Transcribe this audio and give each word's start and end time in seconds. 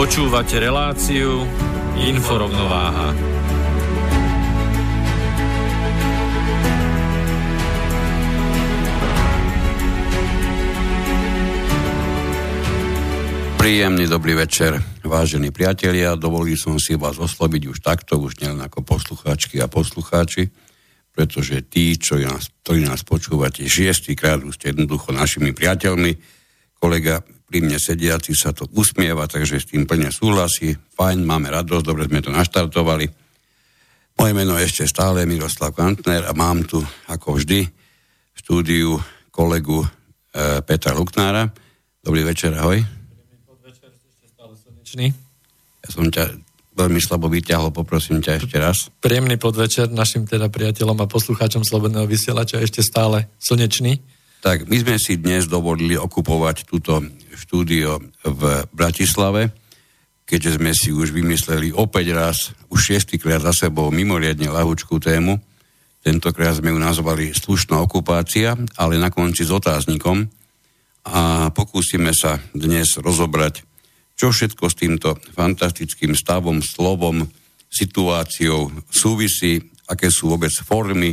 Počúvate 0.00 0.56
reláciu 0.56 1.44
Inforovnováha. 1.92 3.12
Príjemný 13.60 14.08
dobrý 14.08 14.40
večer, 14.40 14.80
vážení 15.04 15.52
priatelia. 15.52 16.16
Dovolil 16.16 16.56
som 16.56 16.80
si 16.80 16.96
vás 16.96 17.20
osloviť 17.20 17.68
už 17.68 17.84
takto, 17.84 18.24
už 18.24 18.40
nielen 18.40 18.64
ako 18.64 18.80
poslucháčky 18.80 19.60
a 19.60 19.68
poslucháči, 19.68 20.48
pretože 21.12 21.60
tí, 21.68 22.00
čo 22.00 22.16
nás, 22.16 22.48
ktorí 22.64 22.88
nás 22.88 23.04
počúvate 23.04 23.68
šiestýkrát, 23.68 24.40
už 24.48 24.56
ste 24.56 24.72
jednoducho 24.72 25.12
našimi 25.12 25.52
priateľmi. 25.52 26.16
Kolega 26.80 27.20
pri 27.50 27.66
mne 27.66 27.82
sediaci 27.82 28.30
sa 28.38 28.54
to 28.54 28.70
usmieva, 28.78 29.26
takže 29.26 29.58
s 29.58 29.66
tým 29.66 29.82
plne 29.82 30.14
súhlasí. 30.14 30.70
Fajn, 30.94 31.26
máme 31.26 31.50
radosť, 31.50 31.82
dobre 31.82 32.06
sme 32.06 32.22
to 32.22 32.30
naštartovali. 32.30 33.10
Moje 34.14 34.32
meno 34.38 34.54
je 34.54 34.70
ešte 34.70 34.86
stále 34.86 35.26
Miroslav 35.26 35.74
Kantner 35.74 36.30
a 36.30 36.32
mám 36.36 36.62
tu, 36.62 36.78
ako 37.10 37.42
vždy, 37.42 37.66
v 37.66 38.36
štúdiu 38.38 39.02
kolegu 39.34 39.82
e, 39.82 39.88
Petra 40.62 40.94
Luknára. 40.94 41.50
Dobrý 41.98 42.22
večer, 42.22 42.54
ahoj. 42.54 42.86
Podvečer, 43.50 43.98
ešte 43.98 44.30
stále 44.30 44.54
slnečný. 44.54 45.06
Ja 45.82 45.88
som 45.90 46.06
ťa 46.06 46.38
veľmi 46.78 47.02
slabo 47.02 47.26
vyťahol, 47.26 47.74
poprosím 47.74 48.22
ťa 48.22 48.46
ešte 48.46 48.56
raz. 48.62 48.94
Príjemný 49.02 49.42
podvečer 49.42 49.90
našim 49.90 50.22
teda 50.22 50.46
priateľom 50.46 51.02
a 51.02 51.10
poslucháčom 51.10 51.66
Slobodného 51.66 52.06
vysielača 52.06 52.62
ešte 52.62 52.86
stále 52.86 53.26
slnečný. 53.42 53.98
Tak 54.40 54.72
my 54.72 54.76
sme 54.80 54.96
si 54.96 55.20
dnes 55.20 55.44
dovolili 55.44 56.00
okupovať 56.00 56.64
túto 56.64 56.96
štúdio 57.36 58.00
v 58.24 58.64
Bratislave, 58.72 59.52
keďže 60.24 60.56
sme 60.56 60.72
si 60.72 60.96
už 60.96 61.12
vymysleli 61.12 61.76
opäť 61.76 62.16
raz, 62.16 62.56
už 62.72 62.80
šiestýkrát 62.80 63.44
za 63.44 63.52
sebou 63.52 63.92
mimoriadne 63.92 64.48
lahúčkú 64.48 64.96
tému. 64.96 65.36
Tentokrát 66.00 66.56
sme 66.56 66.72
ju 66.72 66.80
nazvali 66.80 67.36
slušná 67.36 67.84
okupácia, 67.84 68.56
ale 68.80 68.96
na 68.96 69.12
konci 69.12 69.44
s 69.44 69.52
otáznikom 69.52 70.24
a 71.04 71.52
pokúsime 71.52 72.16
sa 72.16 72.40
dnes 72.56 72.96
rozobrať, 72.96 73.60
čo 74.16 74.32
všetko 74.32 74.64
s 74.72 74.78
týmto 74.80 75.20
fantastickým 75.36 76.16
stavom, 76.16 76.64
slovom, 76.64 77.28
situáciou 77.68 78.72
súvisí, 78.88 79.60
aké 79.84 80.08
sú 80.08 80.32
vôbec 80.32 80.52
formy, 80.64 81.12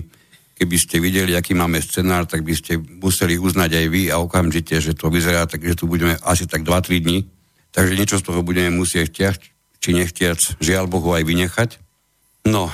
keby 0.58 0.76
ste 0.82 0.98
videli, 0.98 1.38
aký 1.38 1.54
máme 1.54 1.78
scenár, 1.80 2.26
tak 2.26 2.42
by 2.42 2.58
ste 2.58 2.82
museli 2.82 3.38
uznať 3.38 3.72
aj 3.78 3.86
vy 3.94 4.04
a 4.10 4.18
okamžite, 4.18 4.82
že 4.82 4.98
to 4.98 5.14
vyzerá 5.14 5.46
tak, 5.46 5.62
že 5.62 5.78
tu 5.78 5.86
budeme 5.86 6.18
asi 6.26 6.50
tak 6.50 6.66
2-3 6.66 7.06
dní. 7.06 7.30
Takže 7.70 7.94
niečo 7.94 8.18
z 8.18 8.26
toho 8.26 8.42
budeme 8.42 8.74
musieť 8.74 9.14
chtiať, 9.14 9.40
či 9.78 9.94
nechtiac, 9.94 10.42
žiaľ 10.58 10.90
Bohu, 10.90 11.14
aj 11.14 11.24
vynechať. 11.30 11.70
No, 12.50 12.74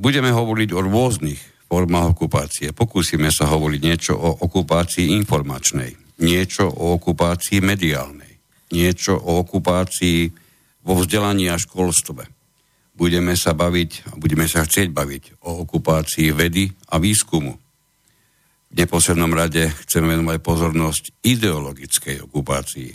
budeme 0.00 0.32
hovoriť 0.32 0.72
o 0.72 0.80
rôznych 0.80 1.68
formách 1.68 2.16
okupácie. 2.16 2.72
Pokúsime 2.72 3.28
sa 3.28 3.44
hovoriť 3.52 3.80
niečo 3.84 4.16
o 4.16 4.40
okupácii 4.48 5.12
informačnej, 5.12 5.92
niečo 6.24 6.72
o 6.72 6.96
okupácii 6.96 7.60
mediálnej, 7.60 8.40
niečo 8.72 9.20
o 9.20 9.44
okupácii 9.44 10.32
vo 10.88 10.96
vzdelaní 10.96 11.52
a 11.52 11.60
školstve 11.60 12.41
budeme 13.02 13.34
sa 13.34 13.50
baviť 13.50 13.90
a 14.06 14.10
budeme 14.14 14.46
sa 14.46 14.62
chcieť 14.62 14.94
baviť 14.94 15.42
o 15.42 15.66
okupácii 15.66 16.30
vedy 16.30 16.70
a 16.94 17.02
výskumu. 17.02 17.58
V 18.70 18.74
neposlednom 18.78 19.34
rade 19.34 19.74
chceme 19.82 20.06
venovať 20.06 20.38
pozornosť 20.38 21.26
ideologickej 21.26 22.22
okupácii. 22.30 22.94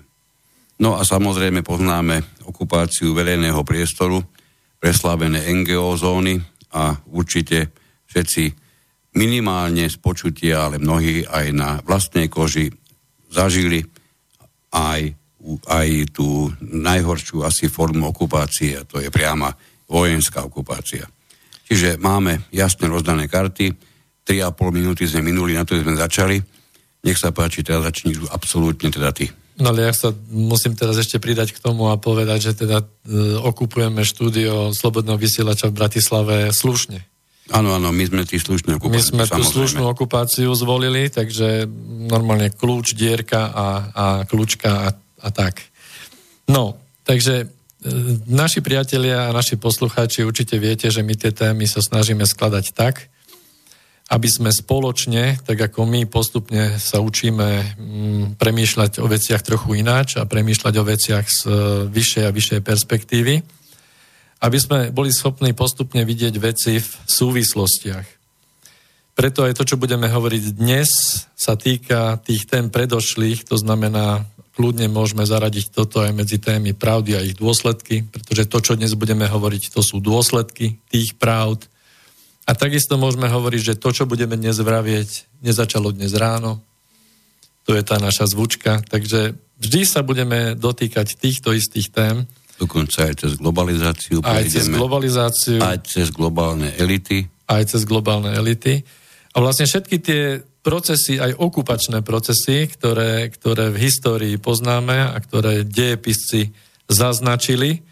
No 0.80 0.96
a 0.96 1.04
samozrejme 1.04 1.60
poznáme 1.60 2.40
okupáciu 2.48 3.12
verejného 3.12 3.60
priestoru, 3.68 4.24
preslávené 4.80 5.44
NGO 5.52 6.00
zóny 6.00 6.40
a 6.72 6.96
určite 7.12 7.76
všetci 8.08 8.44
minimálne 9.20 9.92
z 9.92 9.98
počutia, 10.00 10.72
ale 10.72 10.80
mnohí 10.80 11.28
aj 11.28 11.46
na 11.52 11.70
vlastnej 11.84 12.32
koži 12.32 12.72
zažili 13.28 13.84
aj, 14.72 15.12
aj 15.68 15.88
tú 16.16 16.48
najhoršiu 16.64 17.44
asi 17.44 17.68
formu 17.68 18.16
okupácie, 18.16 18.80
a 18.80 18.88
to 18.88 19.04
je 19.04 19.12
priama 19.12 19.52
vojenská 19.88 20.44
okupácia. 20.44 21.08
Čiže 21.68 22.00
máme 22.00 22.48
jasne 22.52 22.88
rozdané 22.88 23.28
karty, 23.28 23.76
3,5 24.28 24.76
minúty 24.76 25.08
sme 25.08 25.24
minuli, 25.24 25.56
na 25.56 25.64
to 25.64 25.80
sme 25.80 25.96
začali. 25.96 26.40
Nech 27.04 27.20
sa 27.20 27.32
páči, 27.32 27.64
teraz 27.64 27.88
začni 27.88 28.16
absolútne 28.32 28.92
teda 28.92 29.16
ty. 29.16 29.32
No 29.58 29.74
ale 29.74 29.90
ja 29.90 29.94
sa 29.96 30.14
musím 30.30 30.78
teraz 30.78 31.02
ešte 31.02 31.18
pridať 31.18 31.56
k 31.56 31.64
tomu 31.64 31.90
a 31.90 31.98
povedať, 31.98 32.52
že 32.52 32.68
teda 32.68 32.84
e, 32.84 32.86
okupujeme 33.42 34.06
štúdio 34.06 34.70
Slobodného 34.70 35.18
vysielača 35.18 35.74
v 35.74 35.78
Bratislave 35.82 36.36
slušne. 36.54 37.02
Áno, 37.50 37.74
áno, 37.74 37.90
my 37.96 38.04
sme 38.06 38.28
tí 38.28 38.38
slušní 38.38 38.78
okupáciu. 38.78 39.16
My 39.16 39.24
sme 39.24 39.40
tú 39.40 39.42
slušnú 39.42 39.88
okupáciu 39.88 40.52
zvolili, 40.52 41.08
takže 41.08 41.64
normálne 42.12 42.52
kľúč, 42.52 42.94
dierka 42.94 43.50
a, 43.50 43.68
a 43.96 44.06
kľúčka 44.28 44.70
a, 44.70 44.88
a 45.24 45.30
tak. 45.32 45.64
No, 46.52 46.76
takže 47.08 47.57
naši 48.26 48.66
priatelia 48.66 49.30
a 49.30 49.36
naši 49.36 49.56
poslucháči 49.56 50.26
určite 50.26 50.58
viete, 50.58 50.90
že 50.90 51.06
my 51.06 51.14
tie 51.14 51.30
témy 51.30 51.70
sa 51.70 51.82
snažíme 51.82 52.26
skladať 52.26 52.74
tak, 52.74 53.06
aby 54.08 54.28
sme 54.32 54.50
spoločne, 54.56 55.36
tak 55.44 55.60
ako 55.60 55.84
my 55.84 56.08
postupne 56.08 56.80
sa 56.80 57.04
učíme 57.04 57.76
mm, 57.76 58.24
premýšľať 58.40 59.04
o 59.04 59.08
veciach 59.12 59.44
trochu 59.44 59.84
ináč 59.84 60.16
a 60.16 60.24
premýšľať 60.24 60.74
o 60.80 60.88
veciach 60.88 61.26
z 61.28 61.40
e, 61.44 61.52
vyššej 61.92 62.24
a 62.24 62.32
vyššej 62.32 62.62
perspektívy, 62.64 63.36
aby 64.42 64.58
sme 64.58 64.96
boli 64.96 65.12
schopní 65.12 65.52
postupne 65.52 66.08
vidieť 66.08 66.34
veci 66.40 66.80
v 66.80 66.90
súvislostiach. 67.04 68.08
Preto 69.18 69.44
aj 69.44 69.60
to, 69.60 69.66
čo 69.66 69.82
budeme 69.82 70.08
hovoriť 70.08 70.56
dnes, 70.56 70.88
sa 71.36 71.60
týka 71.60 72.22
tých 72.24 72.48
tém 72.48 72.72
predošlých, 72.72 73.50
to 73.50 73.60
znamená 73.60 74.24
kľudne 74.58 74.90
môžeme 74.90 75.22
zaradiť 75.22 75.70
toto 75.70 76.02
aj 76.02 76.18
medzi 76.18 76.42
témy 76.42 76.74
pravdy 76.74 77.14
a 77.14 77.22
ich 77.22 77.38
dôsledky, 77.38 78.10
pretože 78.10 78.50
to, 78.50 78.58
čo 78.58 78.74
dnes 78.74 78.98
budeme 78.98 79.30
hovoriť, 79.30 79.70
to 79.70 79.86
sú 79.86 80.02
dôsledky 80.02 80.82
tých 80.90 81.14
pravd. 81.14 81.70
A 82.50 82.58
takisto 82.58 82.98
môžeme 82.98 83.30
hovoriť, 83.30 83.62
že 83.62 83.78
to, 83.78 83.94
čo 83.94 84.10
budeme 84.10 84.34
dnes 84.34 84.58
vravieť, 84.58 85.30
nezačalo 85.46 85.94
dnes 85.94 86.18
ráno. 86.18 86.58
To 87.70 87.78
je 87.78 87.86
tá 87.86 88.02
naša 88.02 88.34
zvučka. 88.34 88.82
Takže 88.82 89.38
vždy 89.62 89.82
sa 89.86 90.02
budeme 90.02 90.58
dotýkať 90.58 91.22
týchto 91.22 91.54
istých 91.54 91.94
tém. 91.94 92.26
Dokonca 92.58 93.14
aj 93.14 93.14
cez 93.22 93.32
globalizáciu. 93.38 94.26
Aj 94.26 94.42
cez 94.42 94.74
globalizáciu. 94.74 95.62
Aj 95.62 95.78
cez 95.86 96.10
globálne 96.10 96.74
elity. 96.82 97.30
Aj 97.46 97.62
cez 97.62 97.86
globálne 97.86 98.34
elity. 98.34 98.82
A 99.36 99.38
vlastne 99.38 99.70
všetky 99.70 100.02
tie 100.02 100.42
procesy, 100.68 101.16
aj 101.16 101.40
okupačné 101.40 102.04
procesy, 102.04 102.68
ktoré, 102.68 103.32
ktoré 103.32 103.72
v 103.72 103.88
histórii 103.88 104.36
poznáme 104.36 105.16
a 105.16 105.16
ktoré 105.16 105.64
dejepisci 105.64 106.52
zaznačili, 106.92 107.88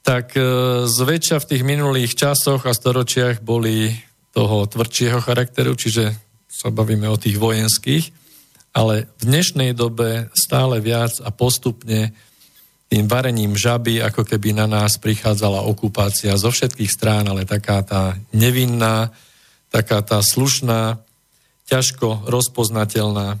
tak 0.00 0.32
e, 0.32 0.40
zväčša 0.88 1.36
v 1.44 1.48
tých 1.52 1.62
minulých 1.68 2.16
časoch 2.16 2.64
a 2.64 2.72
storočiach 2.72 3.44
boli 3.44 3.92
toho 4.32 4.64
tvrdšieho 4.64 5.20
charakteru, 5.20 5.76
čiže 5.76 6.16
sa 6.48 6.72
bavíme 6.72 7.04
o 7.12 7.20
tých 7.20 7.36
vojenských, 7.36 8.16
ale 8.72 9.12
v 9.20 9.22
dnešnej 9.28 9.76
dobe 9.76 10.32
stále 10.32 10.80
viac 10.80 11.20
a 11.20 11.28
postupne 11.28 12.16
tým 12.88 13.04
varením 13.04 13.52
žaby, 13.52 14.00
ako 14.00 14.24
keby 14.24 14.56
na 14.56 14.64
nás 14.64 14.96
prichádzala 14.96 15.68
okupácia 15.68 16.32
zo 16.40 16.48
všetkých 16.48 16.88
strán, 16.88 17.28
ale 17.28 17.44
taká 17.44 17.84
tá 17.84 18.16
nevinná, 18.32 19.12
taká 19.68 20.00
tá 20.00 20.24
slušná, 20.24 21.04
ťažko 21.68 22.26
rozpoznateľná. 22.26 23.36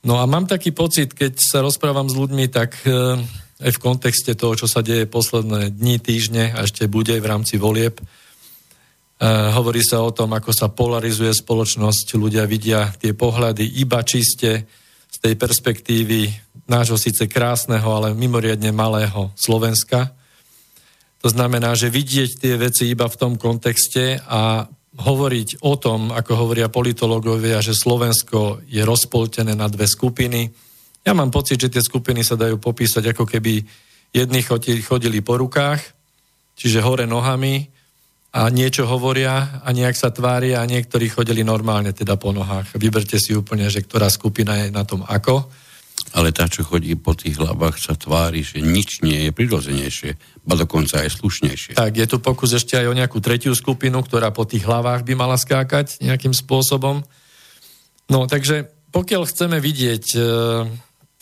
No 0.00 0.14
a 0.18 0.24
mám 0.26 0.50
taký 0.50 0.74
pocit, 0.74 1.14
keď 1.14 1.38
sa 1.38 1.58
rozprávam 1.62 2.08
s 2.10 2.16
ľuďmi, 2.16 2.50
tak 2.50 2.74
e, 2.82 3.20
aj 3.60 3.70
v 3.76 3.82
kontexte 3.82 4.32
toho, 4.34 4.56
čo 4.56 4.66
sa 4.66 4.80
deje 4.80 5.04
posledné 5.04 5.70
dni, 5.76 6.00
týždne 6.00 6.56
a 6.56 6.64
ešte 6.64 6.88
bude 6.88 7.14
v 7.20 7.28
rámci 7.28 7.60
volieb, 7.60 8.00
e, 8.00 8.04
hovorí 9.54 9.84
sa 9.84 10.00
o 10.00 10.10
tom, 10.10 10.32
ako 10.32 10.50
sa 10.56 10.72
polarizuje 10.72 11.30
spoločnosť, 11.36 12.16
ľudia 12.16 12.48
vidia 12.48 12.88
tie 12.96 13.12
pohľady 13.12 13.78
iba 13.78 14.00
čiste 14.00 14.64
z 15.10 15.16
tej 15.20 15.36
perspektívy 15.36 16.32
nášho 16.64 16.96
síce 16.96 17.28
krásneho, 17.28 17.84
ale 17.84 18.16
mimoriadne 18.16 18.72
malého 18.72 19.34
Slovenska. 19.36 20.14
To 21.20 21.28
znamená, 21.28 21.76
že 21.76 21.92
vidieť 21.92 22.30
tie 22.40 22.54
veci 22.56 22.88
iba 22.88 23.04
v 23.04 23.18
tom 23.20 23.36
kontexte 23.36 24.22
a 24.24 24.64
hovoriť 24.90 25.62
o 25.62 25.78
tom, 25.78 26.10
ako 26.10 26.32
hovoria 26.34 26.66
politológovia, 26.66 27.62
že 27.62 27.78
Slovensko 27.78 28.66
je 28.66 28.82
rozpoltené 28.82 29.54
na 29.54 29.70
dve 29.70 29.86
skupiny. 29.86 30.50
Ja 31.06 31.14
mám 31.14 31.30
pocit, 31.30 31.62
že 31.62 31.70
tie 31.70 31.82
skupiny 31.82 32.26
sa 32.26 32.34
dajú 32.34 32.58
popísať 32.58 33.14
ako 33.14 33.24
keby 33.24 33.62
jedni 34.10 34.42
chodili 34.82 35.22
po 35.22 35.38
rukách, 35.38 35.80
čiže 36.58 36.82
hore 36.82 37.06
nohami 37.06 37.70
a 38.34 38.50
niečo 38.50 38.86
hovoria 38.86 39.62
a 39.62 39.68
nejak 39.70 39.94
sa 39.94 40.10
tvária 40.10 40.62
a 40.62 40.68
niektorí 40.68 41.10
chodili 41.10 41.46
normálne 41.46 41.94
teda 41.94 42.18
po 42.18 42.34
nohách. 42.34 42.74
Vyberte 42.78 43.18
si 43.18 43.34
úplne, 43.34 43.70
že 43.70 43.82
ktorá 43.86 44.10
skupina 44.10 44.58
je 44.66 44.74
na 44.74 44.82
tom 44.82 45.06
ako 45.06 45.46
ale 46.10 46.34
tá, 46.34 46.50
čo 46.50 46.66
chodí 46.66 46.98
po 46.98 47.14
tých 47.14 47.38
hlavách, 47.38 47.78
sa 47.78 47.94
tvári, 47.94 48.42
že 48.42 48.58
nič 48.58 49.06
nie 49.06 49.28
je 49.28 49.30
prirodzenejšie, 49.30 50.42
ba 50.42 50.58
dokonca 50.58 51.06
aj 51.06 51.14
slušnejšie. 51.14 51.72
Tak, 51.78 51.92
je 51.94 52.06
tu 52.10 52.18
pokus 52.18 52.50
ešte 52.56 52.74
aj 52.74 52.86
o 52.90 52.98
nejakú 52.98 53.22
tretiu 53.22 53.54
skupinu, 53.54 54.02
ktorá 54.02 54.34
po 54.34 54.42
tých 54.42 54.66
hlavách 54.66 55.06
by 55.06 55.14
mala 55.14 55.38
skákať 55.38 56.02
nejakým 56.02 56.34
spôsobom. 56.34 57.06
No, 58.10 58.26
takže 58.26 58.66
pokiaľ 58.90 59.22
chceme 59.30 59.62
vidieť 59.62 60.04
e, 60.18 60.20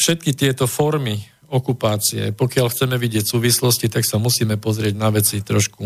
všetky 0.01 0.33
tieto 0.33 0.65
formy 0.65 1.21
okupácie, 1.53 2.33
pokiaľ 2.33 2.73
chceme 2.73 2.97
vidieť 2.97 3.25
súvislosti, 3.29 3.93
tak 3.93 4.09
sa 4.09 4.17
musíme 4.17 4.57
pozrieť 4.57 4.95
na 4.97 5.13
veci 5.13 5.45
trošku 5.45 5.85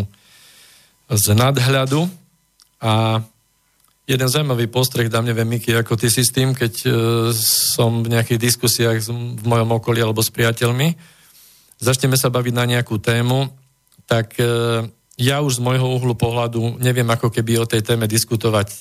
z 1.10 1.26
nadhľadu 1.34 2.06
a 2.82 3.22
jeden 4.06 4.28
zaujímavý 4.28 4.66
postreh 4.66 5.06
dám, 5.06 5.26
neviem, 5.26 5.46
Miky, 5.46 5.78
ako 5.78 5.94
ty 5.94 6.10
si 6.10 6.26
s 6.26 6.34
tým, 6.34 6.54
keď 6.54 6.74
e, 6.82 6.90
som 7.38 8.02
v 8.02 8.10
nejakých 8.10 8.40
diskusiách 8.40 8.98
v 9.08 9.44
mojom 9.46 9.78
okolí 9.78 10.02
alebo 10.02 10.22
s 10.22 10.34
priateľmi, 10.34 10.98
začneme 11.78 12.18
sa 12.18 12.30
baviť 12.30 12.54
na 12.54 12.64
nejakú 12.66 12.98
tému, 12.98 13.46
tak 14.10 14.34
e, 14.42 14.46
ja 15.22 15.38
už 15.38 15.62
z 15.62 15.64
môjho 15.64 15.86
uhlu 15.86 16.18
pohľadu 16.18 16.82
neviem 16.82 17.06
ako 17.06 17.30
keby 17.30 17.62
o 17.62 17.68
tej 17.68 17.86
téme 17.86 18.10
diskutovať 18.10 18.68
e, 18.74 18.78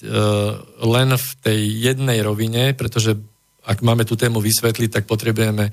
len 0.90 1.10
v 1.14 1.30
tej 1.46 1.60
jednej 1.70 2.20
rovine, 2.26 2.74
pretože 2.74 3.14
ak 3.62 3.86
máme 3.86 4.10
tú 4.10 4.18
tému 4.18 4.42
vysvetliť, 4.42 4.90
tak 4.90 5.04
potrebujeme 5.06 5.70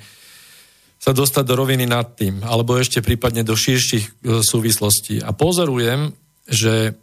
sa 0.99 1.15
dostať 1.15 1.45
do 1.47 1.55
roviny 1.56 1.89
nad 1.89 2.05
tým, 2.19 2.43
alebo 2.45 2.77
ešte 2.77 3.00
prípadne 3.00 3.47
do 3.47 3.55
širších 3.55 4.19
súvislostí. 4.43 5.23
A 5.23 5.31
pozorujem, 5.31 6.11
že 6.45 6.99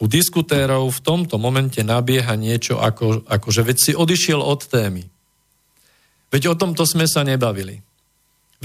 u 0.00 0.08
diskutérov 0.08 0.88
v 0.88 1.00
tomto 1.04 1.36
momente 1.36 1.84
nabieha 1.84 2.32
niečo 2.32 2.80
ako, 2.80 3.28
ako 3.28 3.48
že 3.52 3.62
veď 3.62 3.76
si 3.76 3.92
odišiel 3.92 4.40
od 4.40 4.64
témy. 4.64 5.04
Veď 6.32 6.42
o 6.50 6.54
tomto 6.56 6.88
sme 6.88 7.04
sa 7.04 7.20
nebavili. 7.20 7.84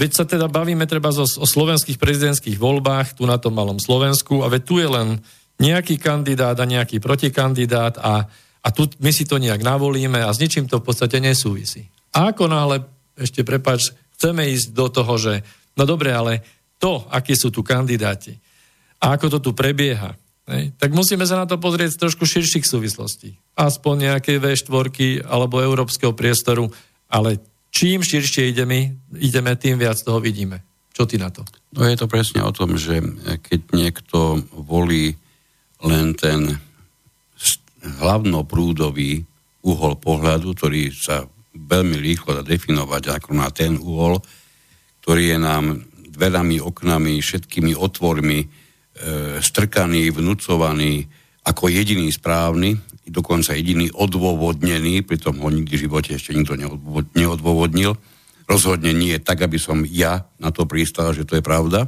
Veď 0.00 0.10
sa 0.12 0.24
teda 0.24 0.48
bavíme 0.48 0.88
treba 0.88 1.12
o, 1.12 1.24
o 1.24 1.46
slovenských 1.46 2.00
prezidentských 2.00 2.56
voľbách 2.56 3.20
tu 3.20 3.28
na 3.28 3.36
tom 3.36 3.52
malom 3.52 3.76
Slovensku 3.76 4.40
a 4.44 4.48
veď 4.48 4.62
tu 4.64 4.80
je 4.80 4.88
len 4.88 5.20
nejaký 5.60 6.00
kandidát 6.00 6.56
a 6.56 6.68
nejaký 6.68 7.00
protikandidát 7.00 7.96
a, 8.00 8.28
a 8.60 8.68
tu 8.72 8.88
my 9.00 9.12
si 9.12 9.24
to 9.24 9.40
nejak 9.40 9.64
navolíme 9.64 10.20
a 10.20 10.32
s 10.32 10.40
ničím 10.40 10.68
to 10.68 10.80
v 10.80 10.86
podstate 10.88 11.20
nesúvisí. 11.20 11.88
A 12.12 12.32
ako 12.32 12.48
náhle, 12.48 12.84
ešte 13.16 13.44
prepač, 13.44 13.92
chceme 14.16 14.48
ísť 14.52 14.72
do 14.72 14.88
toho, 14.88 15.16
že 15.20 15.44
no 15.76 15.84
dobre, 15.84 16.12
ale 16.12 16.44
to, 16.76 17.08
akí 17.08 17.36
sú 17.36 17.48
tu 17.52 17.64
kandidáti 17.64 18.36
a 19.00 19.16
ako 19.16 19.36
to 19.36 19.38
tu 19.40 19.50
prebieha, 19.52 20.16
Hej. 20.46 20.78
Tak 20.78 20.94
musíme 20.94 21.26
sa 21.26 21.42
na 21.42 21.46
to 21.50 21.58
pozrieť 21.58 21.98
z 21.98 22.00
trošku 22.06 22.22
širších 22.22 22.62
súvislostí. 22.62 23.34
Aspoň 23.58 24.14
nejakej 24.14 24.38
V4 24.38 25.26
alebo 25.26 25.58
európskeho 25.58 26.14
priestoru, 26.14 26.70
ale 27.10 27.42
čím 27.74 28.06
širšie 28.06 28.54
ideme, 28.54 28.94
ideme, 29.18 29.58
tým 29.58 29.74
viac 29.74 29.98
toho 29.98 30.22
vidíme. 30.22 30.62
Čo 30.94 31.04
ty 31.04 31.18
na 31.18 31.34
to? 31.34 31.42
No 31.74 31.84
je 31.84 31.98
to 31.98 32.06
presne 32.06 32.40
o 32.46 32.54
tom, 32.54 32.78
že 32.78 33.02
keď 33.42 33.60
niekto 33.74 34.40
volí 34.54 35.18
len 35.82 36.14
ten 36.16 36.56
hlavnoprúdový 38.00 39.26
uhol 39.66 39.98
pohľadu, 39.98 40.54
ktorý 40.54 40.94
sa 40.94 41.26
veľmi 41.52 41.98
rýchlo 41.98 42.38
dá 42.38 42.42
definovať 42.46 43.18
ako 43.18 43.30
na 43.34 43.50
ten 43.50 43.76
uhol, 43.76 44.22
ktorý 45.02 45.36
je 45.36 45.38
nám 45.42 45.64
dverami, 46.16 46.62
oknami, 46.62 47.18
všetkými 47.20 47.76
otvormi 47.76 48.46
strkaný, 49.40 50.08
vnúcovaný 50.10 51.04
ako 51.46 51.70
jediný 51.70 52.10
správny, 52.10 52.74
dokonca 53.06 53.54
jediný 53.54 53.86
odôvodnený, 53.94 55.06
pritom 55.06 55.38
ho 55.38 55.48
nikdy 55.52 55.78
v 55.78 55.84
živote 55.86 56.18
ešte 56.18 56.34
nikto 56.34 56.58
neodôvodnil. 57.14 57.94
Rozhodne 58.50 58.90
nie 58.90 59.14
tak, 59.22 59.46
aby 59.46 59.58
som 59.58 59.86
ja 59.86 60.26
na 60.42 60.50
to 60.50 60.66
pristal, 60.66 61.14
že 61.14 61.22
to 61.22 61.38
je 61.38 61.44
pravda. 61.46 61.86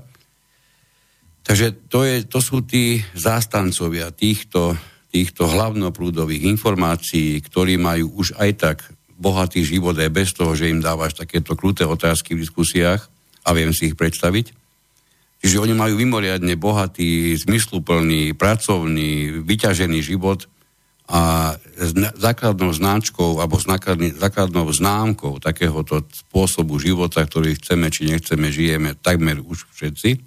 Takže 1.43 1.91
to, 1.91 2.07
je, 2.07 2.23
to 2.29 2.39
sú 2.39 2.63
tí 2.63 3.03
zástancovia 3.17 4.13
týchto, 4.15 4.77
týchto 5.11 5.49
hlavnoprúdových 5.49 6.45
informácií, 6.45 7.41
ktorí 7.41 7.81
majú 7.81 8.21
už 8.21 8.37
aj 8.37 8.51
tak 8.59 8.79
bohatý 9.19 9.67
život 9.67 9.99
aj 9.99 10.11
bez 10.13 10.31
toho, 10.37 10.55
že 10.55 10.71
im 10.71 10.79
dávaš 10.79 11.19
takéto 11.19 11.59
kruté 11.59 11.83
otázky 11.83 12.39
v 12.39 12.47
diskusiách 12.47 13.11
a 13.43 13.51
viem 13.57 13.75
si 13.75 13.91
ich 13.91 13.99
predstaviť. 13.99 14.55
Čiže 15.39 15.63
oni 15.63 15.75
majú 15.75 15.95
mimoriadne 16.03 16.59
bohatý, 16.59 17.39
zmysluplný, 17.39 18.35
pracovný, 18.35 19.43
vyťažený 19.47 20.03
život 20.03 20.51
a 21.09 21.55
základnou 22.19 22.75
značkou 22.75 23.39
alebo 23.41 23.57
základnou 23.57 24.69
známkou 24.69 25.41
takéhoto 25.41 26.05
spôsobu 26.11 26.77
života, 26.83 27.25
ktorý 27.25 27.57
chceme 27.57 27.89
či 27.89 28.11
nechceme, 28.11 28.51
žijeme 28.51 28.99
takmer 28.99 29.41
už 29.41 29.71
všetci, 29.73 30.21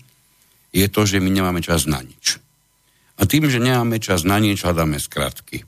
je 0.71 0.87
to, 0.87 1.01
že 1.03 1.19
my 1.19 1.27
nemáme 1.27 1.59
čas 1.59 1.83
na 1.85 1.99
nič. 1.99 2.39
A 3.19 3.27
tým, 3.27 3.45
že 3.51 3.61
nemáme 3.61 3.99
čas 3.99 4.23
na 4.23 4.39
nič, 4.39 4.63
hľadáme 4.63 4.97
skratky. 4.97 5.67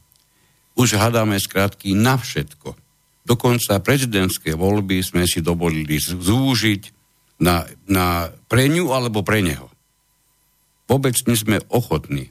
Už 0.73 0.97
hľadáme 0.97 1.37
skratky 1.37 1.93
na 1.93 2.17
všetko. 2.17 2.73
Dokonca 3.27 3.83
prezidentské 3.83 4.57
voľby 4.57 5.03
sme 5.03 5.29
si 5.29 5.43
dovolili 5.43 5.99
zúžiť 5.99 6.92
na, 7.41 7.65
na 7.89 8.29
pre 8.49 8.69
ňu 8.69 8.93
alebo 8.93 9.25
pre 9.25 9.41
neho. 9.41 9.69
Vôbec 10.85 11.15
nie 11.25 11.37
sme 11.39 11.57
ochotní, 11.71 12.29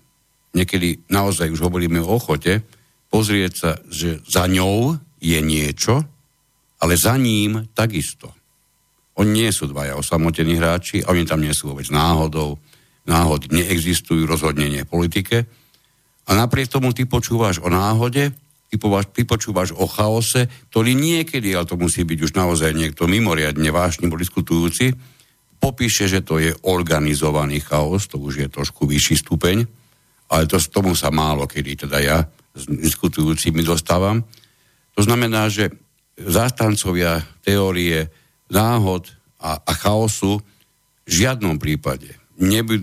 niekedy 0.53 1.03
naozaj 1.09 1.51
už 1.51 1.65
hovoríme 1.65 1.99
o 2.05 2.21
ochote, 2.21 2.63
pozrieť 3.09 3.53
sa, 3.53 3.71
že 3.89 4.21
za 4.29 4.47
ňou 4.47 4.97
je 5.19 5.39
niečo, 5.41 6.05
ale 6.83 6.95
za 6.99 7.15
ním 7.17 7.67
takisto. 7.73 8.33
Oni 9.21 9.45
nie 9.45 9.51
sú 9.53 9.69
dvaja 9.69 9.95
osamotení 10.01 10.57
hráči, 10.57 11.05
oni 11.05 11.29
tam 11.29 11.45
nie 11.45 11.53
sú 11.53 11.73
vôbec 11.73 11.87
náhodou, 11.93 12.57
náhody 13.05 13.53
neexistujú, 13.53 14.25
rozhodne 14.25 14.67
nie 14.73 14.83
v 14.83 14.93
politike. 14.93 15.37
A 16.27 16.31
napriek 16.33 16.71
tomu 16.71 16.95
ty 16.97 17.05
počúvaš 17.05 17.61
o 17.61 17.69
náhode, 17.69 18.33
ty, 18.73 18.81
považ, 18.81 19.05
ty 19.13 19.29
počúvaš 19.29 19.77
o 19.77 19.85
chaose, 19.85 20.49
ktorý 20.73 20.97
niekedy, 20.97 21.53
ale 21.53 21.69
to 21.69 21.77
musí 21.77 22.09
byť 22.09 22.19
už 22.25 22.33
naozaj 22.33 22.73
niekto 22.73 23.05
mimoriadne 23.05 23.69
vážne 23.69 24.09
diskutujúci, 24.09 24.97
popíše, 25.61 26.09
že 26.09 26.25
to 26.25 26.41
je 26.41 26.57
organizovaný 26.65 27.61
chaos, 27.61 28.09
to 28.09 28.17
už 28.17 28.41
je 28.41 28.49
trošku 28.49 28.89
vyšší 28.89 29.21
stupeň, 29.21 29.69
ale 30.33 30.49
to, 30.49 30.57
tomu 30.73 30.97
sa 30.97 31.13
málo 31.13 31.45
kedy 31.45 31.85
teda 31.85 32.01
ja 32.01 32.19
s 32.57 32.65
diskutujúcimi 32.65 33.61
dostávam. 33.61 34.25
To 34.97 35.05
znamená, 35.05 35.53
že 35.53 35.69
zástancovia 36.17 37.21
teórie 37.45 38.09
náhod 38.49 39.13
a, 39.37 39.61
a 39.61 39.73
chaosu 39.77 40.41
v 41.05 41.11
žiadnom 41.13 41.61
prípade 41.61 42.17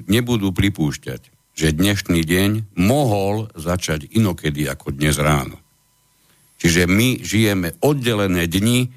nebudú 0.05 0.53
pripúšťať, 0.53 1.21
že 1.57 1.73
dnešný 1.73 2.21
deň 2.21 2.77
mohol 2.77 3.49
začať 3.57 4.13
inokedy 4.13 4.69
ako 4.69 4.93
dnes 4.93 5.17
ráno. 5.17 5.57
Čiže 6.59 6.91
my 6.91 7.23
žijeme 7.23 7.79
oddelené 7.79 8.45
dni, 8.51 8.91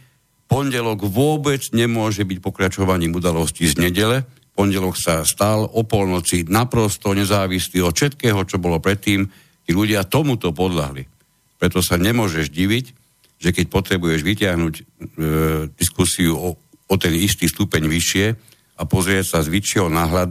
pondelok 0.51 1.07
vôbec 1.07 1.63
nemôže 1.73 2.27
byť 2.27 2.39
pokračovaním 2.43 3.15
udalostí 3.15 3.71
z 3.71 3.79
nedele, 3.79 4.27
pondelok 4.53 4.99
sa 4.99 5.23
stal 5.23 5.65
o 5.65 5.87
polnoci 5.87 6.45
naprosto 6.45 7.15
nezávislý 7.15 7.81
od 7.87 7.95
všetkého, 7.95 8.43
čo 8.45 8.61
bolo 8.61 8.83
predtým, 8.83 9.31
tí 9.63 9.71
ľudia 9.71 10.05
tomuto 10.05 10.51
podľahli. 10.51 11.07
Preto 11.57 11.79
sa 11.81 11.95
nemôžeš 11.95 12.51
diviť, 12.51 12.87
že 13.39 13.55
keď 13.55 13.67
potrebuješ 13.71 14.21
vyťahnuť 14.27 14.75
e, 14.75 14.83
diskusiu 15.79 16.35
o, 16.35 16.59
o 16.91 16.95
ten 16.99 17.15
istý 17.15 17.47
stupeň 17.47 17.87
vyššie 17.87 18.27
a 18.27 18.37
a 18.83 18.89
pozrie 18.89 19.23
sa 19.23 19.45
z 19.47 19.53
vyššieho 19.53 19.87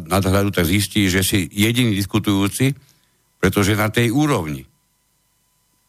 nadhľadu, 0.10 0.50
tak 0.52 0.68
zistí, 0.68 1.08
že 1.08 1.24
si 1.24 1.48
jediný 1.48 1.96
diskutujúci, 1.96 2.76
pretože 3.40 3.80
na 3.80 3.88
tej 3.88 4.12
úrovni 4.12 4.68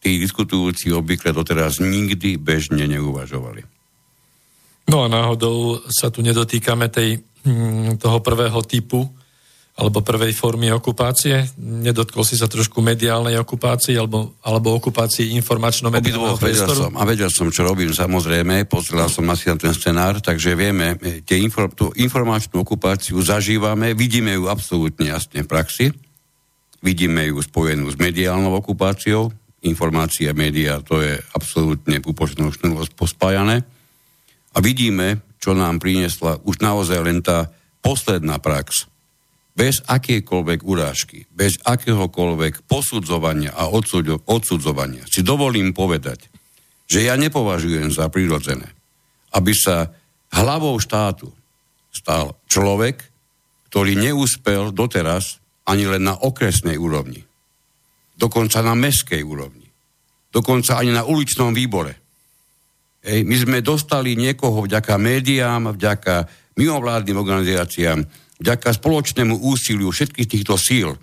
tí 0.02 0.18
diskutujúci 0.18 0.90
obvykle 0.90 1.30
doteraz 1.30 1.78
nikdy 1.78 2.34
bežne 2.34 2.90
neuvažovali. 2.90 3.62
No 4.90 5.06
a 5.06 5.06
náhodou 5.06 5.78
sa 5.86 6.10
tu 6.10 6.26
nedotýkame 6.26 6.90
tej, 6.90 7.22
hm, 7.46 8.02
toho 8.02 8.18
prvého 8.18 8.58
typu 8.66 9.06
alebo 9.72 10.04
prvej 10.04 10.36
formy 10.36 10.68
okupácie? 10.68 11.48
Nedotkol 11.56 12.28
si 12.28 12.36
sa 12.36 12.44
trošku 12.44 12.84
mediálnej 12.84 13.40
okupácii 13.40 13.96
alebo, 13.96 14.36
alebo 14.44 14.76
okupácii 14.76 15.32
informačno-mediálneho 15.40 16.36
priestoru? 16.36 16.92
Som, 16.92 16.94
a 17.00 17.08
vedel 17.08 17.32
som, 17.32 17.48
čo 17.48 17.64
robím, 17.64 17.94
samozrejme. 17.94 18.68
Pozrel 18.68 19.08
som 19.08 19.24
asi 19.32 19.48
na 19.48 19.56
ten 19.56 19.72
scenár, 19.72 20.20
takže 20.20 20.52
vieme, 20.52 21.00
tie 21.24 21.40
inform, 21.40 21.72
tú 21.72 21.88
informačnú 21.96 22.60
okupáciu 22.60 23.16
zažívame, 23.24 23.96
vidíme 23.96 24.36
ju 24.36 24.52
absolútne 24.52 25.08
jasne 25.08 25.40
v 25.40 25.48
praxi, 25.48 25.86
vidíme 26.84 27.32
ju 27.32 27.40
spojenú 27.40 27.88
s 27.88 27.96
mediálnou 27.96 28.52
okupáciou, 28.60 29.32
informácie 29.62 30.30
médiá, 30.34 30.82
to 30.82 30.98
je 30.98 31.14
absolútne 31.34 32.02
upočtnou 32.02 32.50
pospájané. 32.98 33.62
A 34.52 34.58
vidíme, 34.58 35.22
čo 35.38 35.54
nám 35.54 35.78
priniesla 35.78 36.42
už 36.42 36.60
naozaj 36.60 36.98
len 37.02 37.22
tá 37.22 37.50
posledná 37.82 38.38
prax, 38.38 38.90
bez 39.52 39.84
akékoľvek 39.84 40.60
urážky, 40.64 41.28
bez 41.28 41.60
akéhokoľvek 41.60 42.64
posudzovania 42.64 43.52
a 43.52 43.68
odsudzovania 44.24 45.04
si 45.04 45.20
dovolím 45.20 45.76
povedať, 45.76 46.32
že 46.88 47.04
ja 47.04 47.14
nepovažujem 47.20 47.92
za 47.92 48.08
prirodzené, 48.08 48.68
aby 49.36 49.52
sa 49.52 49.92
hlavou 50.32 50.80
štátu 50.80 51.28
stal 51.92 52.40
človek, 52.48 53.04
ktorý 53.68 53.96
neúspel 53.96 54.72
doteraz 54.72 55.40
ani 55.68 55.84
len 55.84 56.08
na 56.08 56.16
okresnej 56.16 56.80
úrovni. 56.80 57.24
Dokonca 58.22 58.62
na 58.62 58.78
meskej 58.78 59.26
úrovni. 59.26 59.66
Dokonca 60.30 60.78
ani 60.78 60.94
na 60.94 61.02
uličnom 61.02 61.50
výbore. 61.50 61.98
Ej, 63.02 63.26
my 63.26 63.34
sme 63.34 63.58
dostali 63.66 64.14
niekoho 64.14 64.62
vďaka 64.62 64.94
médiám, 64.94 65.74
vďaka 65.74 66.30
mimovládnym 66.54 67.18
organizáciám, 67.18 67.98
vďaka 68.38 68.78
spoločnému 68.78 69.42
úsiliu 69.42 69.90
všetkých 69.90 70.30
týchto 70.30 70.54
síl, 70.54 70.94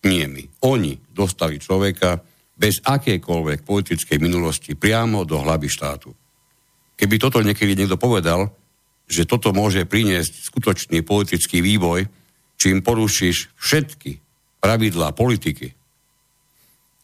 nie 0.00 0.24
my, 0.24 0.42
oni 0.64 0.96
dostali 1.12 1.60
človeka 1.60 2.24
bez 2.56 2.80
akékoľvek 2.84 3.64
politickej 3.64 4.18
minulosti 4.20 4.72
priamo 4.72 5.28
do 5.28 5.40
hlavy 5.40 5.68
štátu. 5.68 6.12
Keby 6.96 7.16
toto 7.16 7.40
niekedy 7.40 7.76
niekto 7.76 8.00
povedal, 8.00 8.52
že 9.08 9.28
toto 9.28 9.52
môže 9.52 9.84
priniesť 9.88 10.52
skutočný 10.52 11.04
politický 11.04 11.60
vývoj, 11.64 12.08
čím 12.60 12.84
porušíš 12.84 13.56
všetky 13.56 14.20
pravidlá 14.60 15.16
politiky. 15.16 15.79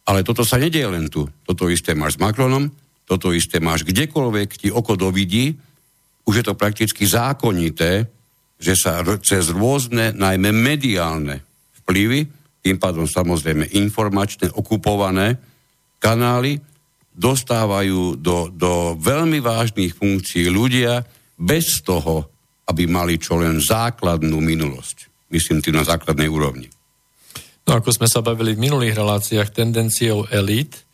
Ale 0.07 0.23
toto 0.23 0.47
sa 0.47 0.57
nedieje 0.57 0.87
len 0.87 1.11
tu. 1.11 1.27
Toto 1.43 1.67
isté 1.67 1.93
máš 1.99 2.17
s 2.17 2.23
Macronom, 2.23 2.71
toto 3.07 3.35
isté 3.35 3.59
máš 3.59 3.83
kdekoľvek 3.83 4.49
ti 4.67 4.69
oko 4.71 4.95
dovidí, 4.95 5.59
už 6.27 6.43
je 6.43 6.45
to 6.47 6.59
prakticky 6.59 7.07
zákonité, 7.07 8.07
že 8.59 8.75
sa 8.75 9.03
cez 9.23 9.51
rôzne, 9.53 10.17
najmä 10.17 10.51
mediálne 10.51 11.47
vplyvy, 11.83 12.27
tým 12.67 12.83
pádom 12.83 13.07
samozrejme 13.07 13.71
informačné, 13.79 14.51
okupované 14.51 15.39
kanály, 16.03 16.59
dostávajú 17.15 18.19
do, 18.19 18.51
do 18.51 18.99
veľmi 18.99 19.39
vážnych 19.39 19.95
funkcií 19.95 20.51
ľudia 20.51 21.07
bez 21.39 21.81
toho, 21.87 22.27
aby 22.67 22.91
mali 22.91 23.23
čo 23.23 23.39
len 23.39 23.63
základnú 23.63 24.43
minulosť. 24.43 25.31
Myslím 25.31 25.63
tým 25.63 25.79
na 25.79 25.87
základnej 25.87 26.27
úrovni. 26.27 26.67
No 27.67 27.83
ako 27.83 27.91
sme 27.91 28.07
sa 28.07 28.23
bavili 28.23 28.55
v 28.55 28.71
minulých 28.71 28.95
reláciách, 28.95 29.51
tendenciou 29.51 30.31
elít 30.31 30.87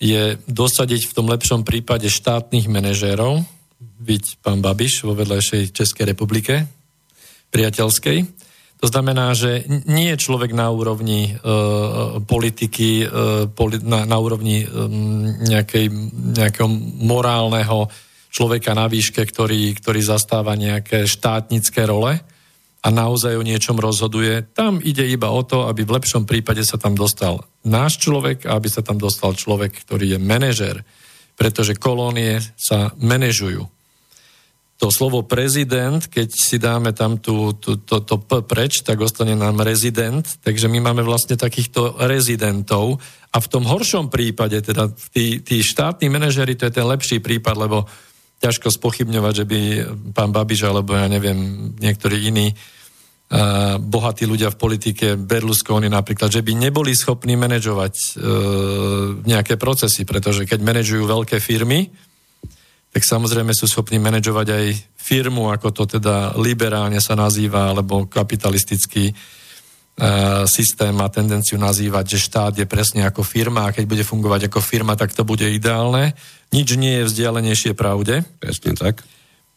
je 0.00 0.40
dosadiť 0.48 1.04
v 1.04 1.14
tom 1.14 1.28
lepšom 1.28 1.68
prípade 1.68 2.08
štátnych 2.08 2.66
manažérov, 2.66 3.44
byť 4.02 4.40
pán 4.40 4.64
Babiš 4.64 5.04
vo 5.04 5.12
vedľajšej 5.12 5.70
Českej 5.70 6.16
republike, 6.16 6.64
priateľskej. 7.52 8.24
To 8.82 8.90
znamená, 8.90 9.30
že 9.36 9.62
nie 9.86 10.10
je 10.10 10.18
človek 10.18 10.56
na 10.56 10.66
úrovni 10.72 11.30
e, 11.30 11.32
politiky, 12.24 13.04
e, 13.04 13.06
poli, 13.52 13.78
na, 13.78 14.02
na 14.02 14.18
úrovni 14.18 14.64
e, 14.64 14.66
nejakej, 15.46 15.86
nejakého 16.40 16.66
morálneho 16.98 17.86
človeka 18.32 18.74
na 18.74 18.90
výške, 18.90 19.22
ktorý, 19.22 19.78
ktorý 19.78 20.00
zastáva 20.02 20.58
nejaké 20.58 21.06
štátnické 21.06 21.86
role 21.86 22.18
a 22.82 22.88
naozaj 22.90 23.38
o 23.38 23.46
niečom 23.46 23.78
rozhoduje. 23.78 24.42
Tam 24.58 24.82
ide 24.82 25.06
iba 25.06 25.30
o 25.30 25.46
to, 25.46 25.70
aby 25.70 25.86
v 25.86 26.02
lepšom 26.02 26.26
prípade 26.26 26.66
sa 26.66 26.76
tam 26.76 26.98
dostal 26.98 27.46
náš 27.62 28.02
človek 28.02 28.50
a 28.50 28.58
aby 28.58 28.66
sa 28.66 28.82
tam 28.82 28.98
dostal 28.98 29.38
človek, 29.38 29.86
ktorý 29.86 30.14
je 30.14 30.18
manažer, 30.18 30.82
pretože 31.38 31.78
kolónie 31.78 32.42
sa 32.58 32.90
manažujú 32.98 33.70
to 34.82 34.90
slovo 34.90 35.22
prezident, 35.22 36.02
keď 36.10 36.28
si 36.34 36.58
dáme 36.58 36.90
tam 36.90 37.14
tú, 37.14 37.54
tú, 37.54 37.78
to, 37.78 38.02
to 38.02 38.18
P 38.18 38.42
preč, 38.42 38.82
tak 38.82 38.98
ostane 38.98 39.38
nám 39.38 39.62
rezident, 39.62 40.26
takže 40.42 40.66
my 40.66 40.82
máme 40.82 41.06
vlastne 41.06 41.38
takýchto 41.38 42.02
rezidentov 42.02 42.98
a 43.30 43.38
v 43.38 43.46
tom 43.46 43.62
horšom 43.62 44.10
prípade, 44.10 44.58
teda 44.58 44.90
tí, 45.14 45.38
tí 45.38 45.62
štátni 45.62 46.10
manažery, 46.10 46.58
to 46.58 46.66
je 46.66 46.74
ten 46.74 46.82
lepší 46.82 47.22
prípad, 47.22 47.54
lebo 47.62 47.86
ťažko 48.42 48.74
spochybňovať, 48.74 49.32
že 49.32 49.44
by 49.46 49.60
pán 50.10 50.34
Babiš 50.34 50.66
alebo 50.66 50.98
ja 50.98 51.06
neviem, 51.06 51.70
niektorí 51.78 52.26
iní 52.26 52.50
uh, 52.50 53.78
bohatí 53.78 54.26
ľudia 54.26 54.50
v 54.50 54.58
politike, 54.58 55.14
Berlusconi 55.14 55.86
napríklad, 55.86 56.26
že 56.34 56.42
by 56.42 56.58
neboli 56.58 56.90
schopní 56.90 57.38
manažovať 57.38 57.94
uh, 57.94 58.12
nejaké 59.22 59.54
procesy, 59.54 60.02
pretože 60.02 60.42
keď 60.42 60.58
manažujú 60.58 61.06
veľké 61.06 61.38
firmy, 61.38 61.94
tak 62.92 63.08
samozrejme 63.08 63.56
sú 63.56 63.64
schopní 63.64 63.96
manažovať 63.96 64.46
aj 64.52 64.64
firmu, 65.00 65.48
ako 65.48 65.72
to 65.72 65.84
teda 65.98 66.36
liberálne 66.36 67.00
sa 67.00 67.16
nazýva, 67.16 67.72
alebo 67.72 68.04
kapitalistický 68.04 69.10
e, 69.10 69.14
systém 70.48 70.90
má 70.96 71.06
tendenciu 71.12 71.60
nazývať, 71.60 72.16
že 72.16 72.24
štát 72.26 72.54
je 72.56 72.66
presne 72.66 73.04
ako 73.04 73.22
firma 73.22 73.68
a 73.68 73.74
keď 73.76 73.84
bude 73.84 74.04
fungovať 74.08 74.48
ako 74.48 74.60
firma, 74.64 74.96
tak 74.96 75.12
to 75.12 75.22
bude 75.22 75.44
ideálne. 75.44 76.16
Nič 76.52 76.74
nie 76.80 77.00
je 77.02 77.08
vzdialenejšie 77.08 77.72
pravde. 77.76 78.24
Presne 78.40 78.72
tak. 78.72 79.04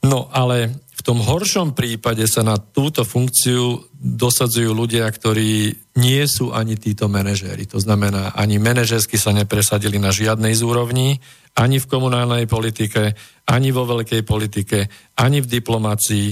No 0.05 0.29
ale 0.29 0.85
v 0.95 1.01
tom 1.01 1.19
horšom 1.19 1.73
prípade 1.73 2.23
sa 2.29 2.45
na 2.45 2.61
túto 2.61 3.03
funkciu 3.03 3.89
dosadzujú 3.95 4.69
ľudia, 4.69 5.09
ktorí 5.09 5.73
nie 5.97 6.23
sú 6.29 6.53
ani 6.53 6.77
títo 6.77 7.09
manažéri. 7.09 7.65
To 7.73 7.81
znamená, 7.81 8.37
ani 8.37 8.61
manažersky 8.61 9.17
sa 9.17 9.33
nepresadili 9.33 9.97
na 9.97 10.13
žiadnej 10.13 10.53
z 10.53 10.61
úrovní, 10.61 11.19
ani 11.57 11.81
v 11.81 11.89
komunálnej 11.89 12.45
politike, 12.45 13.15
ani 13.49 13.69
vo 13.73 13.87
veľkej 13.87 14.21
politike, 14.27 14.87
ani 15.19 15.41
v 15.41 15.47
diplomácii, 15.47 16.27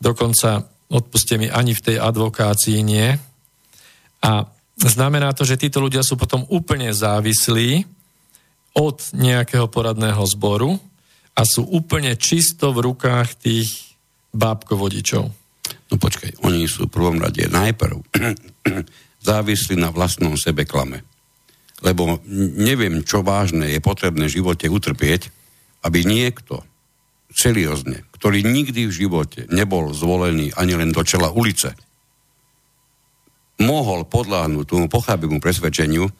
dokonca, 0.00 0.64
odpuste 0.90 1.38
mi, 1.38 1.48
ani 1.48 1.72
v 1.72 1.84
tej 1.92 1.96
advokácii 2.00 2.82
nie. 2.82 3.33
A 4.24 4.48
znamená 4.80 5.36
to, 5.36 5.44
že 5.44 5.60
títo 5.60 5.84
ľudia 5.84 6.00
sú 6.00 6.16
potom 6.16 6.48
úplne 6.48 6.88
závislí 6.90 7.84
od 8.74 8.98
nejakého 9.14 9.68
poradného 9.68 10.24
zboru 10.34 10.80
a 11.36 11.44
sú 11.44 11.68
úplne 11.68 12.16
čisto 12.16 12.72
v 12.72 12.90
rukách 12.90 13.36
tých 13.38 13.68
bábkovodičov. 14.32 15.24
No 15.92 15.94
počkaj, 16.00 16.40
oni 16.42 16.66
sú 16.66 16.88
v 16.88 16.94
prvom 16.96 17.20
rade 17.20 17.44
najprv 17.46 18.00
závislí 19.28 19.76
na 19.78 19.92
vlastnom 19.92 20.34
sebe 20.34 20.66
klame 20.66 21.04
lebo 21.84 22.24
neviem, 22.56 23.04
čo 23.04 23.20
vážne 23.20 23.68
je 23.68 23.80
potrebné 23.84 24.24
v 24.24 24.40
živote 24.40 24.72
utrpieť, 24.72 25.28
aby 25.84 26.00
niekto 26.08 26.64
seriózne, 27.28 28.08
ktorý 28.16 28.40
nikdy 28.40 28.88
v 28.88 28.96
živote 29.04 29.40
nebol 29.52 29.92
zvolený 29.92 30.56
ani 30.56 30.80
len 30.80 30.96
do 30.96 31.04
čela 31.04 31.28
ulice, 31.28 31.76
mohol 33.60 34.06
podľahnúť 34.06 34.64
tomu 34.66 34.86
pochábimu 34.90 35.38
presvedčeniu, 35.38 36.10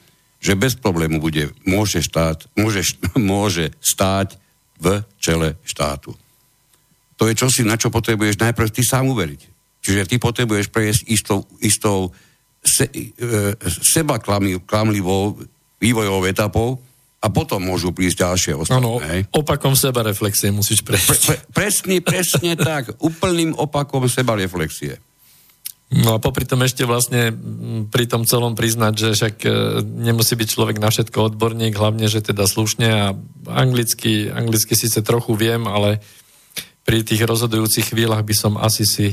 že 0.45 0.59
bez 0.59 0.77
problému 0.77 1.19
bude, 1.19 1.57
môže, 1.65 2.05
štát, 2.05 2.47
môže, 2.55 2.85
môže 3.17 3.73
stáť 3.81 4.37
v 4.79 5.01
čele 5.17 5.57
štátu. 5.65 6.13
To 7.17 7.31
je 7.31 7.39
čosi, 7.39 7.63
na 7.63 7.79
čo 7.79 7.95
potrebuješ 7.95 8.43
najprv 8.43 8.69
ty 8.75 8.83
sám 8.83 9.09
uveriť. 9.09 9.41
Čiže 9.85 10.09
ty 10.09 10.17
potrebuješ 10.19 10.73
prejsť 10.73 11.01
istou, 11.09 11.47
istou 11.61 12.11
se, 12.65 12.89
e, 12.89 13.13
seba 13.69 14.19
klamlivou 14.65 15.39
vývojovou 15.81 16.25
etapou 16.25 16.81
a 17.21 17.33
potom 17.33 17.61
môžu 17.61 17.93
prísť 17.93 18.25
ďalšie 18.25 18.53
ostatné. 18.57 18.81
Áno, 18.81 19.01
opakom 19.33 19.77
seba 19.77 20.05
reflexie 20.05 20.53
musíš 20.53 20.85
prejsť. 20.85 21.09
Pre, 21.09 21.17
pre, 21.17 21.37
presne, 21.53 21.97
presne 22.01 22.53
tak. 22.69 22.97
Úplným 23.01 23.57
opakom 23.57 24.05
seba 24.09 24.37
reflexie. 24.37 25.01
No 25.93 26.17
a 26.17 26.19
popri 26.19 26.49
tom 26.49 26.65
ešte 26.65 26.89
vlastne 26.89 27.31
pri 27.93 28.09
tom 28.09 28.25
celom 28.25 28.57
priznať, 28.57 28.95
že 28.97 29.09
však 29.15 29.35
e, 29.45 29.51
nemusí 29.85 30.35
byť 30.35 30.49
človek 30.49 30.77
na 30.81 30.89
všetko 30.89 31.35
odborník, 31.35 31.77
hlavne, 31.77 32.09
že 32.09 32.25
teda 32.25 32.49
slušne 32.49 32.89
a 32.89 33.05
anglicky, 33.47 34.33
anglicky 34.33 34.75
síce 34.75 35.05
trochu 35.05 35.37
viem, 35.37 35.69
ale 35.69 36.03
pri 36.83 37.05
tých 37.05 37.23
rozhodujúcich 37.23 37.95
chvíľach 37.95 38.25
by 38.27 38.35
som 38.35 38.53
asi 38.59 38.83
si 38.89 39.07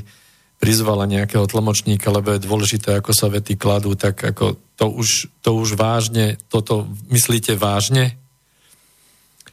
prizvala 0.62 1.10
nejakého 1.10 1.46
tlmočníka, 1.50 2.14
lebo 2.14 2.38
je 2.38 2.46
dôležité, 2.46 2.98
ako 2.98 3.12
sa 3.18 3.34
vety 3.34 3.58
kladú, 3.58 3.98
tak 3.98 4.22
ako 4.22 4.62
to 4.78 4.86
už, 4.94 5.30
to 5.42 5.58
už 5.58 5.74
vážne, 5.74 6.38
toto 6.54 6.86
myslíte 7.10 7.58
vážne? 7.58 8.22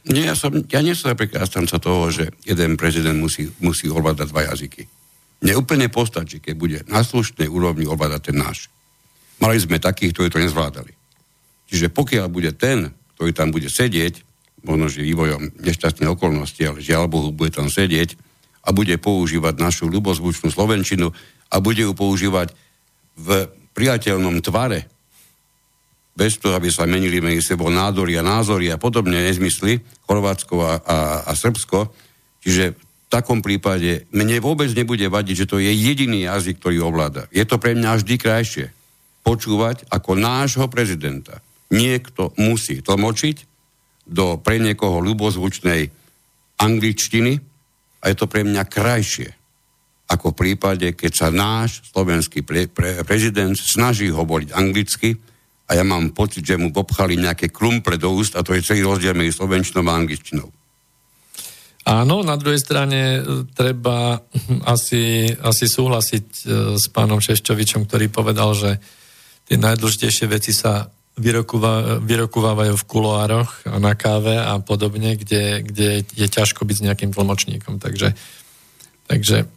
Nie, 0.05 0.31
ja, 0.31 0.35
som, 0.37 0.53
ja 0.53 0.79
nie 0.85 0.93
som 0.93 1.11
napríklad 1.11 1.49
toho, 1.49 2.03
že 2.13 2.29
jeden 2.45 2.77
prezident 2.77 3.17
musí, 3.17 3.49
musí 3.57 3.89
ovládať 3.89 4.27
dva 4.29 4.41
jazyky. 4.53 4.85
Mne 5.39 5.53
úplne 5.55 5.87
postačí, 5.87 6.43
keď 6.43 6.55
bude 6.55 6.79
na 6.91 6.99
slušnej 7.03 7.47
úrovni 7.47 7.87
ovládať 7.87 8.31
ten 8.31 8.37
náš. 8.39 8.67
Mali 9.39 9.55
sme 9.55 9.79
takých, 9.79 10.11
ktorí 10.11 10.27
to 10.27 10.43
nezvládali. 10.43 10.91
Čiže 11.71 11.87
pokiaľ 11.93 12.27
bude 12.27 12.51
ten, 12.51 12.91
ktorý 13.15 13.31
tam 13.31 13.55
bude 13.55 13.71
sedieť, 13.71 14.27
možno, 14.67 14.91
že 14.91 15.07
vývojom 15.07 15.63
nešťastnej 15.63 16.11
okolnosti, 16.11 16.59
ale 16.59 16.83
žiaľ 16.83 17.07
Bohu, 17.07 17.31
bude 17.31 17.55
tam 17.55 17.71
sedieť 17.71 18.19
a 18.67 18.75
bude 18.75 18.99
používať 18.99 19.55
našu 19.55 19.87
ľubozvučnú 19.87 20.51
slovenčinu 20.51 21.15
a 21.47 21.55
bude 21.63 21.87
ju 21.87 21.95
používať 21.95 22.51
v 23.15 23.47
priateľnom 23.71 24.43
tvare, 24.43 24.91
bez 26.19 26.35
toho, 26.35 26.51
aby 26.59 26.67
sa 26.67 26.83
menili 26.83 27.23
medzi 27.23 27.55
sebou 27.55 27.71
nádory 27.71 28.19
a 28.19 28.27
názory 28.27 28.67
a 28.67 28.75
podobne 28.75 29.23
nezmysly, 29.23 29.79
Chorvátsko 30.03 30.55
a, 30.59 30.73
a, 30.83 30.97
a 31.23 31.31
Srbsko. 31.31 31.87
Čiže 32.43 32.75
takom 33.09 33.41
prípade 33.41 34.05
mne 34.13 34.37
vôbec 34.39 34.69
nebude 34.71 35.05
vadiť, 35.09 35.35
že 35.45 35.49
to 35.49 35.57
je 35.57 35.73
jediný 35.73 36.29
jazyk, 36.29 36.61
ktorý 36.61 36.85
ovláda. 36.85 37.25
Je 37.33 37.41
to 37.43 37.57
pre 37.57 37.73
mňa 37.73 37.97
vždy 37.97 38.15
krajšie 38.21 38.65
počúvať 39.25 39.89
ako 39.89 40.15
nášho 40.15 40.65
prezidenta. 40.69 41.41
Niekto 41.73 42.33
musí 42.37 42.81
tlmočiť 42.85 43.45
do 44.09 44.37
pre 44.41 44.57
niekoho 44.57 45.01
ľubozvučnej 45.01 45.89
angličtiny 46.61 47.33
a 48.01 48.03
je 48.09 48.15
to 48.17 48.25
pre 48.25 48.45
mňa 48.45 48.63
krajšie 48.65 49.39
ako 50.09 50.33
v 50.33 50.39
prípade, 50.41 50.97
keď 50.97 51.11
sa 51.13 51.27
náš 51.29 51.85
slovenský 51.93 52.41
pre, 52.41 52.65
pre, 52.65 53.05
prezident 53.05 53.53
snaží 53.53 54.09
hovoriť 54.09 54.57
anglicky 54.57 55.13
a 55.69 55.77
ja 55.77 55.85
mám 55.85 56.17
pocit, 56.17 56.41
že 56.41 56.57
mu 56.57 56.73
popchali 56.73 57.13
nejaké 57.13 57.53
krumple 57.53 58.01
do 58.01 58.09
úst 58.17 58.33
a 58.33 58.41
to 58.41 58.57
je 58.57 58.65
celý 58.65 58.81
rozdiel 58.81 59.13
medzi 59.13 59.37
slovenčinou 59.37 59.85
a 59.85 59.93
angličtinou. 59.93 60.49
Áno, 61.87 62.21
na 62.27 62.35
druhej 62.35 62.59
strane 62.59 62.99
e, 62.99 63.21
treba 63.55 64.19
asi, 64.67 65.31
asi 65.31 65.65
súhlasiť 65.65 66.25
e, 66.25 66.41
s 66.75 66.85
pánom 66.91 67.23
Šeščovičom, 67.23 67.87
ktorý 67.87 68.11
povedal, 68.11 68.51
že 68.51 68.83
tie 69.47 69.57
najdôležitejšie 69.57 70.25
veci 70.29 70.51
sa 70.51 70.91
vyrokovávajú 71.19 72.73
v 72.79 72.87
kuloároch 72.87 73.67
a 73.67 73.75
na 73.75 73.91
káve 73.91 74.39
a 74.39 74.55
podobne, 74.63 75.19
kde, 75.19 75.65
kde 75.67 75.89
je 76.15 76.27
ťažko 76.31 76.63
byť 76.63 76.75
s 76.79 76.85
nejakým 76.85 77.11
tlmočníkom. 77.11 77.75
Takže, 77.83 78.15
takže 79.11 79.51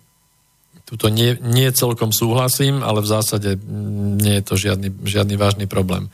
tuto 0.82 1.06
nie, 1.06 1.38
nie 1.38 1.70
celkom 1.70 2.10
súhlasím, 2.10 2.82
ale 2.82 3.00
v 3.00 3.08
zásade 3.08 3.50
nie 4.18 4.42
je 4.42 4.44
to 4.44 4.54
žiadny, 4.58 4.90
žiadny 5.06 5.34
vážny 5.38 5.66
problém. 5.70 6.10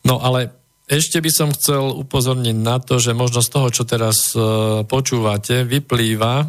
No 0.00 0.18
ale 0.18 0.56
ešte 0.86 1.18
by 1.18 1.30
som 1.34 1.48
chcel 1.50 1.90
upozorniť 2.06 2.56
na 2.56 2.78
to, 2.78 3.02
že 3.02 3.10
možno 3.10 3.42
z 3.42 3.50
toho, 3.50 3.68
čo 3.74 3.82
teraz 3.82 4.34
uh, 4.38 4.86
počúvate, 4.86 5.66
vyplýva, 5.66 6.46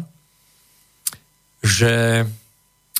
že 1.58 2.22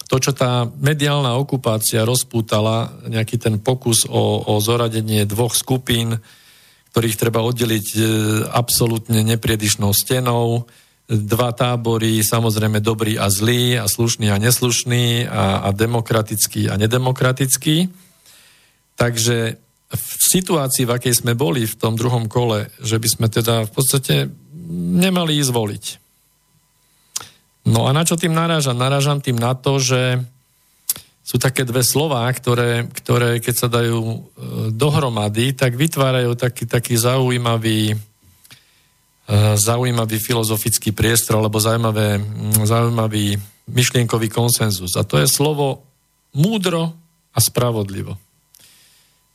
to, 0.08 0.16
čo 0.16 0.32
tá 0.32 0.64
mediálna 0.66 1.36
okupácia 1.36 2.02
rozpútala, 2.02 2.90
nejaký 3.06 3.36
ten 3.36 3.60
pokus 3.60 4.08
o, 4.08 4.40
o 4.40 4.56
zoradenie 4.58 5.28
dvoch 5.28 5.52
skupín, 5.52 6.16
ktorých 6.90 7.20
treba 7.20 7.44
oddeliť 7.44 7.86
e, 7.94 8.00
absolútne 8.48 9.20
nepriedišnou 9.20 9.92
stenou, 9.92 10.64
dva 11.08 11.52
tábory, 11.52 12.24
samozrejme 12.24 12.80
dobrý 12.80 13.20
a 13.20 13.28
zlý, 13.28 13.76
a 13.76 13.84
slušný 13.84 14.32
a 14.32 14.40
neslušný, 14.40 15.28
a, 15.28 15.68
a 15.68 15.76
demokratický 15.76 16.72
a 16.72 16.80
nedemokratický. 16.80 17.92
Takže 18.96 19.60
v 19.88 20.22
situácii, 20.36 20.84
v 20.84 20.94
akej 21.00 21.24
sme 21.24 21.32
boli 21.32 21.64
v 21.64 21.78
tom 21.80 21.96
druhom 21.96 22.28
kole, 22.28 22.68
že 22.84 23.00
by 23.00 23.08
sme 23.08 23.26
teda 23.32 23.64
v 23.64 23.72
podstate 23.72 24.14
nemali 24.98 25.40
ísť 25.40 25.52
voliť 25.52 25.84
No 27.68 27.84
a 27.84 27.92
na 27.92 28.00
čo 28.00 28.16
tým 28.16 28.32
narážam? 28.32 28.80
Narážam 28.80 29.20
tým 29.20 29.36
na 29.36 29.52
to, 29.52 29.76
že 29.76 30.24
sú 31.20 31.36
také 31.36 31.68
dve 31.68 31.84
slova, 31.84 32.24
ktoré, 32.32 32.88
ktoré 32.88 33.36
keď 33.44 33.54
sa 33.54 33.68
dajú 33.68 34.00
e, 34.00 34.18
dohromady, 34.72 35.52
tak 35.52 35.76
vytvárajú 35.76 36.32
taký, 36.32 36.64
taký 36.64 36.96
zaujímavý, 36.96 37.92
e, 37.92 37.96
zaujímavý 39.60 40.16
filozofický 40.16 40.96
priestor 40.96 41.36
alebo 41.36 41.60
zaujímavé, 41.60 42.16
zaujímavý 42.64 43.36
myšlienkový 43.68 44.32
konsenzus. 44.32 44.96
A 44.96 45.04
to 45.04 45.20
je 45.20 45.28
slovo 45.28 45.84
múdro 46.32 46.96
a 47.36 47.38
spravodlivo. 47.44 48.16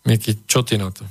Mieky, 0.03 0.43
čo 0.43 0.67
ty 0.67 0.75
na 0.75 0.91
to? 0.91 1.07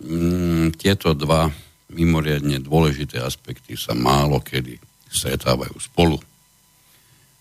Mm, 0.00 0.72
tieto 0.80 1.12
dva 1.12 1.52
mimoriadne 1.92 2.62
dôležité 2.64 3.20
aspekty 3.20 3.76
sa 3.76 3.92
málo 3.92 4.40
kedy 4.40 4.80
stretávajú 5.10 5.76
spolu. 5.76 6.16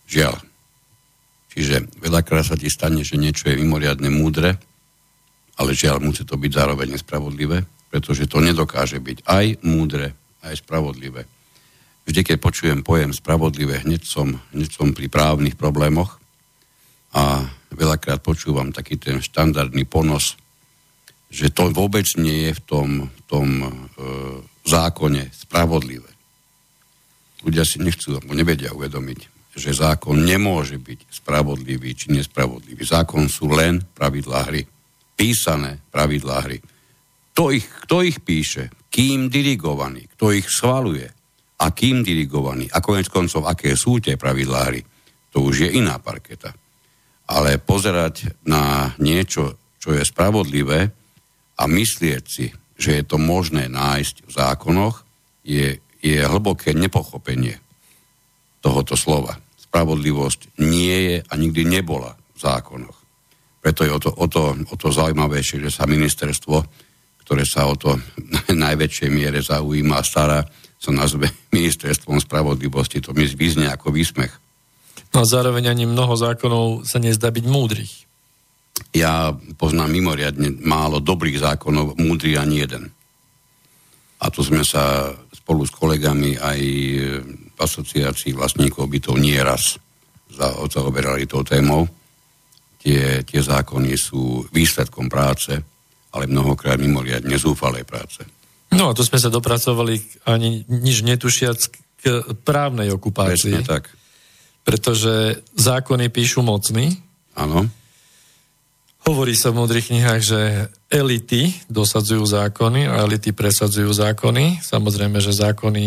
Žiaľ. 0.09 0.35
Čiže 1.53 2.01
veľakrát 2.01 2.45
sa 2.49 2.57
ti 2.57 2.67
stane, 2.67 3.05
že 3.05 3.15
niečo 3.15 3.47
je 3.47 3.61
mimoriadne 3.61 4.09
múdre, 4.09 4.57
ale 5.55 5.71
žiaľ 5.77 6.01
musí 6.01 6.25
to 6.25 6.35
byť 6.35 6.51
zároveň 6.51 6.97
nespravodlivé, 6.97 7.63
pretože 7.93 8.27
to 8.27 8.41
nedokáže 8.41 8.97
byť 8.99 9.27
aj 9.27 9.45
múdre, 9.63 10.15
aj 10.43 10.59
spravodlivé. 10.59 11.23
Vždy, 12.09 12.21
keď 12.25 12.37
počujem 12.41 12.79
pojem 12.81 13.13
spravodlivé, 13.13 13.85
hneď 13.85 14.01
som, 14.01 14.33
hneď 14.49 14.69
som 14.73 14.97
pri 14.97 15.11
právnych 15.11 15.53
problémoch 15.53 16.17
a 17.13 17.45
veľakrát 17.73 18.21
počúvam 18.21 18.73
taký 18.73 18.97
ten 18.97 19.21
štandardný 19.21 19.85
ponos, 19.85 20.37
že 21.29 21.53
to 21.53 21.69
vôbec 21.69 22.05
nie 22.17 22.49
je 22.49 22.53
v 22.57 22.61
tom, 22.65 22.89
tom 23.29 23.47
e, 23.61 23.69
zákone 24.65 25.29
spravodlivé 25.29 26.09
ľudia 27.43 27.63
si 27.63 27.79
nechcú 27.79 28.19
alebo 28.19 28.35
nevedia 28.35 28.75
uvedomiť, 28.75 29.19
že 29.55 29.75
zákon 29.75 30.15
nemôže 30.15 30.79
byť 30.79 30.99
spravodlivý 31.11 31.95
či 31.95 32.11
nespravodlivý. 32.15 32.79
Zákon 32.83 33.27
sú 33.27 33.51
len 33.51 33.83
pravidlá 33.95 34.47
hry. 34.51 34.63
Písané 35.15 35.83
pravidlá 35.91 36.37
hry. 36.47 36.59
Kto 37.35 37.43
ich, 37.55 37.67
kto 37.87 38.03
ich 38.03 38.19
píše? 38.23 38.71
Kým 38.91 39.31
dirigovaný? 39.31 40.07
Kto 40.15 40.31
ich 40.35 40.47
schvaluje? 40.47 41.07
A 41.59 41.65
kým 41.75 42.03
dirigovaný? 42.03 42.71
A 42.71 42.79
konec 42.79 43.11
koncov, 43.11 43.47
aké 43.47 43.75
sú 43.75 43.99
tie 43.99 44.15
pravidlá 44.15 44.71
hry? 44.71 44.81
To 45.35 45.43
už 45.43 45.67
je 45.67 45.69
iná 45.75 45.99
parketa. 45.99 46.55
Ale 47.29 47.61
pozerať 47.61 48.33
na 48.41 48.93
niečo, 48.97 49.61
čo 49.77 49.93
je 49.93 50.01
spravodlivé 50.01 50.89
a 51.55 51.63
myslieť 51.69 52.23
si, 52.25 52.49
že 52.79 52.99
je 52.99 53.03
to 53.05 53.21
možné 53.21 53.69
nájsť 53.69 54.15
v 54.25 54.31
zákonoch, 54.33 55.05
je 55.45 55.77
je 55.99 56.19
hlboké 56.23 56.71
nepochopenie 56.71 57.59
tohoto 58.63 58.95
slova. 58.95 59.39
Spravodlivosť 59.59 60.59
nie 60.63 60.97
je 61.11 61.17
a 61.23 61.33
nikdy 61.35 61.67
nebola 61.67 62.15
v 62.35 62.39
zákonoch. 62.39 62.97
Preto 63.59 63.83
je 63.83 63.91
o 63.91 63.99
to, 63.99 64.09
o 64.15 64.27
to, 64.31 64.55
o 64.55 64.75
to 64.79 64.87
zaujímavejšie, 64.89 65.59
že 65.59 65.71
sa 65.71 65.83
ministerstvo, 65.83 66.63
ktoré 67.27 67.43
sa 67.43 67.67
o 67.67 67.75
to 67.75 67.99
najväčšej 68.65 69.09
miere 69.11 69.43
zaujíma 69.43 69.99
a 69.99 70.07
stará, 70.07 70.39
sa 70.79 70.91
nazve 70.95 71.27
ministerstvom 71.55 72.23
spravodlivosti. 72.23 73.03
To 73.03 73.11
mi 73.11 73.27
vyznie 73.27 73.67
ako 73.67 73.91
výsmech. 73.91 74.31
A 75.19 75.27
zároveň 75.27 75.67
ani 75.67 75.83
mnoho 75.83 76.15
zákonov 76.15 76.87
sa 76.87 76.95
nezdá 77.03 77.27
byť 77.27 77.45
múdrych. 77.45 78.07
Ja 78.95 79.35
poznám 79.59 79.91
mimoriadne 79.91 80.55
málo 80.63 81.03
dobrých 81.03 81.43
zákonov, 81.43 81.99
múdry 81.99 82.39
ani 82.39 82.63
jeden. 82.63 82.95
A 84.23 84.31
tu 84.31 84.39
sme 84.47 84.63
sa 84.63 85.11
spolu 85.35 85.67
s 85.67 85.71
kolegami 85.75 86.39
aj 86.39 86.59
v 87.51 87.59
asociácii 87.59 88.31
vlastníkov 88.31 88.87
bytov 88.87 89.19
nie 89.19 89.35
raz 89.39 89.75
zaoberali 90.71 91.27
tou 91.27 91.43
témou. 91.43 91.83
Tie, 92.79 93.27
tie 93.27 93.41
zákony 93.43 93.99
sú 93.99 94.47
výsledkom 94.55 95.11
práce, 95.11 95.51
ale 96.15 96.31
mnohokrát 96.31 96.79
mimoriadne 96.79 97.35
zúfalej 97.35 97.83
práce. 97.83 98.23
No 98.71 98.93
a 98.93 98.95
tu 98.95 99.03
sme 99.03 99.19
sa 99.19 99.27
dopracovali 99.27 100.23
ani 100.29 100.63
nič 100.69 101.03
netušiac 101.03 101.59
k 101.99 102.23
právnej 102.47 102.95
okupácii. 102.95 103.59
Presne 103.59 103.67
tak. 103.67 103.91
Pretože 104.69 105.41
zákony 105.57 106.13
píšu 106.13 106.45
mocní. 106.45 107.01
Áno. 107.33 107.65
Hovorí 109.09 109.33
sa 109.33 109.49
v 109.49 109.65
modrých 109.65 109.89
knihách, 109.89 110.21
že 110.21 110.69
elity 110.93 111.49
dosadzujú 111.65 112.21
zákony 112.21 112.85
a 112.85 113.01
elity 113.01 113.33
presadzujú 113.33 113.89
zákony. 113.89 114.61
Samozrejme, 114.61 115.17
že 115.17 115.33
zákony 115.33 115.85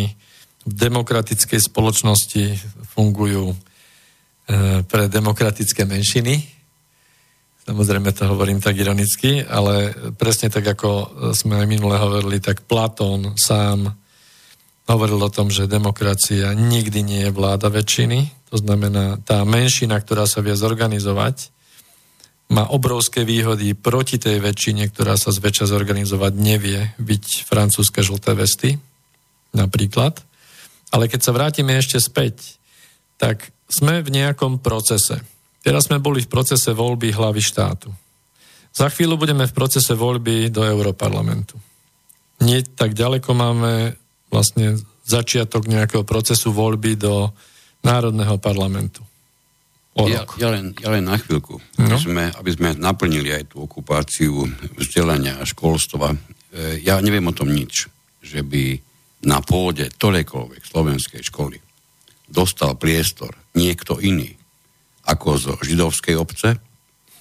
v 0.66 0.72
demokratickej 0.74 1.62
spoločnosti 1.62 2.58
fungujú 2.90 3.54
e, 3.54 3.56
pre 4.82 5.06
demokratické 5.06 5.86
menšiny. 5.86 6.42
Samozrejme 7.62 8.10
to 8.10 8.26
hovorím 8.26 8.58
tak 8.58 8.74
ironicky, 8.74 9.46
ale 9.46 9.94
presne 10.18 10.50
tak, 10.50 10.66
ako 10.74 10.90
sme 11.38 11.62
minule 11.70 11.94
hovorili, 11.94 12.42
tak 12.42 12.66
Platón 12.66 13.38
sám 13.38 13.86
hovoril 14.90 15.22
o 15.22 15.30
tom, 15.30 15.46
že 15.46 15.70
demokracia 15.70 16.50
nikdy 16.58 17.06
nie 17.06 17.20
je 17.22 17.30
vláda 17.30 17.70
väčšiny, 17.70 18.41
to 18.52 18.60
znamená 18.60 19.16
tá 19.24 19.48
menšina, 19.48 19.96
ktorá 19.96 20.28
sa 20.28 20.44
vie 20.44 20.52
zorganizovať, 20.52 21.48
má 22.52 22.68
obrovské 22.68 23.24
výhody 23.24 23.72
proti 23.72 24.20
tej 24.20 24.44
väčšine, 24.44 24.92
ktorá 24.92 25.16
sa 25.16 25.32
zväčša 25.32 25.72
zorganizovať 25.72 26.36
nevie, 26.36 26.92
byť 27.00 27.48
francúzske 27.48 28.04
žlté 28.04 28.36
vesty, 28.36 28.76
napríklad. 29.56 30.20
Ale 30.92 31.08
keď 31.08 31.20
sa 31.24 31.32
vrátime 31.32 31.80
ešte 31.80 31.96
späť, 31.96 32.60
tak 33.16 33.48
sme 33.72 34.04
v 34.04 34.12
nejakom 34.12 34.60
procese. 34.60 35.24
Teraz 35.64 35.88
sme 35.88 35.96
boli 35.96 36.20
v 36.20 36.28
procese 36.28 36.76
voľby 36.76 37.08
hlavy 37.08 37.40
štátu. 37.40 37.88
Za 38.76 38.92
chvíľu 38.92 39.16
budeme 39.16 39.48
v 39.48 39.56
procese 39.56 39.96
voľby 39.96 40.52
do 40.52 40.60
Európarlamentu. 40.60 41.56
Nie 42.44 42.60
tak 42.68 42.92
ďaleko 42.92 43.32
máme 43.32 43.96
vlastne 44.28 44.76
začiatok 45.08 45.72
nejakého 45.72 46.04
procesu 46.04 46.52
voľby 46.52 47.00
do 47.00 47.32
Národného 47.82 48.38
parlamentu. 48.38 49.02
Ja, 49.92 50.24
ja, 50.40 50.48
len, 50.48 50.72
ja 50.80 50.88
len 50.88 51.04
na 51.04 51.20
chvíľku, 51.20 51.60
no. 51.76 51.84
aby, 51.84 51.96
sme, 52.00 52.24
aby 52.32 52.50
sme 52.56 52.68
naplnili 52.80 53.28
aj 53.28 53.52
tú 53.52 53.68
okupáciu 53.68 54.48
vzdelania 54.80 55.36
a 55.36 55.44
školstva. 55.44 56.16
E, 56.16 56.16
ja 56.80 56.96
neviem 57.04 57.28
o 57.28 57.36
tom 57.36 57.52
nič, 57.52 57.92
že 58.24 58.40
by 58.40 58.80
na 59.28 59.44
pôde 59.44 59.92
ktorejkoľvek 59.92 60.62
slovenskej 60.64 61.20
školy 61.28 61.60
dostal 62.24 62.72
priestor 62.80 63.36
niekto 63.52 64.00
iný 64.00 64.32
ako 65.04 65.28
zo 65.36 65.54
židovskej 65.60 66.16
obce, 66.16 66.56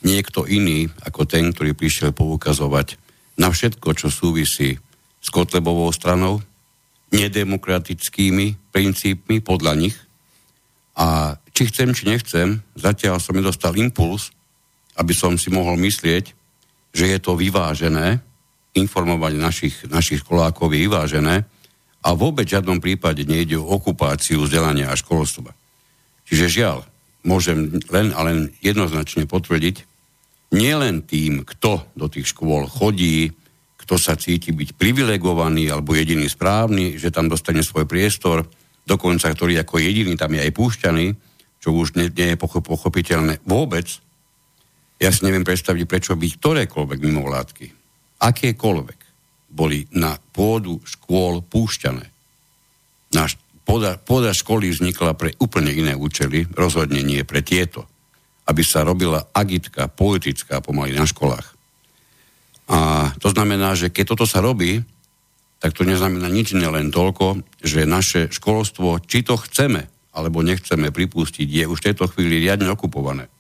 niekto 0.07 0.47
iný 0.47 0.87
ako 1.03 1.27
ten, 1.27 1.51
ktorý 1.51 1.75
prišiel 1.75 2.15
poukazovať 2.15 2.95
na 3.35 3.51
všetko, 3.51 3.99
čo 3.99 4.07
súvisí 4.07 4.79
s 5.19 5.27
Kotlebovou 5.27 5.91
stranou, 5.91 6.39
nedemokratickými 7.11 8.71
princípmi 8.71 9.43
podľa 9.43 9.75
nich– 9.75 9.97
a 10.97 11.37
či 11.51 11.71
chcem, 11.71 11.95
či 11.95 12.07
nechcem, 12.07 12.59
zatiaľ 12.75 13.19
som 13.19 13.35
mi 13.35 13.43
dostal 13.43 13.75
impuls, 13.79 14.31
aby 14.99 15.15
som 15.15 15.39
si 15.39 15.47
mohol 15.47 15.79
myslieť, 15.79 16.35
že 16.91 17.05
je 17.07 17.19
to 17.19 17.39
vyvážené, 17.39 18.19
informovať 18.75 19.33
našich, 19.35 19.75
našich 19.91 20.23
školákov 20.23 20.71
je 20.71 20.87
vyvážené 20.87 21.35
a 22.01 22.09
vôbec 22.15 22.47
v 22.47 22.55
žiadnom 22.55 22.79
prípade 22.79 23.27
nejde 23.27 23.59
o 23.59 23.67
okupáciu 23.67 24.47
vzdelania 24.47 24.91
a 24.91 24.95
školstva. 24.95 25.51
Čiže 26.27 26.45
žiaľ, 26.47 26.87
môžem 27.27 27.79
len 27.91 28.15
a 28.15 28.23
len 28.23 28.55
jednoznačne 28.63 29.27
potvrdiť, 29.27 29.83
nielen 30.55 31.03
tým, 31.03 31.43
kto 31.47 31.83
do 31.95 32.07
tých 32.07 32.31
škôl 32.31 32.67
chodí, 32.67 33.31
kto 33.79 33.95
sa 33.99 34.15
cíti 34.15 34.55
byť 34.55 34.75
privilegovaný 34.79 35.67
alebo 35.67 35.95
jediný 35.95 36.27
správny, 36.27 36.95
že 36.95 37.11
tam 37.11 37.27
dostane 37.27 37.63
svoj 37.63 37.87
priestor, 37.87 38.47
dokonca 38.85 39.29
ktorý 39.29 39.61
ako 39.61 39.81
jediný 39.81 40.17
tam 40.17 40.33
je 40.35 40.41
aj 40.45 40.51
púšťaný, 40.53 41.05
čo 41.61 41.69
už 41.77 41.93
nie, 41.97 42.09
nie 42.09 42.33
je 42.33 42.41
pochopiteľné 42.41 43.45
vôbec, 43.45 43.87
ja 45.01 45.09
si 45.09 45.25
neviem 45.25 45.41
predstaviť, 45.41 45.83
prečo 45.89 46.13
by 46.13 46.27
ktorékoľvek 46.37 46.99
mimovládky, 47.01 47.65
akékoľvek, 48.21 48.99
boli 49.51 49.83
na 49.97 50.15
pôdu 50.15 50.79
škôl 50.87 51.43
púšťané. 51.43 52.05
Náš 53.11 53.35
poda, 53.67 53.99
poda 53.99 54.31
školy 54.31 54.71
vznikla 54.71 55.17
pre 55.17 55.35
úplne 55.43 55.73
iné 55.75 55.97
účely, 55.97 56.47
rozhodne 56.55 57.03
nie 57.03 57.27
pre 57.27 57.43
tieto. 57.43 57.89
Aby 58.47 58.63
sa 58.63 58.87
robila 58.87 59.27
agitka 59.35 59.91
politická 59.91 60.63
pomaly 60.63 60.95
na 60.95 61.03
školách. 61.03 61.57
A 62.71 63.11
to 63.19 63.27
znamená, 63.35 63.75
že 63.75 63.91
keď 63.91 64.15
toto 64.15 64.23
sa 64.23 64.39
robí, 64.39 64.79
tak 65.61 65.77
to 65.77 65.85
neznamená 65.85 66.25
nič 66.25 66.57
iné 66.57 66.65
len 66.65 66.89
toľko, 66.89 67.45
že 67.61 67.85
naše 67.85 68.33
školstvo, 68.33 68.97
či 69.05 69.21
to 69.21 69.37
chceme 69.37 69.85
alebo 70.11 70.43
nechceme 70.43 70.91
pripustiť, 70.91 71.47
je 71.47 71.63
už 71.69 71.77
v 71.79 71.87
tejto 71.87 72.09
chvíli 72.11 72.43
riadne 72.43 72.67
okupované. 72.73 73.31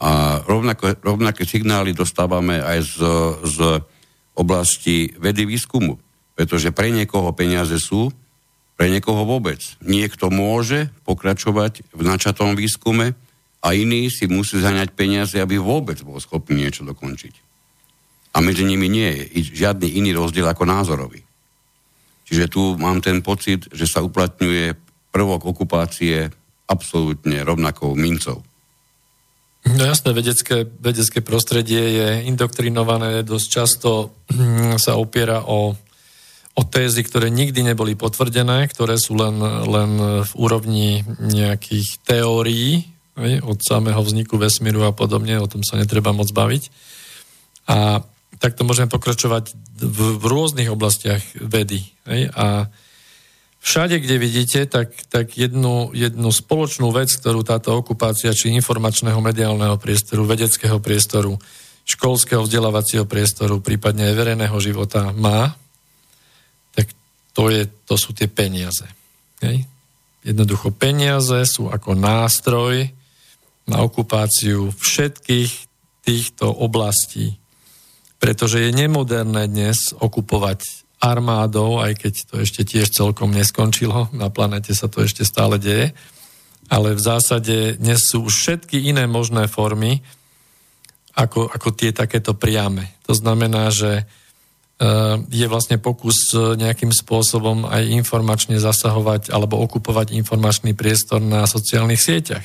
A 0.00 0.40
rovnako, 0.46 0.96
rovnaké 1.04 1.44
signály 1.44 1.92
dostávame 1.92 2.62
aj 2.62 2.78
z, 2.80 2.96
z 3.44 3.58
oblasti 4.38 5.12
vedy 5.20 5.44
výskumu, 5.44 6.00
pretože 6.32 6.72
pre 6.72 6.88
niekoho 6.94 7.28
peniaze 7.36 7.76
sú, 7.76 8.08
pre 8.76 8.88
niekoho 8.88 9.28
vôbec. 9.28 9.60
Niekto 9.84 10.32
môže 10.32 10.88
pokračovať 11.04 11.92
v 11.92 12.02
načatom 12.06 12.56
výskume 12.56 13.16
a 13.60 13.68
iný 13.72 14.08
si 14.12 14.28
musí 14.28 14.60
zaňať 14.60 14.96
peniaze, 14.96 15.36
aby 15.40 15.60
vôbec 15.60 16.00
bol 16.04 16.20
schopný 16.20 16.64
niečo 16.64 16.84
dokončiť 16.84 17.45
a 18.36 18.38
medzi 18.44 18.68
nimi 18.68 18.92
nie 18.92 19.32
je 19.32 19.56
žiadny 19.64 19.96
iný 19.96 20.12
rozdiel 20.12 20.44
ako 20.44 20.68
názorový. 20.68 21.24
Čiže 22.28 22.52
tu 22.52 22.76
mám 22.76 23.00
ten 23.00 23.24
pocit, 23.24 23.64
že 23.72 23.88
sa 23.88 24.04
uplatňuje 24.04 24.76
prvok 25.08 25.48
okupácie 25.48 26.28
absolútne 26.68 27.40
rovnakou 27.40 27.96
mincov. 27.96 28.44
No 29.66 29.82
jasné, 29.82 30.12
vedecké, 30.12 30.68
vedecké 30.68 31.24
prostredie 31.24 31.80
je 31.80 32.08
indoktrinované, 32.28 33.24
dosť 33.24 33.46
často 33.48 33.90
hm, 34.30 34.76
sa 34.76 35.00
opiera 35.00 35.42
o, 35.42 35.74
o 36.54 36.62
tézy, 36.68 37.02
ktoré 37.02 37.32
nikdy 37.32 37.72
neboli 37.72 37.96
potvrdené, 37.96 38.68
ktoré 38.68 39.00
sú 39.00 39.16
len, 39.16 39.40
len 39.42 39.90
v 40.22 40.32
úrovni 40.36 41.02
nejakých 41.18 42.04
teórií, 42.04 42.84
od 43.40 43.58
samého 43.64 44.04
vzniku 44.04 44.36
vesmíru 44.36 44.84
a 44.84 44.92
podobne, 44.92 45.40
o 45.40 45.48
tom 45.48 45.64
sa 45.64 45.80
netreba 45.80 46.12
moc 46.12 46.28
baviť. 46.36 46.68
A 47.72 48.04
takto 48.36 48.62
môžeme 48.68 48.90
pokračovať 48.92 49.56
v, 49.80 49.98
v 50.20 50.24
rôznych 50.24 50.68
oblastiach 50.68 51.22
vedy. 51.38 51.88
Hej? 52.04 52.28
A 52.36 52.68
všade, 53.60 53.98
kde 54.00 54.16
vidíte, 54.20 54.60
tak, 54.68 54.92
tak 55.08 55.34
jednu, 55.34 55.90
jednu 55.96 56.28
spoločnú 56.30 56.92
vec, 56.92 57.10
ktorú 57.10 57.42
táto 57.42 57.74
okupácia 57.74 58.30
či 58.36 58.52
informačného 58.54 59.18
mediálneho 59.18 59.80
priestoru, 59.80 60.28
vedeckého 60.28 60.78
priestoru, 60.78 61.40
školského 61.86 62.42
vzdelávacieho 62.44 63.06
priestoru, 63.06 63.62
prípadne 63.62 64.10
aj 64.10 64.18
verejného 64.18 64.58
života 64.58 65.14
má, 65.14 65.54
tak 66.74 66.90
to, 67.32 67.48
je, 67.48 67.64
to 67.86 67.94
sú 67.94 68.12
tie 68.12 68.26
peniaze. 68.26 68.84
Hej? 69.40 69.64
Jednoducho 70.26 70.74
peniaze 70.74 71.46
sú 71.46 71.70
ako 71.70 71.94
nástroj 71.94 72.90
na 73.66 73.82
okupáciu 73.82 74.74
všetkých 74.74 75.52
týchto 76.02 76.50
oblastí 76.50 77.38
pretože 78.16 78.62
je 78.64 78.70
nemoderné 78.72 79.48
dnes 79.48 79.92
okupovať 79.96 80.86
armádou, 81.00 81.78
aj 81.84 81.92
keď 82.00 82.14
to 82.32 82.34
ešte 82.40 82.64
tiež 82.64 82.88
celkom 82.88 83.30
neskončilo, 83.30 84.08
na 84.16 84.32
planete 84.32 84.72
sa 84.72 84.88
to 84.88 85.04
ešte 85.04 85.28
stále 85.28 85.60
deje, 85.60 85.92
ale 86.66 86.96
v 86.96 87.02
zásade 87.02 87.76
dnes 87.78 88.00
sú 88.10 88.26
už 88.26 88.32
všetky 88.32 88.90
iné 88.90 89.06
možné 89.06 89.46
formy, 89.46 90.02
ako, 91.16 91.48
ako 91.48 91.68
tie 91.72 91.96
takéto 91.96 92.36
priame. 92.36 92.92
To 93.08 93.16
znamená, 93.16 93.72
že 93.72 94.02
e, 94.02 94.04
je 95.32 95.46
vlastne 95.48 95.80
pokus 95.80 96.34
nejakým 96.34 96.92
spôsobom 96.92 97.64
aj 97.64 97.88
informačne 97.88 98.60
zasahovať 98.60 99.32
alebo 99.32 99.56
okupovať 99.64 100.12
informačný 100.12 100.76
priestor 100.76 101.24
na 101.24 101.48
sociálnych 101.48 102.02
sieťach. 102.02 102.44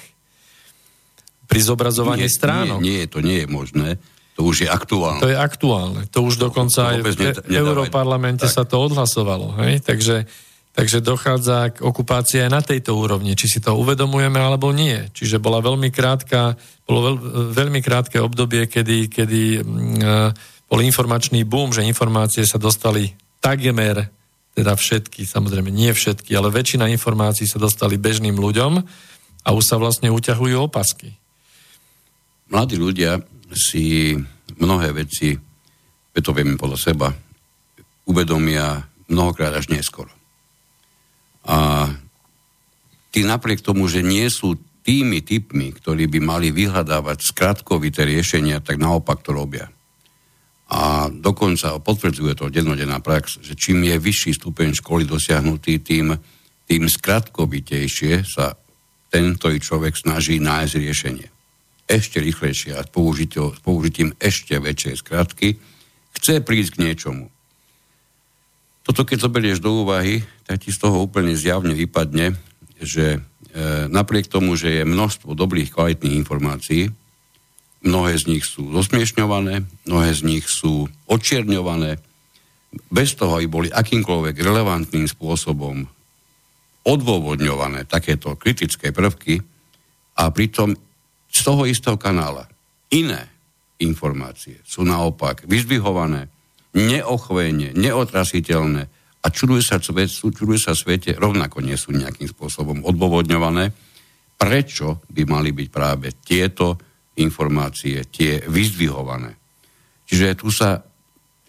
Pri 1.52 1.60
zobrazovaní 1.60 2.32
nie, 2.32 2.32
stránok. 2.32 2.80
Nie, 2.80 3.04
nie, 3.04 3.12
to 3.12 3.20
nie 3.20 3.44
je 3.44 3.48
možné. 3.52 4.00
To 4.40 4.48
už 4.48 4.66
je 4.66 4.70
aktuálne. 4.72 5.22
To 5.22 5.30
je 5.32 5.38
aktuálne. 5.38 6.02
To 6.12 6.20
už 6.24 6.40
dokonca 6.40 6.88
to 6.88 6.90
aj 6.92 6.98
v 7.04 7.56
Európarlamente 7.56 8.48
sa 8.48 8.64
to 8.64 8.80
odhlasovalo. 8.80 9.60
Hej? 9.60 9.84
Takže, 9.84 10.24
takže 10.72 11.04
dochádza 11.04 11.76
k 11.76 11.84
okupácii 11.84 12.48
aj 12.48 12.52
na 12.52 12.62
tejto 12.64 12.96
úrovni, 12.96 13.36
či 13.36 13.52
si 13.52 13.60
to 13.60 13.76
uvedomujeme 13.76 14.40
alebo 14.40 14.72
nie. 14.72 15.12
Čiže 15.12 15.44
bola 15.44 15.60
veľmi 15.60 15.92
krátka, 15.92 16.56
bolo 16.88 17.00
veľ, 17.12 17.16
veľmi 17.52 17.80
krátke 17.84 18.24
obdobie, 18.24 18.72
kedy, 18.72 19.12
kedy 19.12 19.42
uh, 19.60 20.32
bol 20.72 20.80
informačný 20.80 21.44
boom, 21.44 21.76
že 21.76 21.84
informácie 21.84 22.48
sa 22.48 22.56
dostali 22.56 23.12
takmer, 23.44 24.08
teda 24.56 24.76
všetky, 24.76 25.28
samozrejme 25.28 25.68
nie 25.68 25.92
všetky, 25.92 26.32
ale 26.36 26.52
väčšina 26.52 26.88
informácií 26.92 27.48
sa 27.48 27.60
dostali 27.60 28.00
bežným 28.00 28.40
ľuďom 28.40 28.74
a 29.44 29.50
už 29.52 29.64
sa 29.64 29.76
vlastne 29.76 30.12
uťahujú 30.12 30.56
opasky. 30.72 31.16
Mladí 32.52 32.76
ľudia 32.76 33.24
si 33.52 34.16
mnohé 34.58 34.96
veci, 34.96 35.36
to 36.12 36.32
vieme 36.36 36.60
podľa 36.60 36.80
seba, 36.80 37.08
uvedomia 38.08 38.84
mnohokrát 39.12 39.52
až 39.56 39.72
neskoro. 39.72 40.12
A 41.48 41.88
tí 43.12 43.24
napriek 43.24 43.64
tomu, 43.64 43.88
že 43.88 44.06
nie 44.06 44.28
sú 44.32 44.56
tými 44.82 45.22
typmi, 45.22 45.74
ktorí 45.74 46.10
by 46.10 46.20
mali 46.20 46.48
vyhľadávať 46.50 47.22
skratkovité 47.22 48.08
riešenia, 48.08 48.64
tak 48.64 48.82
naopak 48.82 49.22
to 49.22 49.34
robia. 49.34 49.70
A 50.72 51.12
dokonca 51.12 51.78
potvrdzuje 51.84 52.34
to 52.40 52.48
dennodenná 52.48 53.04
prax, 53.04 53.44
že 53.44 53.60
čím 53.60 53.84
je 53.84 54.00
vyšší 54.00 54.40
stupeň 54.40 54.80
školy 54.80 55.04
dosiahnutý, 55.04 55.84
tým, 55.84 56.16
tým 56.66 56.84
skratkovitejšie 56.88 58.24
sa 58.24 58.56
tento 59.12 59.52
človek 59.52 59.94
snaží 60.00 60.40
nájsť 60.40 60.74
riešenie 60.80 61.41
ešte 61.92 62.24
rýchlejšie 62.24 62.80
a 62.80 62.88
s, 62.88 63.60
použitím 63.60 64.16
ešte 64.24 64.56
väčšej 64.56 64.96
skratky, 65.04 65.60
chce 66.16 66.40
prísť 66.40 66.80
k 66.80 66.82
niečomu. 66.88 67.26
Toto 68.88 69.04
keď 69.04 69.28
zoberieš 69.28 69.60
do 69.60 69.84
úvahy, 69.84 70.24
tak 70.48 70.64
ti 70.64 70.72
z 70.72 70.80
toho 70.80 71.04
úplne 71.04 71.36
zjavne 71.36 71.76
vypadne, 71.76 72.34
že 72.80 73.06
e, 73.16 73.20
napriek 73.92 74.32
tomu, 74.32 74.56
že 74.56 74.82
je 74.82 74.84
množstvo 74.88 75.36
dobrých, 75.36 75.76
kvalitných 75.76 76.18
informácií, 76.18 76.90
mnohé 77.86 78.14
z 78.18 78.24
nich 78.32 78.48
sú 78.48 78.72
zosmiešňované, 78.74 79.68
mnohé 79.86 80.10
z 80.16 80.22
nich 80.26 80.46
sú 80.48 80.90
odčierňované, 81.06 82.02
bez 82.88 83.20
toho, 83.20 83.36
aby 83.38 83.48
boli 83.52 83.68
akýmkoľvek 83.68 84.36
relevantným 84.40 85.04
spôsobom 85.04 85.84
odôvodňované 86.88 87.86
takéto 87.86 88.34
kritické 88.40 88.96
prvky 88.96 89.44
a 90.18 90.32
pritom 90.32 90.74
z 91.32 91.40
toho 91.48 91.64
istého 91.64 91.96
kanála 91.96 92.46
iné 92.92 93.32
informácie 93.80 94.60
sú 94.68 94.84
naopak 94.84 95.48
vyzdvihované, 95.48 96.28
neochvejne, 96.78 97.74
neotrasiteľné 97.74 98.84
a 99.22 99.28
čuduje 99.30 99.64
sa, 99.64 99.80
svet, 99.80 100.12
čuduje 100.12 100.60
sa 100.60 100.76
svete, 100.76 101.18
rovnako 101.18 101.64
nie 101.64 101.76
sú 101.80 101.96
nejakým 101.96 102.30
spôsobom 102.30 102.84
odôvodňované, 102.86 103.72
prečo 104.38 105.06
by 105.10 105.24
mali 105.30 105.54
byť 105.54 105.68
práve 105.70 106.18
tieto 106.22 106.78
informácie, 107.22 108.08
tie 108.10 108.42
vyzdvihované. 108.50 109.38
Čiže 110.10 110.28
tu 110.36 110.50
sa 110.50 110.82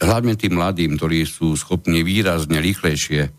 hlavne 0.02 0.34
tým 0.36 0.58
mladým, 0.58 0.98
ktorí 0.98 1.24
sú 1.24 1.54
schopní 1.54 2.02
výrazne 2.02 2.58
rýchlejšie 2.58 3.22
e, 3.24 3.30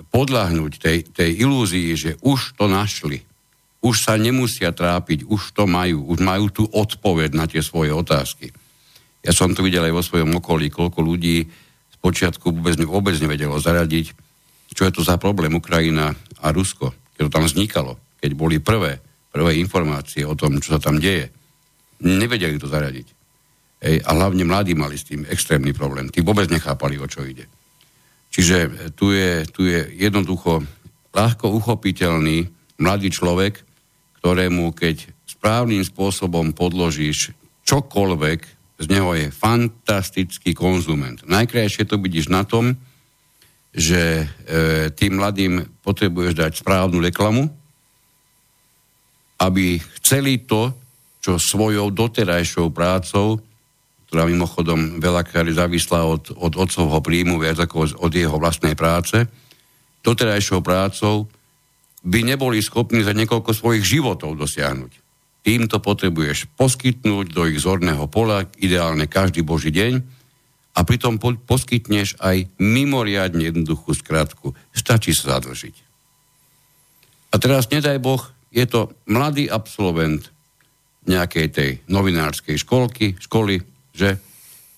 podľahnúť 0.00 0.72
tej, 0.78 0.98
tej 1.10 1.30
ilúzii, 1.42 1.90
že 1.98 2.12
už 2.22 2.56
to 2.56 2.70
našli, 2.70 3.20
už 3.86 4.02
sa 4.02 4.18
nemusia 4.18 4.74
trápiť, 4.74 5.30
už 5.30 5.54
to 5.54 5.70
majú, 5.70 6.10
už 6.10 6.18
majú 6.18 6.50
tú 6.50 6.66
odpoveď 6.66 7.38
na 7.38 7.46
tie 7.46 7.62
svoje 7.62 7.94
otázky. 7.94 8.50
Ja 9.22 9.30
som 9.30 9.54
to 9.54 9.62
videl 9.62 9.86
aj 9.86 9.94
vo 9.94 10.02
svojom 10.02 10.42
okolí, 10.42 10.66
koľko 10.74 10.98
ľudí 11.06 11.46
z 11.94 11.96
počiatku 12.02 12.50
vôbec, 12.50 12.74
vôbec 12.82 13.14
nevedelo 13.22 13.54
zaradiť, 13.62 14.10
čo 14.74 14.82
je 14.82 14.92
to 14.92 15.06
za 15.06 15.14
problém 15.22 15.54
Ukrajina 15.54 16.10
a 16.42 16.46
Rusko, 16.50 16.90
keď 17.14 17.22
to 17.30 17.34
tam 17.38 17.46
vznikalo, 17.46 17.92
keď 18.18 18.30
boli 18.34 18.58
prvé, 18.58 18.98
prvé 19.30 19.62
informácie 19.62 20.26
o 20.26 20.34
tom, 20.34 20.58
čo 20.58 20.74
sa 20.74 20.80
tam 20.82 20.98
deje. 20.98 21.30
Nevedeli 22.02 22.58
to 22.58 22.66
zaradiť. 22.66 23.06
Ej, 23.86 24.02
a 24.02 24.10
hlavne 24.18 24.42
mladí 24.42 24.74
mali 24.74 24.98
s 24.98 25.06
tým 25.06 25.22
extrémny 25.30 25.70
problém. 25.70 26.10
Tí 26.10 26.24
vôbec 26.24 26.50
nechápali, 26.50 26.98
o 26.98 27.06
čo 27.06 27.22
ide. 27.22 27.46
Čiže 28.32 28.56
e, 28.64 28.68
tu 28.92 29.12
je, 29.12 29.44
tu 29.48 29.68
je 29.68 29.84
jednoducho 29.96 30.64
ľahko 31.12 31.52
uchopiteľný 31.56 32.48
mladý 32.80 33.08
človek, 33.08 33.64
ktorému 34.26 34.74
keď 34.74 35.06
správnym 35.22 35.86
spôsobom 35.86 36.50
podložíš 36.50 37.30
čokoľvek, 37.62 38.58
z 38.82 38.86
neho 38.90 39.14
je 39.14 39.30
fantastický 39.30 40.50
konzument. 40.50 41.22
Najkrajšie 41.22 41.86
to 41.86 41.94
vidíš 42.02 42.26
na 42.26 42.42
tom, 42.42 42.74
že 43.70 44.26
e, 44.26 44.90
tým 44.90 45.22
mladým 45.22 45.62
potrebuješ 45.86 46.34
dať 46.34 46.52
správnu 46.58 46.98
reklamu, 47.06 47.46
aby 49.38 49.78
chceli 50.02 50.42
to, 50.42 50.74
čo 51.22 51.38
svojou 51.38 51.94
doterajšou 51.94 52.74
prácou 52.74 53.38
ktorá 54.06 54.22
mimochodom 54.26 55.02
veľakrát 55.02 55.50
závislá 55.50 56.06
od, 56.06 56.30
od 56.38 56.54
otcovho 56.54 57.02
príjmu 57.02 57.42
viac 57.42 57.58
ako 57.58 58.06
od 58.06 58.12
jeho 58.14 58.38
vlastnej 58.38 58.78
práce, 58.78 59.26
doterajšou 60.02 60.62
prácou 60.62 61.26
by 62.06 62.22
neboli 62.22 62.62
schopní 62.62 63.02
za 63.02 63.10
niekoľko 63.10 63.50
svojich 63.50 63.82
životov 63.82 64.38
dosiahnuť. 64.38 64.92
Týmto 65.42 65.82
potrebuješ 65.82 66.46
poskytnúť 66.54 67.34
do 67.34 67.50
ich 67.50 67.58
zorného 67.58 68.06
pola, 68.06 68.46
ideálne 68.62 69.10
každý 69.10 69.42
boží 69.42 69.74
deň, 69.74 70.16
a 70.76 70.84
pritom 70.84 71.16
po, 71.16 71.32
poskytneš 71.32 72.20
aj 72.20 72.52
mimoriadne 72.60 73.48
jednoduchú 73.48 73.96
skratku. 73.96 74.52
Stačí 74.76 75.16
sa 75.16 75.40
zadlžiť. 75.40 75.76
A 77.32 77.40
teraz, 77.40 77.72
nedaj 77.72 77.96
Boh, 77.96 78.20
je 78.52 78.64
to 78.68 78.92
mladý 79.08 79.48
absolvent 79.48 80.28
nejakej 81.08 81.46
tej 81.48 81.70
novinárskej 81.88 82.60
školky, 82.60 83.16
školy, 83.16 83.56
že 83.96 84.20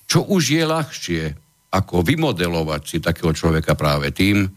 čo 0.06 0.22
už 0.22 0.54
je 0.54 0.64
ľahšie, 0.64 1.22
ako 1.74 2.00
vymodelovať 2.06 2.82
si 2.86 2.96
takého 3.02 3.34
človeka 3.34 3.74
práve 3.74 4.14
tým, 4.14 4.48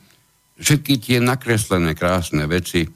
všetky 0.60 1.00
tie 1.00 1.18
nakreslené 1.24 1.96
krásne 1.96 2.50
veci, 2.50 2.90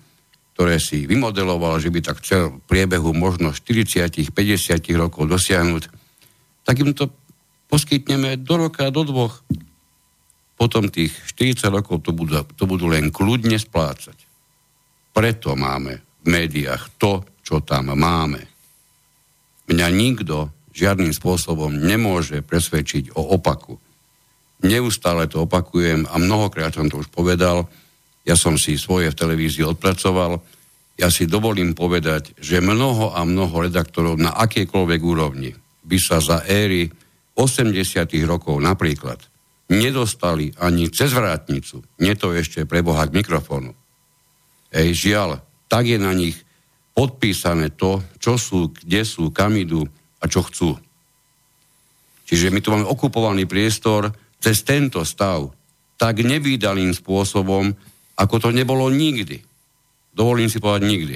ktoré 0.55 0.79
si 0.79 1.03
vymodeloval, 1.03 1.83
že 1.83 1.91
by 1.91 1.99
tak 1.99 2.23
chcel 2.23 2.59
v 2.59 2.63
priebehu 2.63 3.11
možno 3.11 3.51
40-50 3.51 4.31
rokov 4.95 5.27
dosiahnuť, 5.27 5.83
tak 6.63 6.75
im 6.79 6.95
to 6.95 7.11
poskytneme 7.67 8.39
do 8.39 8.55
roka, 8.55 8.87
do 8.87 9.03
dvoch. 9.03 9.43
Potom 10.55 10.87
tých 10.87 11.11
40 11.35 11.67
rokov 11.75 12.07
to 12.07 12.15
budú, 12.15 12.39
to 12.55 12.63
budú 12.63 12.87
len 12.87 13.11
kľudne 13.11 13.59
splácať. 13.59 14.15
Preto 15.11 15.59
máme 15.59 16.23
v 16.23 16.25
médiách 16.31 16.95
to, 16.95 17.27
čo 17.43 17.59
tam 17.59 17.91
máme. 17.91 18.39
Mňa 19.67 19.87
nikto 19.91 20.55
žiadnym 20.71 21.11
spôsobom 21.11 21.71
nemôže 21.71 22.39
presvedčiť 22.39 23.15
o 23.15 23.35
opaku. 23.35 23.79
Neustále 24.65 25.29
to 25.29 25.45
opakujem 25.45 26.09
a 26.09 26.17
mnohokrát 26.17 26.73
som 26.73 26.89
to 26.89 26.97
už 26.97 27.13
povedal. 27.13 27.69
Ja 28.25 28.33
som 28.33 28.57
si 28.57 28.81
svoje 28.81 29.13
v 29.13 29.19
televízii 29.21 29.61
odpracoval. 29.61 30.41
Ja 30.97 31.13
si 31.13 31.29
dovolím 31.29 31.77
povedať, 31.77 32.33
že 32.41 32.63
mnoho 32.63 33.13
a 33.13 33.21
mnoho 33.21 33.61
redaktorov 33.61 34.17
na 34.17 34.33
akékoľvek 34.33 35.01
úrovni 35.05 35.53
by 35.85 35.97
sa 36.01 36.17
za 36.17 36.41
éry 36.49 36.89
80. 37.37 37.77
rokov 38.25 38.57
napríklad 38.57 39.21
nedostali 39.69 40.49
ani 40.57 40.89
cez 40.89 41.13
vrátnicu. 41.13 41.85
Nie 42.01 42.17
to 42.17 42.33
ešte 42.33 42.65
pre 42.65 42.81
Boha 42.81 43.05
k 43.05 43.15
mikrofónu. 43.21 43.73
Ej, 44.73 45.09
žiaľ, 45.09 45.41
tak 45.69 45.85
je 45.85 46.01
na 46.01 46.13
nich 46.13 46.37
podpísané 46.95 47.75
to, 47.75 48.01
čo 48.17 48.39
sú, 48.39 48.71
kde 48.71 49.03
sú, 49.05 49.29
kam 49.29 49.53
idú, 49.59 49.85
a 50.21 50.25
čo 50.25 50.41
chcú. 50.41 50.73
Čiže 52.25 52.49
my 52.49 52.59
tu 52.63 52.73
máme 52.73 52.87
okupovaný 52.89 53.45
priestor 53.45 54.09
cez 54.39 54.61
tento 54.61 55.01
stav 55.05 55.51
tak 55.95 56.19
nevýdalým 56.21 56.91
spôsobom, 56.91 57.71
ako 58.19 58.35
to 58.39 58.49
nebolo 58.51 58.91
nikdy. 58.91 59.39
Dovolím 60.15 60.51
si 60.51 60.59
povedať 60.59 60.83
nikdy. 60.87 61.15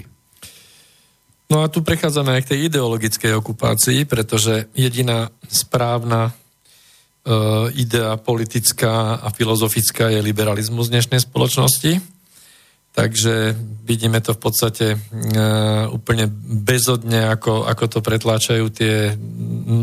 No 1.49 1.65
a 1.65 1.71
tu 1.71 1.82
prechádzame 1.82 2.38
aj 2.38 2.41
k 2.45 2.49
tej 2.53 2.60
ideologickej 2.69 3.34
okupácii, 3.41 4.05
pretože 4.05 4.69
jediná 4.77 5.34
správna 5.49 6.29
e, 6.29 6.32
idea 7.73 8.21
politická 8.21 9.17
a 9.17 9.27
filozofická 9.34 10.13
je 10.13 10.21
liberalizmus 10.21 10.93
dnešnej 10.93 11.25
spoločnosti. 11.25 12.19
Takže 12.93 13.58
vidíme 13.82 14.21
to 14.21 14.38
v 14.38 14.41
podstate 14.45 14.88
e, 14.93 14.97
úplne 15.89 16.29
bezodne, 16.62 17.34
ako, 17.34 17.65
ako 17.65 17.97
to 17.97 17.99
pretláčajú 18.05 18.65
tie 18.69 19.17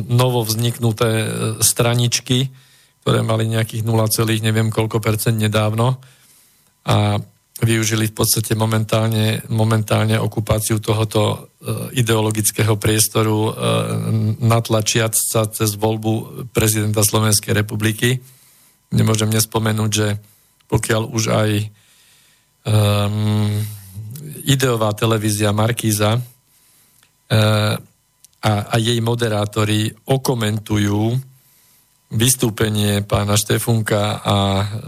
novo 0.07 0.47
vzniknuté 0.47 1.11
e, 1.11 1.29
straničky, 1.67 2.47
ktoré 3.07 3.23
mali 3.23 3.47
nejakých 3.47 3.87
0, 3.87 4.03
neviem 4.43 4.67
koľko 4.67 4.99
percent 4.99 5.39
nedávno 5.39 6.03
a 6.91 7.15
využili 7.63 8.11
v 8.11 8.19
podstate 8.19 8.59
momentálne, 8.59 9.47
momentálne 9.47 10.19
okupáciu 10.19 10.83
tohoto 10.83 11.23
e, 11.31 11.39
ideologického 12.03 12.75
priestoru 12.75 13.39
e, 13.47 13.51
natlačiac 14.43 15.15
sa 15.15 15.47
cez 15.47 15.79
voľbu 15.79 16.51
prezidenta 16.51 17.07
Slovenskej 17.07 17.55
republiky. 17.55 18.19
Nemôžem 18.91 19.31
nespomenúť, 19.31 19.91
že 19.95 20.19
pokiaľ 20.67 21.03
už 21.07 21.25
aj 21.31 21.51
um, 22.67 23.63
ideová 24.43 24.91
televízia 24.99 25.55
Markíza 25.55 26.19
uh, 26.19 27.75
a, 28.43 28.53
a 28.67 28.77
jej 28.83 28.99
moderátori 28.99 29.95
okomentujú 30.11 31.36
vystúpenie 32.13 33.03
pána 33.03 33.35
Štefunka 33.35 34.23
a 34.23 34.37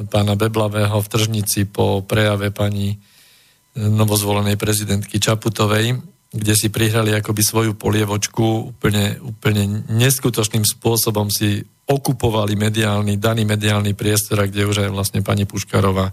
pána 0.07 0.39
Beblavého 0.39 1.03
v 1.03 1.11
Tržnici 1.11 1.67
po 1.67 2.07
prejave 2.07 2.55
pani 2.55 2.95
novozvolenej 3.75 4.59
prezidentky 4.59 5.19
Čaputovej, 5.19 5.99
kde 6.31 6.55
si 6.55 6.69
prihrali 6.69 7.15
akoby 7.15 7.43
svoju 7.43 7.73
polievočku 7.75 8.75
úplne, 8.75 9.19
úplne 9.23 9.87
neskutočným 9.91 10.67
spôsobom 10.67 11.31
si 11.31 11.63
okupovali 11.89 12.53
mediálny, 12.53 13.17
daný 13.17 13.49
mediálny 13.49 13.97
priestor, 13.97 14.45
kde 14.45 14.69
už 14.69 14.77
aj 14.85 14.91
vlastne 14.93 15.21
pani 15.25 15.49
Puškarová 15.49 16.13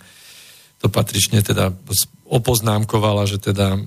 to 0.81 0.87
patrične 0.91 1.39
teda 1.41 1.71
opoznámkovala, 2.25 3.29
že 3.29 3.37
teda 3.37 3.77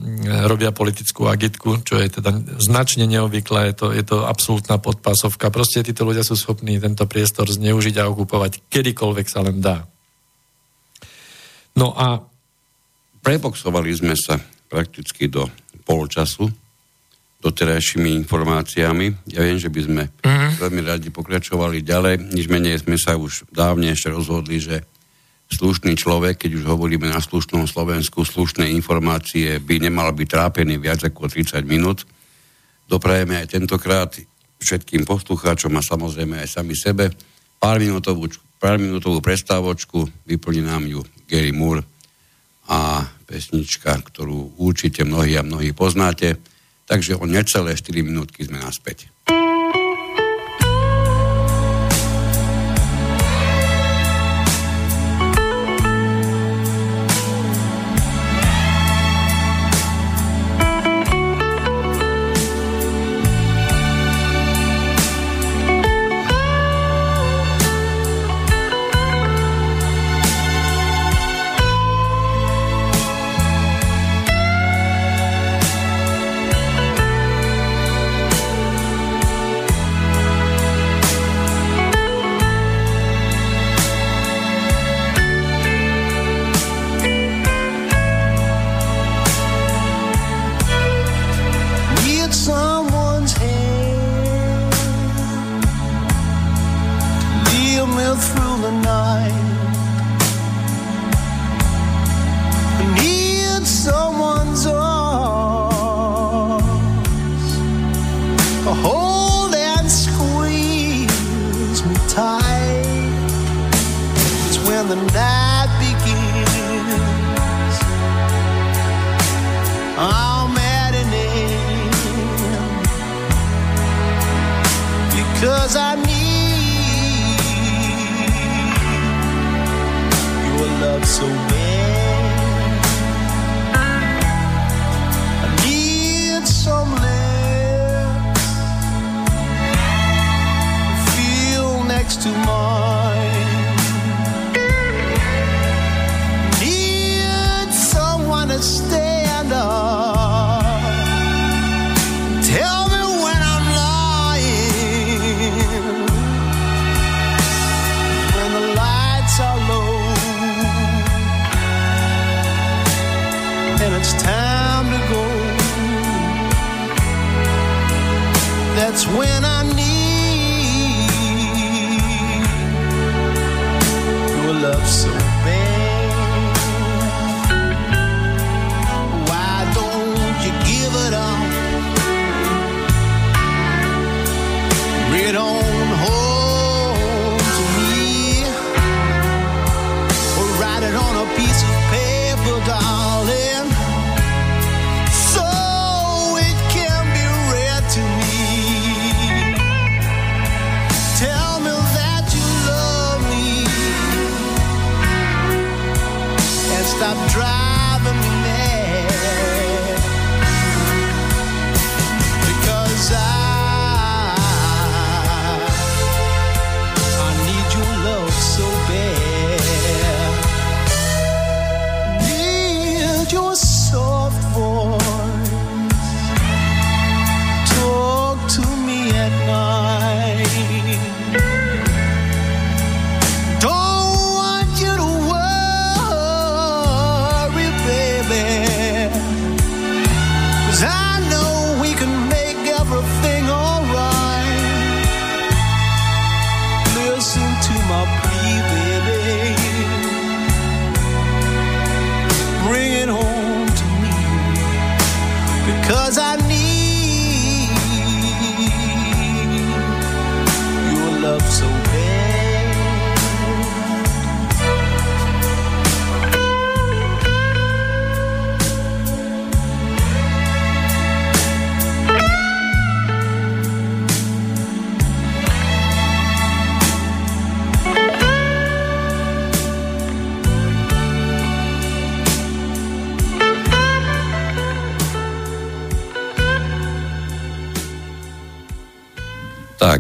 robia 0.46 0.70
politickú 0.70 1.27
agitku, 1.27 1.83
čo 1.83 1.98
je 1.98 2.07
teda 2.07 2.31
značne 2.62 3.05
neobvyklé, 3.11 3.70
je 3.70 3.74
to, 3.74 3.87
je 3.90 4.05
to 4.07 4.16
absolútna 4.24 4.79
podpasovka. 4.79 5.51
Proste 5.51 5.83
títo 5.83 6.07
ľudia 6.07 6.22
sú 6.22 6.38
schopní 6.38 6.79
tento 6.79 7.03
priestor 7.11 7.51
zneužiť 7.51 7.98
a 7.98 8.09
okupovať 8.09 8.70
kedykoľvek 8.70 9.27
sa 9.27 9.42
len 9.42 9.59
dá. 9.59 9.85
No 11.74 11.94
a... 11.98 12.22
Preboxovali 13.18 13.90
sme 13.92 14.14
sa 14.14 14.38
prakticky 14.70 15.27
do 15.27 15.51
polčasu. 15.83 16.46
doterajšími 17.38 18.18
informáciami. 18.27 19.31
Ja 19.31 19.46
viem, 19.46 19.62
že 19.62 19.70
by 19.70 19.81
sme 19.83 20.03
mm. 20.27 20.59
veľmi 20.59 20.83
radi 20.83 21.09
pokračovali 21.14 21.87
ďalej, 21.87 22.35
nič 22.35 22.46
menej 22.51 22.83
sme 22.83 22.98
sa 22.98 23.14
už 23.14 23.46
dávne 23.55 23.94
ešte 23.94 24.11
rozhodli, 24.11 24.59
že 24.59 24.83
slušný 25.48 25.96
človek, 25.96 26.44
keď 26.44 26.61
už 26.61 26.64
hovoríme 26.68 27.08
na 27.08 27.20
slušnom 27.20 27.64
Slovensku, 27.64 28.24
slušné 28.24 28.68
informácie 28.72 29.58
by 29.58 29.80
nemal 29.80 30.12
byť 30.12 30.28
trápený 30.28 30.76
viac 30.76 31.02
ako 31.04 31.28
30 31.28 31.64
minút. 31.64 32.04
Doprajeme 32.88 33.40
aj 33.40 33.56
tentokrát 33.56 34.12
všetkým 34.61 35.08
poslucháčom 35.08 35.72
a 35.76 35.82
samozrejme 35.82 36.40
aj 36.44 36.48
sami 36.61 36.74
sebe 36.76 37.12
pár 37.58 37.82
minútovú, 37.82 38.30
pár 38.62 38.78
minútovú 38.78 39.18
prestávočku, 39.18 40.06
vyplní 40.24 40.62
nám 40.62 40.87
ju 40.87 41.02
Gary 41.26 41.50
Moore 41.50 41.82
a 42.70 43.04
pesnička, 43.26 43.98
ktorú 43.98 44.56
určite 44.56 45.02
mnohí 45.04 45.34
a 45.37 45.46
mnohí 45.46 45.74
poznáte. 45.74 46.38
Takže 46.88 47.20
o 47.20 47.28
necelé 47.28 47.76
4 47.76 48.00
minútky 48.00 48.48
sme 48.48 48.61
naspäť. 48.64 49.12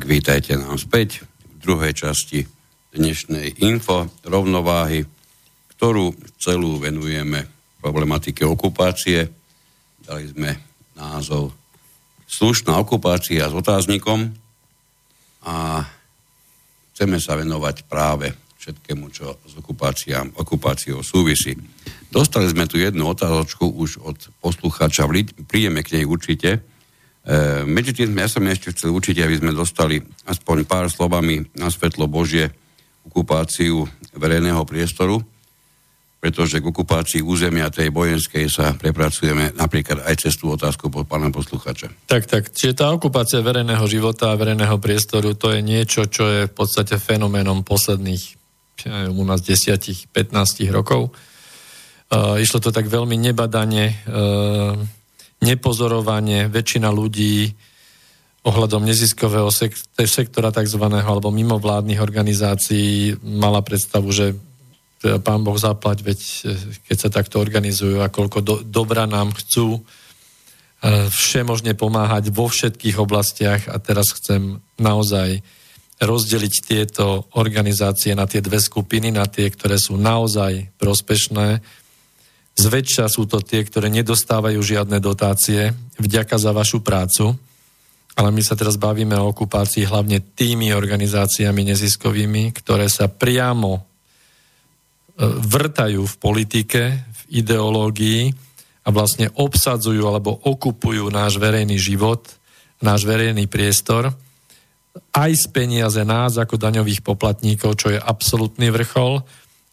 Vítajte 0.04 0.52
nám 0.52 0.76
späť 0.76 1.24
v 1.24 1.56
druhej 1.64 1.96
časti 1.96 2.44
dnešnej 2.92 3.64
info 3.64 4.12
rovnováhy, 4.20 5.08
ktorú 5.72 6.12
celú 6.36 6.76
venujeme 6.76 7.48
problematike 7.80 8.44
okupácie. 8.44 9.32
Dali 10.04 10.28
sme 10.28 10.60
názov 10.92 11.56
Slušná 12.28 12.76
okupácia 12.76 13.48
s 13.48 13.54
otáznikom 13.56 14.28
a 15.48 15.80
chceme 16.92 17.16
sa 17.16 17.40
venovať 17.40 17.88
práve 17.88 18.36
všetkému, 18.60 19.08
čo 19.08 19.40
s 19.40 19.56
okupáciou 20.36 21.00
súvisí. 21.00 21.56
Dostali 22.12 22.44
sme 22.52 22.68
tu 22.68 22.76
jednu 22.76 23.08
otázočku 23.08 23.64
už 23.72 24.04
od 24.04 24.20
poslucháča, 24.44 25.08
príjeme 25.48 25.80
k 25.80 25.96
nej 25.96 26.04
určite, 26.04 26.60
medzi 27.68 27.92
tým 27.92 28.16
ja 28.16 28.24
som 28.24 28.40
ešte 28.48 28.72
chcel 28.72 28.88
učiť, 28.96 29.20
aby 29.20 29.36
sme 29.36 29.52
dostali 29.52 30.00
aspoň 30.24 30.64
pár 30.64 30.88
slovami 30.88 31.44
na 31.60 31.68
svetlo 31.68 32.08
Božie 32.08 32.48
okupáciu 33.04 33.84
verejného 34.16 34.64
priestoru, 34.64 35.20
pretože 36.18 36.58
k 36.58 36.66
okupácii 36.66 37.22
územia 37.22 37.70
tej 37.70 37.94
vojenskej 37.94 38.50
sa 38.50 38.74
prepracujeme 38.74 39.54
napríklad 39.54 40.02
aj 40.02 40.28
cez 40.28 40.34
tú 40.34 40.50
otázku 40.50 40.90
pod 40.90 41.06
pána 41.06 41.30
posluchača. 41.30 41.88
Tak, 42.10 42.26
tak. 42.26 42.42
Čiže 42.50 42.80
tá 42.84 42.90
okupácia 42.90 43.38
verejného 43.38 43.86
života 43.86 44.34
a 44.34 44.38
verejného 44.38 44.76
priestoru 44.82 45.38
to 45.38 45.54
je 45.54 45.62
niečo, 45.62 46.10
čo 46.10 46.26
je 46.26 46.40
v 46.50 46.52
podstate 46.52 46.98
fenoménom 46.98 47.62
posledných 47.62 48.38
u 49.10 49.22
nás 49.26 49.42
10-15 49.42 50.14
rokov. 50.70 51.10
Uh, 52.08 52.40
išlo 52.40 52.62
to 52.62 52.70
tak 52.72 52.88
veľmi 52.88 53.20
nebadane, 53.20 54.00
uh, 54.08 54.78
nepozorovanie, 55.38 56.50
väčšina 56.50 56.90
ľudí 56.90 57.54
ohľadom 58.46 58.86
neziskového 58.86 59.50
sektora 60.06 60.54
tzv. 60.54 60.84
alebo 60.88 61.28
mimovládnych 61.28 62.00
organizácií 62.00 63.18
mala 63.22 63.60
predstavu, 63.60 64.08
že 64.14 64.38
teda 64.98 65.22
pán 65.22 65.46
Boh 65.46 65.54
zaplať, 65.54 66.02
veď 66.02 66.20
e, 66.20 66.54
keď 66.90 66.96
sa 66.98 67.10
takto 67.10 67.38
organizujú 67.38 68.02
a 68.02 68.10
koľko 68.10 68.38
do, 68.42 68.54
dobra 68.66 69.06
nám 69.06 69.30
chcú 69.30 69.78
e, 69.78 69.80
všemožne 71.06 71.78
pomáhať 71.78 72.34
vo 72.34 72.50
všetkých 72.50 72.98
oblastiach 72.98 73.70
a 73.70 73.78
teraz 73.78 74.10
chcem 74.18 74.58
naozaj 74.74 75.38
rozdeliť 75.98 76.54
tieto 76.66 77.30
organizácie 77.34 78.14
na 78.14 78.26
tie 78.26 78.42
dve 78.42 78.58
skupiny, 78.58 79.14
na 79.14 79.26
tie, 79.26 79.50
ktoré 79.50 79.78
sú 79.78 79.98
naozaj 79.98 80.70
prospešné. 80.78 81.62
Zväčša 82.58 83.06
sú 83.06 83.30
to 83.30 83.38
tie, 83.38 83.62
ktoré 83.62 83.86
nedostávajú 83.86 84.58
žiadne 84.58 84.98
dotácie. 84.98 85.70
Vďaka 85.94 86.34
za 86.42 86.50
vašu 86.50 86.82
prácu, 86.82 87.38
ale 88.18 88.34
my 88.34 88.42
sa 88.42 88.58
teraz 88.58 88.74
bavíme 88.74 89.14
o 89.14 89.30
okupácii 89.30 89.86
hlavne 89.86 90.18
tými 90.34 90.74
organizáciami 90.74 91.70
neziskovými, 91.70 92.50
ktoré 92.50 92.90
sa 92.90 93.06
priamo 93.06 93.86
vrtajú 95.22 96.02
v 96.02 96.14
politike, 96.18 96.82
v 96.98 97.20
ideológii 97.42 98.34
a 98.82 98.88
vlastne 98.90 99.30
obsadzujú 99.38 100.02
alebo 100.02 100.34
okupujú 100.42 101.10
náš 101.14 101.38
verejný 101.38 101.78
život, 101.78 102.26
náš 102.82 103.06
verejný 103.06 103.46
priestor, 103.46 104.10
aj 105.14 105.30
z 105.34 105.46
peniaze 105.54 106.02
nás 106.02 106.34
ako 106.38 106.58
daňových 106.58 107.06
poplatníkov, 107.06 107.78
čo 107.78 107.94
je 107.94 108.02
absolútny 108.02 108.70
vrchol 108.74 109.22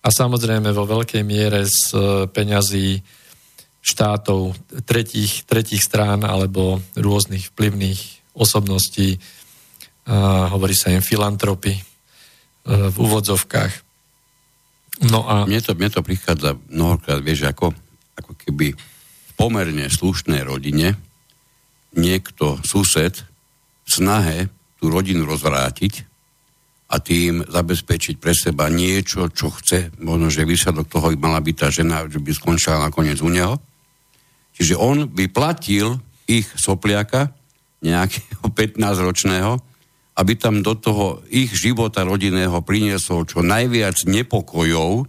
a 0.06 0.08
samozrejme 0.14 0.70
vo 0.70 0.86
veľkej 0.86 1.26
miere 1.26 1.66
z 1.66 1.82
e, 1.98 2.00
peňazí 2.30 3.02
štátov, 3.82 4.54
tretích, 4.86 5.50
tretích 5.50 5.82
strán 5.82 6.22
alebo 6.22 6.78
rôznych 6.94 7.50
vplyvných 7.54 8.02
osobností, 8.38 9.18
a 10.06 10.54
hovorí 10.54 10.78
sa 10.78 10.94
im 10.94 11.02
filantropy 11.02 11.74
e, 11.74 11.82
v 12.70 12.96
úvodzovkách. 13.02 13.74
No 15.10 15.26
a... 15.26 15.50
Mne 15.50 15.62
to, 15.66 15.74
mne 15.74 15.90
to 15.90 16.06
prichádza 16.06 16.54
mnohokrát, 16.70 17.26
vieš, 17.26 17.50
ako, 17.50 17.74
ako 18.14 18.32
keby 18.38 18.78
v 18.78 19.32
pomerne 19.34 19.90
slušnej 19.90 20.46
rodine 20.46 20.94
niekto, 21.98 22.62
sused, 22.62 23.26
snahe 23.90 24.54
tú 24.78 24.94
rodinu 24.94 25.26
rozvrátiť 25.26 26.15
a 26.86 27.02
tým 27.02 27.42
zabezpečiť 27.42 28.22
pre 28.22 28.38
seba 28.38 28.70
niečo, 28.70 29.34
čo 29.34 29.50
chce, 29.50 29.90
možno, 29.98 30.30
že 30.30 30.46
výsledok 30.46 30.86
toho 30.86 31.10
by 31.14 31.18
mala 31.18 31.42
byť 31.42 31.56
tá 31.58 31.68
žena, 31.74 32.06
že 32.06 32.22
by 32.22 32.32
skončila 32.32 32.78
nakoniec 32.78 33.18
u 33.26 33.30
neho. 33.34 33.58
Čiže 34.54 34.78
on 34.78 35.10
by 35.10 35.26
platil 35.34 35.98
ich 36.30 36.46
sopliaka, 36.54 37.34
nejakého 37.86 38.48
15-ročného, 38.58 39.62
aby 40.16 40.34
tam 40.40 40.64
do 40.64 40.74
toho 40.80 41.20
ich 41.28 41.52
života 41.52 42.08
rodinného 42.08 42.64
priniesol 42.64 43.28
čo 43.28 43.44
najviac 43.44 44.08
nepokojov, 44.08 45.04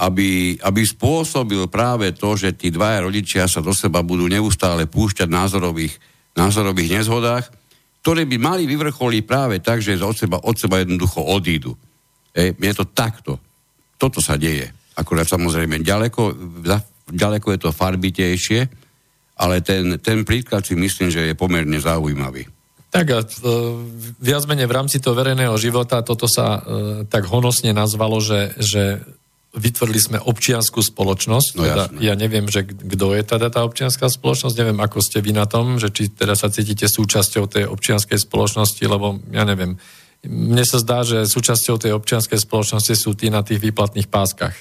aby, 0.00 0.56
aby 0.58 0.80
spôsobil 0.82 1.68
práve 1.68 2.16
to, 2.16 2.32
že 2.34 2.56
tí 2.56 2.72
dvaja 2.72 3.04
rodičia 3.04 3.44
sa 3.44 3.60
do 3.60 3.70
seba 3.76 4.00
budú 4.00 4.26
neustále 4.26 4.88
púšťať 4.88 5.28
názorových, 5.28 5.94
názorových 6.34 6.90
nezhodách, 7.00 7.52
ktoré 8.00 8.24
by 8.24 8.36
mali 8.40 8.64
vyvrcholiť 8.64 9.22
práve 9.28 9.60
tak, 9.60 9.84
že 9.84 10.00
od 10.00 10.16
seba, 10.16 10.40
od 10.40 10.56
seba 10.56 10.80
jednoducho 10.80 11.20
odídu. 11.20 11.76
E, 12.32 12.56
je 12.56 12.74
to 12.74 12.88
takto. 12.88 13.36
Toto 14.00 14.24
sa 14.24 14.40
deje. 14.40 14.72
Akurát 14.96 15.28
samozrejme 15.28 15.84
ďaleko, 15.84 16.22
ďaleko 17.12 17.48
je 17.52 17.60
to 17.60 17.76
farbitejšie, 17.76 18.60
ale 19.40 19.60
ten, 19.60 20.00
ten 20.00 20.24
príklad 20.24 20.64
si 20.64 20.76
myslím, 20.76 21.08
že 21.12 21.32
je 21.32 21.36
pomerne 21.36 21.76
zaujímavý. 21.76 22.48
Tak 22.90 23.06
a 23.14 23.20
e, 23.22 23.26
viac 24.18 24.44
menej 24.50 24.66
v 24.66 24.76
rámci 24.76 24.98
toho 24.98 25.14
verejného 25.14 25.54
života 25.60 26.02
toto 26.02 26.26
sa 26.26 26.58
e, 26.58 26.60
tak 27.06 27.28
honosne 27.30 27.70
nazvalo, 27.70 28.18
že, 28.18 28.56
že 28.58 28.98
vytvorili 29.50 29.98
sme 29.98 30.18
občianskú 30.22 30.78
spoločnosť. 30.78 31.48
No, 31.58 31.62
teda, 31.66 31.84
ja 31.98 32.14
neviem, 32.14 32.46
že 32.46 32.62
kto 32.62 33.18
je 33.18 33.22
teda 33.26 33.50
tá 33.50 33.66
občianská 33.66 34.06
spoločnosť, 34.06 34.54
neviem, 34.54 34.78
ako 34.78 35.02
ste 35.02 35.18
vy 35.18 35.34
na 35.34 35.50
tom, 35.50 35.82
že 35.82 35.90
či 35.90 36.06
teda 36.06 36.38
sa 36.38 36.54
cítite 36.54 36.86
súčasťou 36.86 37.50
tej 37.50 37.64
občianskej 37.66 38.18
spoločnosti, 38.18 38.82
lebo 38.86 39.18
ja 39.34 39.42
neviem. 39.42 39.74
Mne 40.22 40.62
sa 40.62 40.78
zdá, 40.78 41.02
že 41.02 41.26
súčasťou 41.26 41.82
tej 41.82 41.92
občianskej 41.98 42.38
spoločnosti 42.38 42.94
sú 42.94 43.18
tí 43.18 43.26
na 43.32 43.42
tých 43.42 43.58
výplatných 43.58 44.06
páskach 44.06 44.54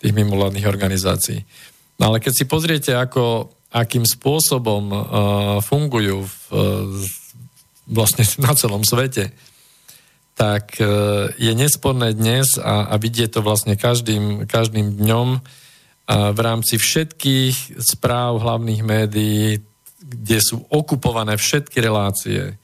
tých 0.00 0.12
mimovládnych 0.12 0.68
organizácií. 0.68 1.44
No 2.00 2.12
ale 2.12 2.20
keď 2.20 2.32
si 2.36 2.44
pozriete, 2.44 2.92
ako, 2.92 3.52
akým 3.72 4.04
spôsobom 4.04 4.84
uh, 4.92 5.00
fungujú 5.64 6.24
v, 6.24 6.36
uh, 6.52 6.88
vlastne 7.88 8.24
na 8.46 8.52
celom 8.56 8.84
svete, 8.84 9.32
tak 10.36 10.76
e, 10.76 10.84
je 11.40 11.52
nesporné 11.56 12.12
dnes 12.12 12.60
a, 12.60 12.92
a 12.92 12.94
vidie 13.00 13.24
to 13.26 13.40
vlastne 13.40 13.74
každým, 13.74 14.44
každým 14.44 15.00
dňom 15.00 15.28
v 16.06 16.38
rámci 16.38 16.78
všetkých 16.78 17.82
správ 17.82 18.38
hlavných 18.38 18.82
médií, 18.86 19.58
kde 19.98 20.38
sú 20.38 20.62
okupované 20.70 21.34
všetky 21.34 21.82
relácie 21.82 22.54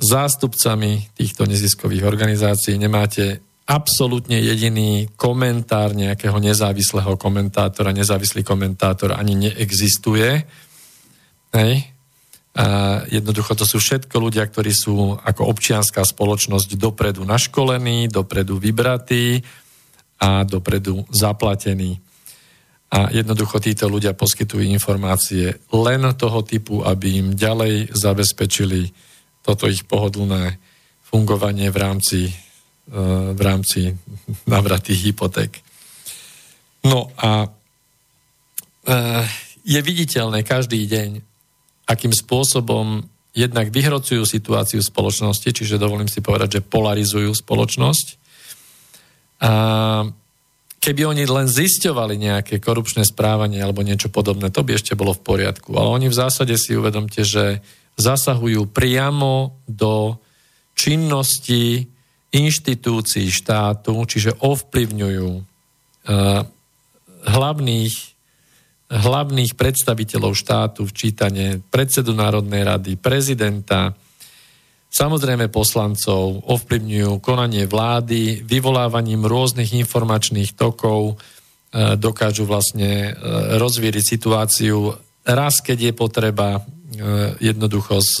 zástupcami 0.00 1.12
týchto 1.12 1.44
neziskových 1.50 2.06
organizácií, 2.06 2.78
nemáte 2.78 3.42
absolútne 3.68 4.40
jediný 4.40 5.06
komentár 5.14 5.94
nejakého 5.94 6.34
nezávislého 6.42 7.14
komentátora, 7.14 7.94
nezávislý 7.94 8.42
komentátor 8.42 9.14
ani 9.14 9.50
neexistuje. 9.50 10.42
Hej? 11.54 11.74
Jednoducho 13.10 13.54
to 13.54 13.62
sú 13.62 13.78
všetko 13.78 14.16
ľudia, 14.18 14.42
ktorí 14.42 14.74
sú 14.74 15.14
ako 15.22 15.54
občianská 15.54 16.02
spoločnosť 16.02 16.74
dopredu 16.74 17.22
naškolení, 17.22 18.10
dopredu 18.10 18.58
vybratí 18.58 19.38
a 20.18 20.42
dopredu 20.42 21.06
zaplatení. 21.14 22.02
A 22.90 23.06
jednoducho 23.14 23.62
títo 23.62 23.86
ľudia 23.86 24.18
poskytujú 24.18 24.66
informácie 24.66 25.62
len 25.70 26.02
toho 26.18 26.42
typu, 26.42 26.82
aby 26.82 27.22
im 27.22 27.28
ďalej 27.38 27.94
zabezpečili 27.94 28.90
toto 29.46 29.70
ich 29.70 29.86
pohodlné 29.86 30.58
fungovanie 31.06 31.70
v 31.70 31.76
rámci, 31.78 32.20
e, 32.26 32.34
v 33.30 33.40
rámci 33.40 33.94
navratých 34.54 35.00
hypoték. 35.06 35.62
No 36.82 37.14
a 37.14 37.46
e, 37.46 37.48
je 39.62 39.80
viditeľné 39.80 40.42
každý 40.42 40.82
deň, 40.90 41.29
akým 41.90 42.14
spôsobom 42.14 43.02
jednak 43.34 43.74
vyhrocujú 43.74 44.22
situáciu 44.22 44.78
spoločnosti, 44.78 45.50
čiže 45.50 45.78
dovolím 45.78 46.06
si 46.06 46.22
povedať, 46.22 46.58
že 46.58 46.66
polarizujú 46.66 47.34
spoločnosť. 47.34 48.06
A 49.42 49.52
keby 50.78 51.02
oni 51.06 51.24
len 51.26 51.46
zisťovali 51.50 52.14
nejaké 52.18 52.62
korupčné 52.62 53.02
správanie 53.06 53.58
alebo 53.58 53.82
niečo 53.82 54.10
podobné, 54.10 54.54
to 54.54 54.62
by 54.62 54.78
ešte 54.78 54.94
bolo 54.94 55.14
v 55.14 55.22
poriadku. 55.22 55.74
Ale 55.74 55.88
oni 55.90 56.06
v 56.10 56.18
zásade 56.18 56.54
si 56.58 56.78
uvedomte, 56.78 57.22
že 57.26 57.62
zasahujú 57.98 58.70
priamo 58.70 59.58
do 59.66 60.18
činnosti 60.78 61.86
inštitúcií 62.30 63.26
štátu, 63.28 64.06
čiže 64.06 64.38
ovplyvňujú 64.38 65.30
uh, 65.34 66.40
hlavných 67.26 67.94
hlavných 68.90 69.54
predstaviteľov 69.54 70.34
štátu 70.34 70.82
v 70.82 70.92
čítane 70.92 71.46
predsedu 71.70 72.10
Národnej 72.10 72.66
rady, 72.66 72.98
prezidenta, 72.98 73.94
samozrejme 74.90 75.46
poslancov, 75.46 76.42
ovplyvňujú 76.50 77.22
konanie 77.22 77.70
vlády, 77.70 78.42
vyvolávaním 78.42 79.22
rôznych 79.22 79.70
informačných 79.78 80.58
tokov, 80.58 81.14
e, 81.14 81.94
dokážu 81.94 82.50
vlastne 82.50 83.14
e, 83.14 83.22
rozvíriť 83.62 84.02
situáciu 84.02 84.90
raz, 85.22 85.62
keď 85.62 85.78
je 85.90 85.92
potreba 85.94 86.58
e, 86.58 86.60
jednoducho 87.38 88.02
z 88.02 88.14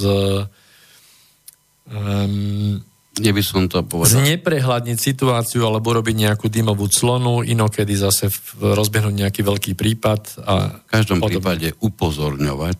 um, 1.90 2.78
by 3.18 3.42
som 3.42 3.66
to 3.66 3.82
povedal. 3.82 4.22
Zneprehľadniť 4.22 4.98
situáciu 4.98 5.66
alebo 5.66 5.90
robiť 5.90 6.14
nejakú 6.14 6.46
dymovú 6.46 6.86
clonu, 6.86 7.42
inokedy 7.42 7.98
zase 7.98 8.30
rozbehnúť 8.60 9.14
nejaký 9.26 9.40
veľký 9.42 9.72
prípad. 9.74 10.46
A 10.46 10.78
v 10.78 10.88
každom 10.88 11.18
podobne. 11.18 11.42
prípade 11.42 11.68
upozorňovať 11.82 12.78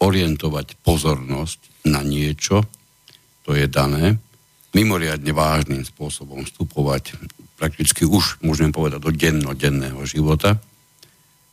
orientovať 0.00 0.80
pozornosť 0.80 1.86
na 1.86 2.00
niečo, 2.00 2.64
to 3.44 3.52
je 3.52 3.68
dané, 3.68 4.16
mimoriadne 4.72 5.28
vážnym 5.30 5.84
spôsobom 5.84 6.48
vstupovať 6.48 7.20
prakticky 7.60 8.08
už, 8.08 8.40
môžem 8.40 8.72
povedať, 8.72 9.04
do 9.04 9.12
dennodenného 9.12 10.00
života, 10.08 10.56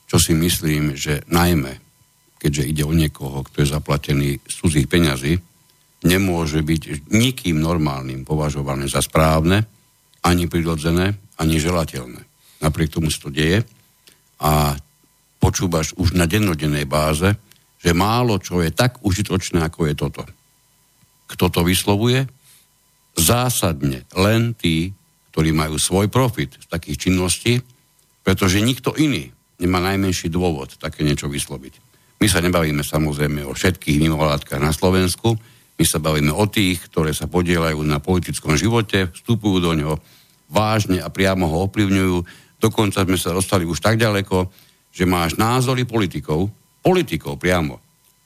čo 0.08 0.16
si 0.16 0.32
myslím, 0.32 0.96
že 0.96 1.28
najmä, 1.28 1.84
keďže 2.40 2.64
ide 2.64 2.84
o 2.88 2.96
niekoho, 2.96 3.44
kto 3.44 3.68
je 3.68 3.68
zaplatený 3.68 4.30
z 4.40 4.54
cudzích 4.56 4.88
peňazí, 4.88 5.36
nemôže 6.08 6.64
byť 6.64 7.12
nikým 7.12 7.60
normálnym 7.60 8.24
považované 8.24 8.88
za 8.88 9.04
správne, 9.04 9.68
ani 10.24 10.48
prirodzené, 10.48 11.20
ani 11.36 11.60
želateľné. 11.60 12.24
Napriek 12.64 12.96
tomu 12.96 13.12
sa 13.12 13.28
to 13.28 13.30
deje 13.30 13.68
a 14.42 14.74
počúvaš 15.38 15.94
už 16.00 16.16
na 16.16 16.26
dennodennej 16.26 16.88
báze, 16.88 17.36
že 17.78 17.92
málo 17.94 18.42
čo 18.42 18.64
je 18.64 18.74
tak 18.74 19.04
užitočné, 19.06 19.62
ako 19.62 19.92
je 19.92 19.94
toto. 19.94 20.24
Kto 21.28 21.46
to 21.52 21.62
vyslovuje? 21.62 22.26
Zásadne 23.14 24.08
len 24.18 24.58
tí, 24.58 24.96
ktorí 25.34 25.54
majú 25.54 25.78
svoj 25.78 26.10
profit 26.10 26.58
z 26.58 26.66
takých 26.66 27.08
činností, 27.10 27.62
pretože 28.26 28.64
nikto 28.64 28.98
iný 28.98 29.30
nemá 29.62 29.78
najmenší 29.82 30.34
dôvod 30.34 30.78
také 30.82 31.06
niečo 31.06 31.30
vysloviť. 31.30 31.74
My 32.18 32.26
sa 32.26 32.42
nebavíme 32.42 32.82
samozrejme 32.82 33.46
o 33.46 33.54
všetkých 33.54 34.02
mimovládkach 34.02 34.58
na 34.58 34.74
Slovensku, 34.74 35.38
my 35.78 35.86
sa 35.86 36.02
bavíme 36.02 36.34
o 36.34 36.46
tých, 36.50 36.90
ktoré 36.90 37.14
sa 37.14 37.30
podielajú 37.30 37.78
na 37.86 38.02
politickom 38.02 38.58
živote, 38.58 39.14
vstupujú 39.14 39.62
do 39.62 39.78
ňoho 39.78 39.96
vážne 40.50 40.98
a 41.06 41.14
priamo 41.14 41.46
ho 41.46 41.70
ovplyvňujú. 41.70 42.18
Dokonca 42.58 43.06
sme 43.06 43.18
sa 43.18 43.38
dostali 43.38 43.64
už 43.70 43.78
tak 43.78 44.02
ďaleko, 44.02 44.50
že 44.90 45.06
máš 45.06 45.38
názory 45.38 45.86
politikov, 45.86 46.50
politikov 46.82 47.38
priamo, 47.38 47.78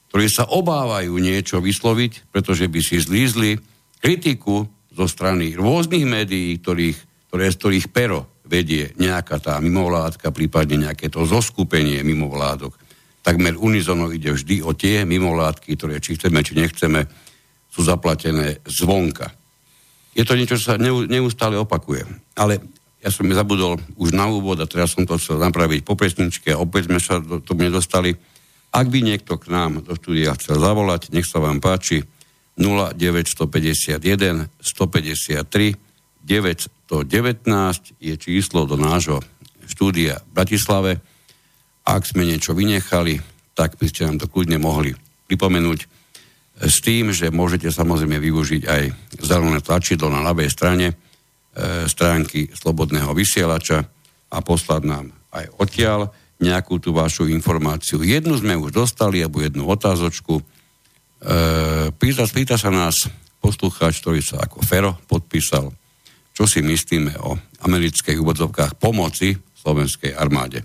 ktorí 0.08 0.26
sa 0.32 0.48
obávajú 0.48 1.12
niečo 1.20 1.60
vysloviť, 1.60 2.32
pretože 2.32 2.64
by 2.72 2.80
si 2.80 2.96
zlízli 3.04 3.60
kritiku 4.00 4.64
zo 4.92 5.04
strany 5.04 5.52
rôznych 5.52 6.08
médií, 6.08 6.56
ktorých, 6.56 7.28
ktoré, 7.28 7.44
z 7.52 7.56
ktorých 7.60 7.86
pero 7.92 8.32
vedie 8.48 8.96
nejaká 8.96 9.40
tá 9.40 9.60
mimovládka, 9.60 10.32
prípadne 10.32 10.88
nejaké 10.88 11.12
to 11.12 11.28
zoskupenie 11.28 12.00
mimovládok. 12.00 12.72
Takmer 13.22 13.56
unizono 13.60 14.08
ide 14.08 14.32
vždy 14.32 14.64
o 14.64 14.72
tie 14.72 15.04
mimovládky, 15.04 15.76
ktoré 15.76 16.00
či 16.00 16.16
chceme, 16.16 16.40
či 16.40 16.58
nechceme, 16.58 17.04
sú 17.72 17.80
zaplatené 17.80 18.60
zvonka. 18.68 19.32
Je 20.12 20.28
to 20.28 20.36
niečo, 20.36 20.60
čo 20.60 20.76
sa 20.76 20.80
neustále 21.08 21.56
opakuje. 21.56 22.04
Ale 22.36 22.60
ja 23.00 23.08
som 23.08 23.24
mi 23.24 23.32
zabudol 23.32 23.80
už 23.96 24.12
na 24.12 24.28
úvod 24.28 24.60
a 24.60 24.68
teraz 24.68 24.92
som 24.92 25.08
to 25.08 25.16
chcel 25.16 25.40
napraviť 25.40 25.80
po 25.82 25.96
pesničke 25.96 26.52
a 26.52 26.60
opäť 26.60 26.92
sme 26.92 27.00
sa 27.00 27.18
do 27.18 27.40
toho 27.40 27.56
nedostali. 27.56 28.12
Ak 28.72 28.86
by 28.92 29.00
niekto 29.00 29.40
k 29.40 29.48
nám 29.48 29.82
do 29.82 29.96
štúdia 29.96 30.36
chcel 30.36 30.60
zavolať, 30.60 31.10
nech 31.10 31.24
sa 31.24 31.40
vám 31.40 31.58
páči 31.58 32.04
0951 32.60 33.98
153 34.60 35.92
919 36.22 37.98
je 37.98 38.14
číslo 38.14 38.62
do 38.68 38.78
nášho 38.78 39.18
štúdia 39.66 40.22
v 40.22 40.30
Bratislave. 40.30 40.92
Ak 41.82 42.06
sme 42.06 42.22
niečo 42.22 42.54
vynechali, 42.54 43.18
tak 43.58 43.74
by 43.80 43.90
ste 43.90 44.06
nám 44.06 44.22
to 44.22 44.30
kľudne 44.30 44.62
mohli 44.62 44.94
pripomenúť 45.26 46.01
s 46.62 46.78
tým, 46.78 47.10
že 47.10 47.34
môžete 47.34 47.74
samozrejme 47.74 48.22
využiť 48.22 48.62
aj 48.70 48.82
zelené 49.18 49.58
tlačidlo 49.58 50.06
na 50.06 50.22
ľavej 50.22 50.46
strane 50.46 50.86
e, 50.90 50.94
stránky 51.90 52.46
Slobodného 52.54 53.10
vysielača 53.10 53.82
a 54.30 54.38
poslať 54.38 54.82
nám 54.86 55.10
aj 55.34 55.50
odtiaľ 55.58 56.14
nejakú 56.38 56.78
tú 56.78 56.94
vašu 56.94 57.26
informáciu. 57.30 58.02
Jednu 58.02 58.38
sme 58.38 58.58
už 58.58 58.74
dostali, 58.74 59.22
alebo 59.22 59.42
jednu 59.42 59.66
otázočku. 59.66 60.38
E, 60.38 60.42
pýta, 61.98 62.26
pýta 62.30 62.54
sa 62.54 62.70
nás 62.70 63.10
poslucháč, 63.42 63.98
ktorý 63.98 64.22
sa 64.22 64.46
ako 64.46 64.62
Fero 64.62 65.02
podpísal, 65.10 65.74
čo 66.30 66.46
si 66.46 66.62
myslíme 66.62 67.18
o 67.26 67.34
amerických 67.66 68.18
úvodzovkách 68.22 68.78
pomoci 68.78 69.34
slovenskej 69.34 70.14
armáde 70.14 70.62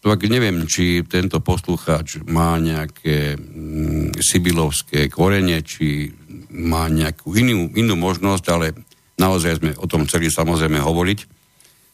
tak 0.00 0.24
neviem, 0.32 0.64
či 0.64 1.04
tento 1.04 1.44
poslucháč 1.44 2.24
má 2.24 2.56
nejaké 2.56 3.36
mm, 3.36 4.16
sibilovské 4.16 5.12
korene, 5.12 5.60
či 5.60 6.08
má 6.56 6.88
nejakú 6.88 7.36
inú, 7.36 7.68
inú 7.76 7.94
možnosť, 8.00 8.44
ale 8.48 8.72
naozaj 9.20 9.60
sme 9.60 9.70
o 9.76 9.84
tom 9.84 10.08
chceli 10.08 10.32
samozrejme 10.32 10.80
hovoriť, 10.80 11.18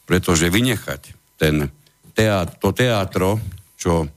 pretože 0.07 0.47
vynechať 0.47 1.01
ten 1.35 1.67
teát, 2.15 2.55
to 2.63 2.71
teátro, 2.71 3.43
čo, 3.75 4.07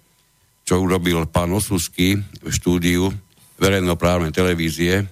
čo 0.62 0.74
urobil 0.78 1.26
pán 1.26 1.51
Osusky 1.51 2.14
v 2.16 2.49
štúdiu 2.49 3.11
verejnoprávnej 3.59 4.30
televízie, 4.30 5.05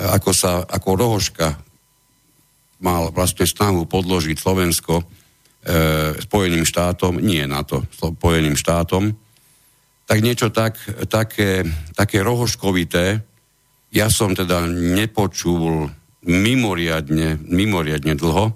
ako 0.00 0.30
sa 0.32 0.64
ako 0.64 0.90
rohoška 0.96 1.48
mal 2.80 3.12
vlastne 3.12 3.44
snahu 3.44 3.84
podložiť 3.84 4.40
Slovensko 4.40 5.04
Spojeným 6.20 6.64
štátom, 6.64 7.20
nie 7.20 7.44
NATO, 7.44 7.84
Spojeným 7.92 8.56
štátom, 8.56 9.12
tak 10.08 10.18
niečo 10.24 10.50
tak, 10.50 10.80
také, 11.06 11.62
také 11.94 12.24
rohoškovité, 12.24 13.20
ja 13.90 14.06
som 14.08 14.32
teda 14.32 14.66
nepočul 14.70 15.90
mimoriadne, 16.24 17.38
mimoriadne 17.44 18.14
dlho 18.16 18.54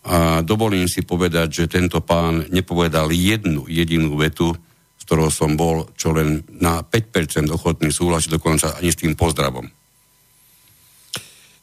a 0.00 0.40
dovolím 0.40 0.88
si 0.88 1.04
povedať, 1.04 1.64
že 1.64 1.72
tento 1.72 2.00
pán 2.00 2.48
nepovedal 2.48 3.12
jednu 3.12 3.68
jedinú 3.68 4.16
vetu, 4.16 4.56
z 4.96 5.02
ktorou 5.04 5.28
som 5.28 5.54
bol 5.56 5.92
čo 5.96 6.16
len 6.16 6.40
na 6.56 6.80
5% 6.80 7.52
ochotný 7.52 7.92
súhlasiť, 7.92 8.30
dokonca 8.34 8.80
ani 8.80 8.90
s 8.90 9.00
tým 9.00 9.12
pozdravom. 9.12 9.68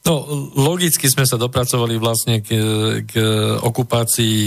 No, 0.07 0.23
logicky 0.55 1.11
sme 1.11 1.27
sa 1.27 1.35
dopracovali 1.35 1.99
vlastne 1.99 2.39
k, 2.39 2.49
k 3.03 3.13
okupácii 3.59 4.39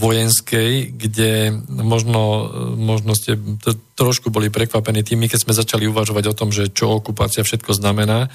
vojenskej, 0.00 0.96
kde 0.96 1.52
možno, 1.68 2.48
možno 2.72 3.12
ste 3.12 3.36
to, 3.60 3.76
trošku 4.00 4.32
boli 4.32 4.48
prekvapení 4.48 5.04
tými, 5.04 5.28
keď 5.28 5.44
sme 5.44 5.52
začali 5.52 5.84
uvažovať 5.84 6.24
o 6.32 6.36
tom, 6.36 6.48
že 6.48 6.72
čo 6.72 6.96
okupácia 6.96 7.44
všetko 7.44 7.76
znamená, 7.76 8.32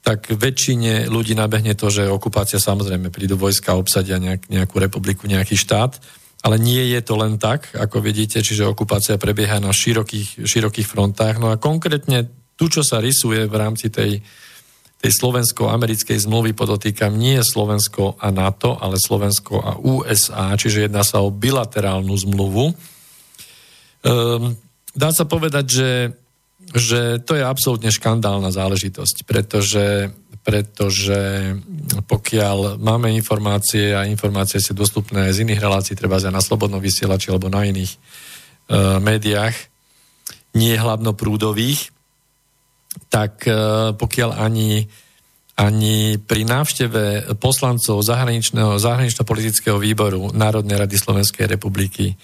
tak 0.00 0.32
väčšine 0.32 1.12
ľudí 1.12 1.36
nabehne 1.36 1.76
to, 1.76 1.92
že 1.92 2.08
okupácia 2.08 2.56
samozrejme 2.56 3.12
prídu 3.12 3.36
vojska, 3.36 3.76
obsadia 3.76 4.16
nejak, 4.16 4.48
nejakú 4.48 4.80
republiku, 4.80 5.28
nejaký 5.28 5.60
štát, 5.60 6.00
ale 6.40 6.56
nie 6.56 6.80
je 6.96 7.00
to 7.04 7.20
len 7.20 7.36
tak, 7.36 7.76
ako 7.76 8.00
vidíte, 8.00 8.40
čiže 8.40 8.64
okupácia 8.64 9.20
prebieha 9.20 9.60
na 9.60 9.76
širokých, 9.76 10.48
širokých 10.48 10.88
frontách. 10.88 11.36
No 11.36 11.52
a 11.52 11.60
konkrétne 11.60 12.32
tu, 12.56 12.72
čo 12.72 12.80
sa 12.80 13.04
rysuje 13.04 13.44
v 13.44 13.54
rámci 13.60 13.92
tej 13.92 14.24
tej 15.00 15.12
slovensko-americkej 15.16 16.20
zmluvy 16.28 16.52
podotýkam 16.52 17.16
nie 17.16 17.40
Slovensko 17.40 18.20
a 18.20 18.28
NATO, 18.28 18.76
ale 18.76 19.00
Slovensko 19.00 19.56
a 19.56 19.72
USA, 19.80 20.52
čiže 20.60 20.86
jedná 20.86 21.00
sa 21.00 21.24
o 21.24 21.32
bilaterálnu 21.32 22.12
zmluvu. 22.12 22.76
Um, 24.04 24.60
dá 24.92 25.08
sa 25.16 25.24
povedať, 25.24 25.64
že, 25.72 25.90
že 26.76 27.00
to 27.24 27.32
je 27.32 27.40
absolútne 27.40 27.88
škandálna 27.88 28.52
záležitosť, 28.52 29.24
pretože, 29.24 30.12
pretože 30.44 31.56
pokiaľ 32.04 32.76
máme 32.76 33.08
informácie 33.16 33.96
a 33.96 34.04
informácie 34.04 34.60
sú 34.60 34.76
dostupné 34.76 35.32
z 35.32 35.48
iných 35.48 35.64
relácií, 35.64 35.96
treba 35.96 36.20
na 36.28 36.44
slobodnom 36.44 36.80
vysielači 36.80 37.32
alebo 37.32 37.48
na 37.48 37.64
iných 37.64 37.96
uh, 37.96 39.00
médiách, 39.00 39.56
nie 40.52 40.76
hlavnoprúdových, 40.76 41.88
tak 43.10 43.46
e, 43.46 43.52
pokiaľ 43.94 44.30
ani, 44.38 44.86
ani 45.54 46.18
pri 46.18 46.42
návšteve 46.46 47.34
poslancov 47.38 48.02
zahraničného, 48.02 48.80
zahranično-politického 48.80 49.78
výboru 49.78 50.34
Národnej 50.34 50.80
rady 50.80 50.96
Slovenskej 50.96 51.46
republiky 51.46 52.16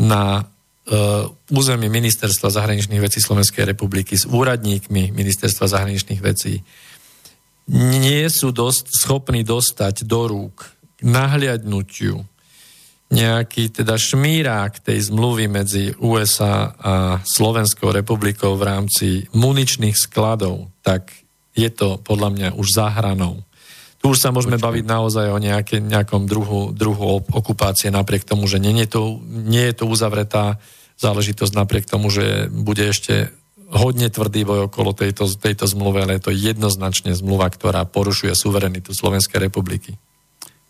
na 0.00 0.40
uh, 0.40 1.28
území 1.52 1.92
Ministerstva 1.92 2.48
zahraničných 2.48 2.96
vecí 2.96 3.20
Slovenskej 3.20 3.76
republiky 3.76 4.16
s 4.16 4.24
úradníkmi 4.24 5.12
Ministerstva 5.12 5.68
zahraničných 5.68 6.22
vecí 6.24 6.64
nie 7.70 8.24
sú 8.26 8.50
dosť 8.50 8.84
schopní 8.90 9.46
dostať 9.46 10.08
do 10.08 10.26
rúk 10.26 10.74
nahliadnutiu 11.04 12.24
nejaký 13.12 13.68
teda 13.68 14.00
šmírák 14.00 14.80
tej 14.80 15.12
zmluvy 15.12 15.44
medzi 15.44 15.92
USA 16.00 16.72
a 16.72 16.94
Slovenskou 17.20 17.92
republikou 17.92 18.56
v 18.56 18.64
rámci 18.64 19.08
muničných 19.36 19.92
skladov, 19.92 20.72
tak 20.80 21.12
je 21.52 21.68
to 21.68 22.00
podľa 22.00 22.28
mňa 22.32 22.48
už 22.56 22.68
záhranou. 22.72 23.44
Tu 24.00 24.10
už 24.10 24.18
sa 24.18 24.34
môžeme 24.34 24.56
Počkej. 24.56 24.66
baviť 24.66 24.84
naozaj 24.88 25.26
o 25.30 25.38
nejaké, 25.38 25.78
nejakom 25.78 26.26
druhu, 26.26 26.72
druhu 26.74 27.22
okupácie 27.22 27.92
napriek 27.92 28.24
tomu, 28.24 28.48
že 28.48 28.58
nie 28.58 28.74
je, 28.82 28.90
to, 28.90 29.22
nie 29.28 29.62
je 29.70 29.74
to 29.76 29.84
uzavretá 29.86 30.58
záležitosť 30.98 31.52
napriek 31.54 31.84
tomu, 31.86 32.10
že 32.10 32.50
bude 32.50 32.82
ešte 32.82 33.30
hodne 33.72 34.08
tvrdý 34.10 34.42
boj 34.42 34.72
okolo 34.72 34.96
tejto, 34.96 35.28
tejto 35.36 35.68
zmluvy, 35.68 36.02
ale 36.02 36.16
je 36.18 36.24
to 36.28 36.32
jednoznačne 36.34 37.14
zmluva, 37.14 37.48
ktorá 37.52 37.86
porušuje 37.86 38.32
suverenitu 38.34 38.90
Slovenskej 38.90 39.38
republiky. 39.38 39.96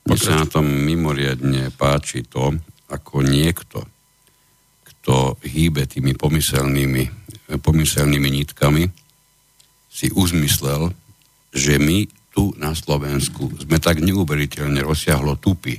Mne 0.03 0.19
sa 0.19 0.43
na 0.43 0.47
tom 0.51 0.67
mimoriadne 0.67 1.71
páči 1.75 2.27
to, 2.27 2.55
ako 2.91 3.23
niekto, 3.23 3.87
kto 4.85 5.39
hýbe 5.43 5.87
tými 5.87 6.15
pomyselnými 6.19 7.23
pomyselnými 7.59 8.29
nitkami 8.33 8.89
si 9.93 10.09
uzmyslel, 10.09 10.89
že 11.53 11.77
my 11.77 12.09
tu 12.33 12.57
na 12.57 12.73
Slovensku 12.73 13.53
sme 13.61 13.77
tak 13.77 14.01
neuveriteľne 14.01 14.81
rozsiahlo 14.81 15.37
tupí, 15.37 15.77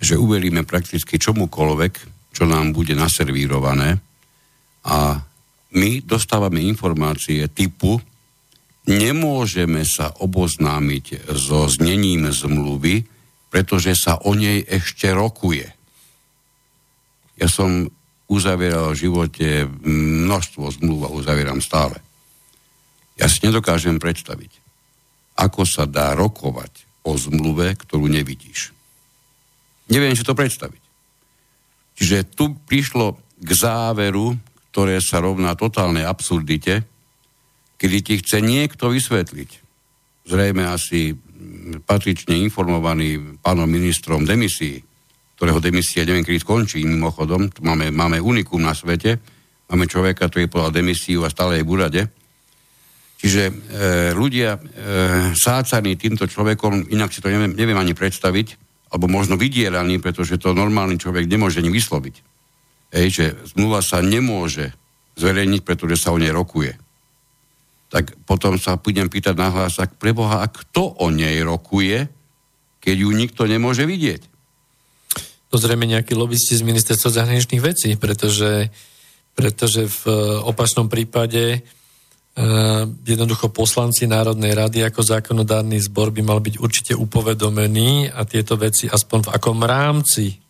že 0.00 0.16
uveríme 0.16 0.64
prakticky 0.64 1.20
čomukoľvek, 1.20 1.92
čo 2.32 2.48
nám 2.48 2.72
bude 2.72 2.96
naservírované 2.96 4.00
a 4.88 5.20
my 5.72 5.90
dostávame 6.04 6.64
informácie 6.64 7.44
typu 7.52 8.00
nemôžeme 8.88 9.86
sa 9.86 10.10
oboznámiť 10.10 11.30
so 11.30 11.70
znením 11.70 12.30
zmluvy, 12.30 13.06
pretože 13.52 13.94
sa 13.94 14.18
o 14.24 14.32
nej 14.32 14.64
ešte 14.64 15.12
rokuje. 15.12 15.68
Ja 17.36 17.46
som 17.46 17.90
uzavieral 18.32 18.96
v 18.96 19.00
živote 19.02 19.48
množstvo 19.84 20.64
zmluv 20.80 21.00
a 21.04 21.14
uzavieram 21.14 21.60
stále. 21.60 22.00
Ja 23.20 23.28
si 23.28 23.44
nedokážem 23.44 24.00
predstaviť, 24.00 24.52
ako 25.36 25.68
sa 25.68 25.84
dá 25.84 26.16
rokovať 26.16 26.88
o 27.04 27.12
zmluve, 27.18 27.76
ktorú 27.76 28.08
nevidíš. 28.08 28.72
Neviem 29.92 30.16
si 30.16 30.24
to 30.24 30.32
predstaviť. 30.32 30.80
Čiže 31.98 32.32
tu 32.32 32.56
prišlo 32.56 33.20
k 33.36 33.50
záveru, 33.52 34.32
ktoré 34.72 34.96
sa 35.04 35.20
rovná 35.20 35.52
totálnej 35.52 36.08
absurdite, 36.08 36.88
kedy 37.82 37.98
ti 38.06 38.14
chce 38.22 38.38
niekto 38.38 38.94
vysvetliť, 38.94 39.50
zrejme 40.30 40.62
asi 40.62 41.18
patrične 41.82 42.38
informovaný 42.38 43.42
pánom 43.42 43.66
ministrom 43.66 44.22
demisí, 44.22 44.78
ktorého 45.34 45.58
demisia 45.58 46.06
neviem, 46.06 46.22
kedy 46.22 46.38
skončí, 46.38 46.86
mimochodom, 46.86 47.50
máme, 47.66 47.90
máme 47.90 48.22
unikum 48.22 48.62
na 48.62 48.70
svete, 48.70 49.18
máme 49.66 49.90
človeka, 49.90 50.30
ktorý 50.30 50.46
podal 50.46 50.70
demisiu 50.70 51.26
a 51.26 51.32
stále 51.34 51.58
je 51.58 51.66
v 51.66 51.72
úrade, 51.74 52.02
Čiže 53.22 53.42
e, 53.46 53.52
ľudia 54.18 54.58
e, 54.58 54.60
sácaní 55.38 55.94
týmto 55.94 56.26
človekom, 56.26 56.90
inak 56.90 57.14
si 57.14 57.22
to 57.22 57.30
neviem, 57.30 57.54
neviem 57.54 57.78
ani 57.78 57.94
predstaviť, 57.94 58.58
alebo 58.90 59.06
možno 59.06 59.38
vydieraní, 59.38 60.02
pretože 60.02 60.42
to 60.42 60.50
normálny 60.50 60.98
človek 60.98 61.30
nemôže 61.30 61.62
ani 61.62 61.70
vysloviť. 61.70 62.14
Ej, 62.90 63.06
že 63.14 63.24
zmluva 63.54 63.78
sa 63.78 64.02
nemôže 64.02 64.74
zverejniť, 65.14 65.62
pretože 65.62 66.02
sa 66.02 66.10
o 66.10 66.18
nej 66.18 66.34
rokuje. 66.34 66.74
Tak 67.92 68.24
potom 68.24 68.56
sa 68.56 68.80
budem 68.80 69.12
pýtať 69.12 69.36
na 69.36 69.52
hlas, 69.52 69.76
ak 69.76 70.00
preboha, 70.00 70.40
a 70.40 70.48
kto 70.48 70.96
o 70.96 71.12
nej 71.12 71.44
rokuje, 71.44 72.08
keď 72.80 72.96
ju 72.96 73.10
nikto 73.12 73.44
nemôže 73.44 73.84
vidieť? 73.84 74.32
To 75.52 75.60
zrejme 75.60 75.84
nejakí 75.84 76.16
lobbysti 76.16 76.56
z 76.56 76.64
ministerstva 76.64 77.12
zahraničných 77.12 77.60
vecí, 77.60 77.92
pretože, 78.00 78.72
pretože 79.36 79.84
v 79.84 80.02
opačnom 80.48 80.88
prípade 80.88 81.60
Uh, 82.32 82.88
jednoducho 83.04 83.52
poslanci 83.52 84.08
Národnej 84.08 84.56
rady 84.56 84.88
ako 84.88 85.04
zákonodárny 85.04 85.76
zbor 85.84 86.16
by 86.16 86.24
mal 86.24 86.40
byť 86.40 86.64
určite 86.64 86.92
upovedomení 86.96 88.08
a 88.08 88.24
tieto 88.24 88.56
veci 88.56 88.88
aspoň 88.88 89.28
v 89.28 89.32
akom 89.36 89.60
rámci 89.60 90.40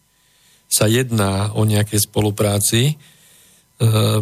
sa 0.70 0.86
jedná 0.86 1.51
o 1.59 1.66
nejakej 1.66 2.07
spolupráci, 2.07 2.95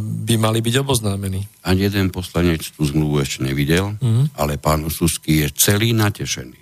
by 0.00 0.34
mali 0.40 0.64
byť 0.64 0.74
oboznámení. 0.80 1.44
Ani 1.68 1.84
jeden 1.84 2.08
poslanec 2.08 2.64
tú 2.72 2.88
zmluvu 2.88 3.20
ešte 3.20 3.44
nevidel, 3.44 3.92
mm. 4.00 4.32
ale 4.40 4.56
pán 4.56 4.88
Susky 4.88 5.44
je 5.44 5.48
celý 5.52 5.92
natešený 5.92 6.56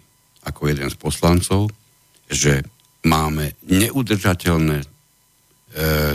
ako 0.48 0.72
jeden 0.72 0.88
z 0.88 0.96
poslancov, 0.96 1.68
že 2.26 2.64
máme 3.04 3.54
neudržateľné, 3.68 4.78
e, 4.80 4.86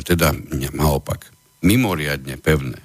teda 0.01 0.33
naopak, 0.73 1.29
mimoriadne 1.61 2.35
pevné 2.41 2.81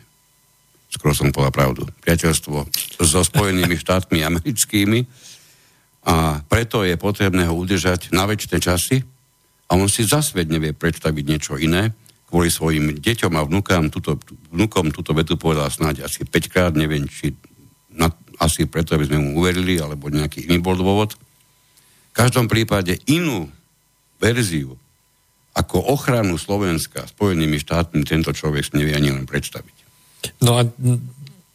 skoro 0.89 1.13
som 1.13 1.29
povedal 1.29 1.53
pravdu, 1.53 1.83
priateľstvo 2.01 2.57
so 3.05 3.21
Spojenými 3.21 3.77
štátmi 3.85 4.25
americkými 4.25 5.05
a 6.09 6.41
preto 6.49 6.83
je 6.83 6.97
potrebné 6.97 7.45
ho 7.45 7.55
udržať 7.55 8.11
na 8.17 8.25
väčšie 8.25 8.59
časy 8.59 8.97
a 9.69 9.77
on 9.77 9.87
si 9.93 10.09
zasvet 10.09 10.49
nevie 10.49 10.73
predstaviť 10.73 11.25
niečo 11.29 11.55
iné. 11.61 11.93
Kvôli 12.29 12.53
svojim 12.53 13.01
deťom 13.01 13.33
a 13.41 13.43
vnúkam, 13.49 13.89
tuto, 13.89 14.21
vnúkom 14.53 14.93
túto 14.93 15.17
vetu 15.17 15.41
povedal 15.41 15.73
snáď 15.73 16.05
asi 16.05 16.29
5 16.29 16.53
krát, 16.53 16.73
neviem, 16.77 17.09
či 17.09 17.33
na, 17.97 18.13
asi 18.37 18.69
preto, 18.69 18.95
aby 18.95 19.09
sme 19.09 19.19
mu 19.19 19.41
uverili, 19.41 19.81
alebo 19.81 20.13
nejaký 20.13 20.45
iný 20.45 20.61
bol 20.61 20.77
dôvod. 20.77 21.17
V 21.17 22.15
každom 22.15 22.45
prípade 22.47 23.01
inú 23.09 23.49
verziu 24.21 24.77
ako 25.59 25.91
ochranu 25.91 26.39
Slovenska 26.39 27.03
Spojenými 27.11 27.59
štátmi 27.59 28.07
tento 28.07 28.31
človek 28.31 28.63
si 28.63 28.79
nevie 28.79 28.95
ani 28.95 29.11
len 29.11 29.27
predstaviť. 29.27 29.77
No 30.47 30.55
a 30.55 30.63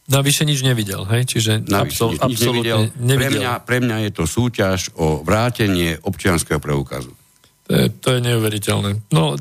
navyše 0.08 0.44
nič 0.44 0.60
nevidel, 0.60 1.08
hej? 1.08 1.24
Čiže 1.24 1.64
absol, 1.72 2.12
nič, 2.12 2.20
absolútne 2.20 2.92
nevidel. 3.00 3.00
nevidel. 3.00 3.16
Pre 3.16 3.28
mňa, 3.32 3.52
pre 3.64 3.78
mňa 3.80 3.96
je 4.08 4.10
to 4.12 4.24
súťaž 4.28 4.92
o 5.00 5.24
vrátenie 5.24 5.96
občianského 6.04 6.60
preukazu. 6.60 7.12
To 7.64 7.70
je, 7.72 7.84
to 7.88 8.08
je 8.12 8.20
neuveriteľné. 8.20 9.08
No, 9.08 9.40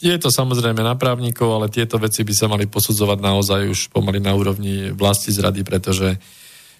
je 0.00 0.16
to 0.16 0.32
samozrejme 0.32 0.80
na 0.80 0.96
právnikov, 0.96 1.60
ale 1.60 1.68
tieto 1.68 2.00
veci 2.00 2.24
by 2.24 2.32
sa 2.32 2.48
mali 2.48 2.64
posudzovať 2.64 3.18
naozaj 3.20 3.60
už 3.68 3.80
pomaly 3.92 4.16
na 4.16 4.32
úrovni 4.32 4.96
vlasti 4.96 5.28
zrady, 5.28 5.60
pretože, 5.60 6.16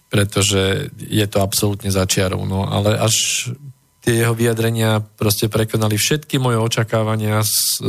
pretože 0.09 0.89
je 0.97 1.27
to 1.29 1.45
absolútne 1.45 1.93
začiarov. 1.93 2.49
No, 2.49 2.65
ale 2.65 2.97
až 2.97 3.49
tie 4.01 4.25
jeho 4.25 4.33
vyjadrenia 4.33 5.05
proste 5.05 5.53
prekonali 5.53 6.01
všetky 6.01 6.41
moje 6.41 6.57
očakávania 6.57 7.45
z 7.45 7.53
e, 7.53 7.83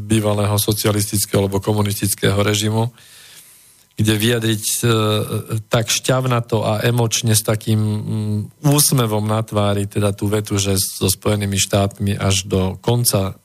bývalého 0.00 0.56
socialistického 0.56 1.44
alebo 1.44 1.60
komunistického 1.60 2.40
režimu, 2.40 2.88
kde 4.00 4.14
vyjadriť 4.16 4.64
e, 4.64 4.82
tak 5.68 5.92
šťavnato 5.92 6.64
a 6.64 6.80
emočne 6.80 7.36
s 7.36 7.44
takým 7.44 7.80
mm, 7.80 8.38
úsmevom 8.64 9.28
na 9.28 9.44
tvári, 9.44 9.84
teda 9.84 10.16
tú 10.16 10.32
vetu, 10.32 10.56
že 10.56 10.80
so 10.80 11.12
Spojenými 11.12 11.60
štátmi 11.60 12.16
až 12.16 12.48
do 12.48 12.80
konca 12.80 13.36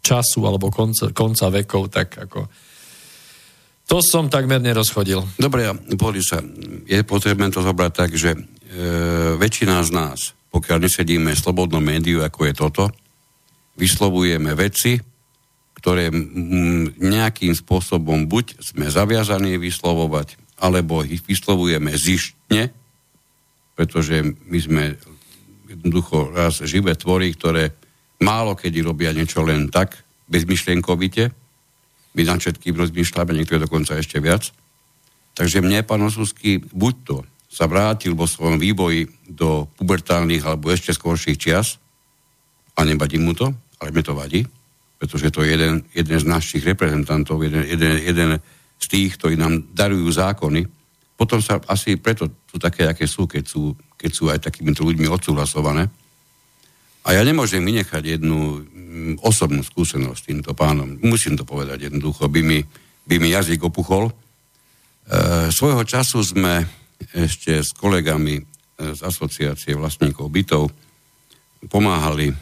času 0.00 0.40
alebo 0.46 0.70
konca, 0.72 1.10
konca 1.12 1.46
vekov, 1.52 1.92
tak 1.92 2.18
ako 2.28 2.46
to 3.88 4.04
som 4.04 4.28
takmer 4.28 4.60
nerozchodil. 4.60 5.24
Dobre, 5.40 5.64
sa, 6.20 6.44
je 6.84 7.00
potrebné 7.08 7.48
to 7.48 7.64
zobrať 7.64 7.92
tak, 7.96 8.10
že 8.12 8.36
e, 8.36 8.40
väčšina 9.40 9.80
z 9.80 9.90
nás 9.96 10.38
pokiaľ 10.48 10.78
nesedíme 10.88 11.32
v 11.32 11.42
slobodnom 11.42 11.82
médiu, 11.84 12.24
ako 12.24 12.40
je 12.48 12.54
toto, 12.56 12.84
vyslovujeme 13.76 14.56
veci, 14.56 14.96
ktoré 15.78 16.10
nejakým 16.98 17.54
spôsobom 17.54 18.26
buď 18.26 18.58
sme 18.58 18.90
zaviazaní 18.90 19.54
vyslovovať, 19.60 20.34
alebo 20.58 21.06
ich 21.06 21.22
vyslovujeme 21.22 21.94
zištne, 21.94 22.74
pretože 23.78 24.18
my 24.50 24.58
sme 24.58 24.84
jednoducho 25.70 26.34
raz 26.34 26.58
živé 26.66 26.98
tvory, 26.98 27.30
ktoré 27.38 27.70
málo 28.22 28.58
kedy 28.58 28.82
robia 28.82 29.14
niečo 29.14 29.42
len 29.46 29.70
tak, 29.70 29.98
bezmyšlienkovite. 30.28 31.32
My 32.14 32.22
na 32.26 32.36
všetkým 32.36 32.74
rozmýšľame, 32.76 33.32
niektoré 33.32 33.62
dokonca 33.62 33.96
ešte 33.96 34.18
viac. 34.18 34.50
Takže 35.38 35.62
mne, 35.62 35.86
pán 35.86 36.02
Osusky, 36.02 36.58
buď 36.58 36.94
to 37.06 37.16
sa 37.48 37.64
vrátil 37.64 38.12
vo 38.12 38.28
svojom 38.28 38.60
vývoji 38.60 39.08
do 39.24 39.70
pubertálnych 39.78 40.44
alebo 40.44 40.68
ešte 40.68 40.92
skorších 40.92 41.40
čias 41.40 41.80
a 42.76 42.84
nebadí 42.84 43.16
mu 43.16 43.32
to, 43.32 43.48
ale 43.80 43.94
mne 43.94 44.04
to 44.04 44.12
vadí, 44.12 44.44
pretože 45.00 45.32
to 45.32 45.46
je 45.46 45.56
jeden, 45.56 45.74
jeden 45.94 46.18
z 46.18 46.26
našich 46.28 46.62
reprezentantov, 46.66 47.40
jeden, 47.40 47.64
jeden, 47.64 47.94
jeden 48.02 48.30
z 48.78 48.86
tých, 48.86 49.16
ktorí 49.16 49.38
nám 49.38 49.72
darujú 49.72 50.06
zákony. 50.10 50.66
Potom 51.18 51.42
sa 51.42 51.58
asi 51.66 51.98
preto 51.98 52.30
sú 52.46 52.58
také, 52.62 52.86
aké 52.86 53.06
sú, 53.06 53.26
keď 53.26 53.44
sú, 53.46 53.74
keď 53.98 54.10
sú 54.10 54.24
aj 54.30 54.38
takýmito 54.44 54.86
ľuďmi 54.86 55.06
odsúhlasované. 55.10 55.90
A 57.06 57.14
ja 57.14 57.22
nemôžem 57.22 57.62
vynechať 57.62 58.18
jednu 58.18 58.64
mm, 58.64 59.14
osobnú 59.22 59.62
skúsenosť 59.62 60.18
s 60.18 60.26
týmto 60.26 60.52
pánom. 60.52 60.98
Musím 61.04 61.38
to 61.38 61.46
povedať 61.46 61.90
jednoducho, 61.90 62.26
by 62.26 62.40
mi, 62.42 62.58
by 63.06 63.16
mi 63.22 63.28
jazyk 63.30 63.62
opuchol. 63.62 64.10
E, 64.10 64.12
svojho 65.54 65.86
času 65.86 66.20
sme 66.20 66.66
ešte 67.14 67.62
s 67.62 67.70
kolegami 67.72 68.36
e, 68.38 68.42
z 68.92 69.00
asociácie 69.00 69.78
vlastníkov 69.78 70.26
bytov 70.28 70.68
pomáhali 71.70 72.30
e, 72.30 72.34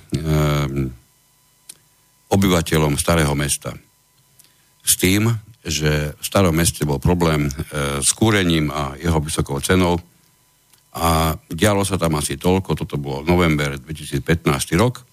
obyvateľom 2.28 2.98
starého 2.98 3.32
mesta. 3.38 3.72
S 4.86 4.98
tým, 4.98 5.30
že 5.66 6.14
v 6.14 6.24
starom 6.24 6.54
meste 6.54 6.86
bol 6.86 7.02
problém 7.02 7.48
e, 7.48 7.50
s 8.02 8.10
kúrením 8.14 8.70
a 8.70 8.94
jeho 8.98 9.18
vysokou 9.18 9.58
cenou 9.58 9.98
a 10.96 11.36
dialo 11.52 11.84
sa 11.84 12.00
tam 12.00 12.16
asi 12.16 12.40
toľko, 12.40 12.72
toto 12.72 12.96
bolo 12.96 13.20
november 13.20 13.76
2015 13.76 14.48
rok, 14.80 15.04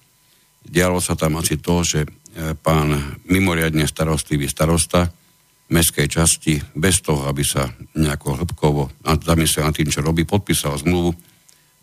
dialo 0.63 1.03
sa 1.03 1.19
tam 1.19 1.43
asi 1.43 1.59
to, 1.59 1.84
že 1.84 2.07
e, 2.07 2.09
pán 2.55 3.19
mimoriadne 3.27 3.84
starostlivý 3.84 4.47
starosta 4.47 5.11
mestskej 5.67 6.07
časti 6.07 6.55
bez 6.71 7.03
toho, 7.03 7.27
aby 7.27 7.43
sa 7.43 7.67
nejako 7.99 8.39
hĺbkovo 8.39 9.03
zamyslel 9.03 9.67
nad 9.67 9.75
tým, 9.75 9.91
čo 9.91 9.99
robí, 9.99 10.23
podpísal 10.23 10.79
zmluvu 10.79 11.11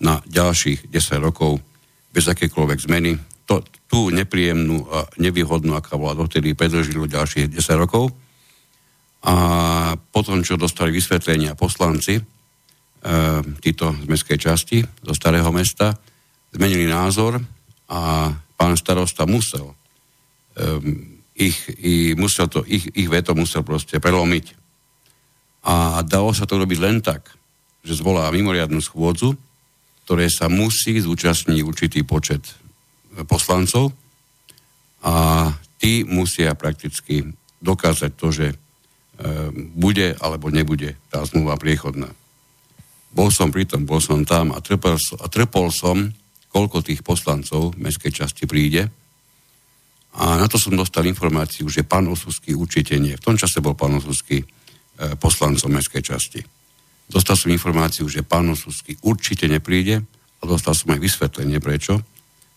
na 0.01 0.17
ďalších 0.25 0.89
10 0.89 1.21
rokov 1.21 1.61
bez 2.09 2.25
akékoľvek 2.25 2.79
zmeny. 2.81 3.21
To, 3.51 3.61
tú 3.91 4.09
nepríjemnú 4.09 4.87
a 4.89 5.05
nevýhodnú, 5.21 5.77
aká 5.77 6.01
bola 6.01 6.17
dotedy, 6.17 6.57
predlžilo 6.57 7.11
ďalších 7.11 7.53
10 7.53 7.83
rokov. 7.83 8.15
A 9.27 9.35
potom, 10.15 10.41
čo 10.41 10.57
dostali 10.57 10.95
vysvetlenia 10.95 11.53
poslanci, 11.53 12.40
títo 13.65 13.97
z 13.97 14.05
mestskej 14.05 14.39
časti, 14.39 14.79
zo 14.85 15.17
starého 15.17 15.49
mesta, 15.49 15.97
zmenili 16.53 16.85
názor 16.85 17.41
a 17.89 18.29
pán 18.61 18.77
starosta 18.77 19.25
musel 19.25 19.73
um, 19.73 21.21
ich, 21.41 21.57
musel 22.21 22.53
to, 22.53 22.61
ich, 22.69 22.85
ich 22.93 23.09
veto 23.09 23.33
musel 23.33 23.65
proste 23.65 23.97
prelomiť. 23.97 24.53
A 25.65 26.05
dalo 26.05 26.33
sa 26.37 26.45
to 26.45 26.61
robiť 26.61 26.79
len 26.81 27.01
tak, 27.01 27.33
že 27.81 27.97
zvolá 27.97 28.29
mimoriadnu 28.29 28.81
schôdzu, 28.81 29.37
ktoré 30.05 30.29
sa 30.29 30.53
musí 30.53 31.01
zúčastniť 31.01 31.61
určitý 31.65 32.05
počet 32.05 32.45
poslancov 33.25 33.93
a 35.01 35.49
tí 35.81 36.05
musia 36.05 36.53
prakticky 36.57 37.25
dokázať 37.61 38.11
to, 38.17 38.29
že 38.33 38.47
e, 38.53 38.57
bude 39.55 40.17
alebo 40.21 40.53
nebude 40.53 40.97
tá 41.09 41.25
zmluva 41.25 41.57
priechodná. 41.57 42.09
Bol 43.11 43.35
som 43.35 43.51
pri 43.51 43.67
tom, 43.67 43.83
bol 43.83 43.99
som 43.99 44.23
tam 44.23 44.55
a 44.55 44.63
trpel, 44.63 44.95
a 44.95 45.27
trpol 45.27 45.69
som, 45.75 46.15
koľko 46.51 46.83
tých 46.83 47.03
poslancov 47.03 47.75
v 47.75 47.87
mestskej 47.87 48.13
časti 48.23 48.47
príde. 48.47 48.91
A 50.19 50.39
na 50.39 50.47
to 50.51 50.59
som 50.59 50.75
dostal 50.75 51.07
informáciu, 51.07 51.71
že 51.71 51.87
pán 51.87 52.11
Osusky 52.11 52.55
určite 52.55 52.99
nie. 52.99 53.15
V 53.15 53.23
tom 53.23 53.39
čase 53.39 53.63
bol 53.63 53.79
pán 53.79 53.95
Osusky 53.95 54.43
e, 54.43 54.47
poslancom 55.15 55.71
mestskej 55.71 56.03
časti. 56.03 56.41
Dostal 57.07 57.39
som 57.39 57.55
informáciu, 57.55 58.07
že 58.11 58.27
pán 58.27 58.51
Osusky 58.51 58.99
určite 59.07 59.47
nepríde 59.47 60.03
a 60.39 60.43
dostal 60.47 60.75
som 60.75 60.95
aj 60.95 61.03
vysvetlenie 61.03 61.63
prečo. 61.63 62.03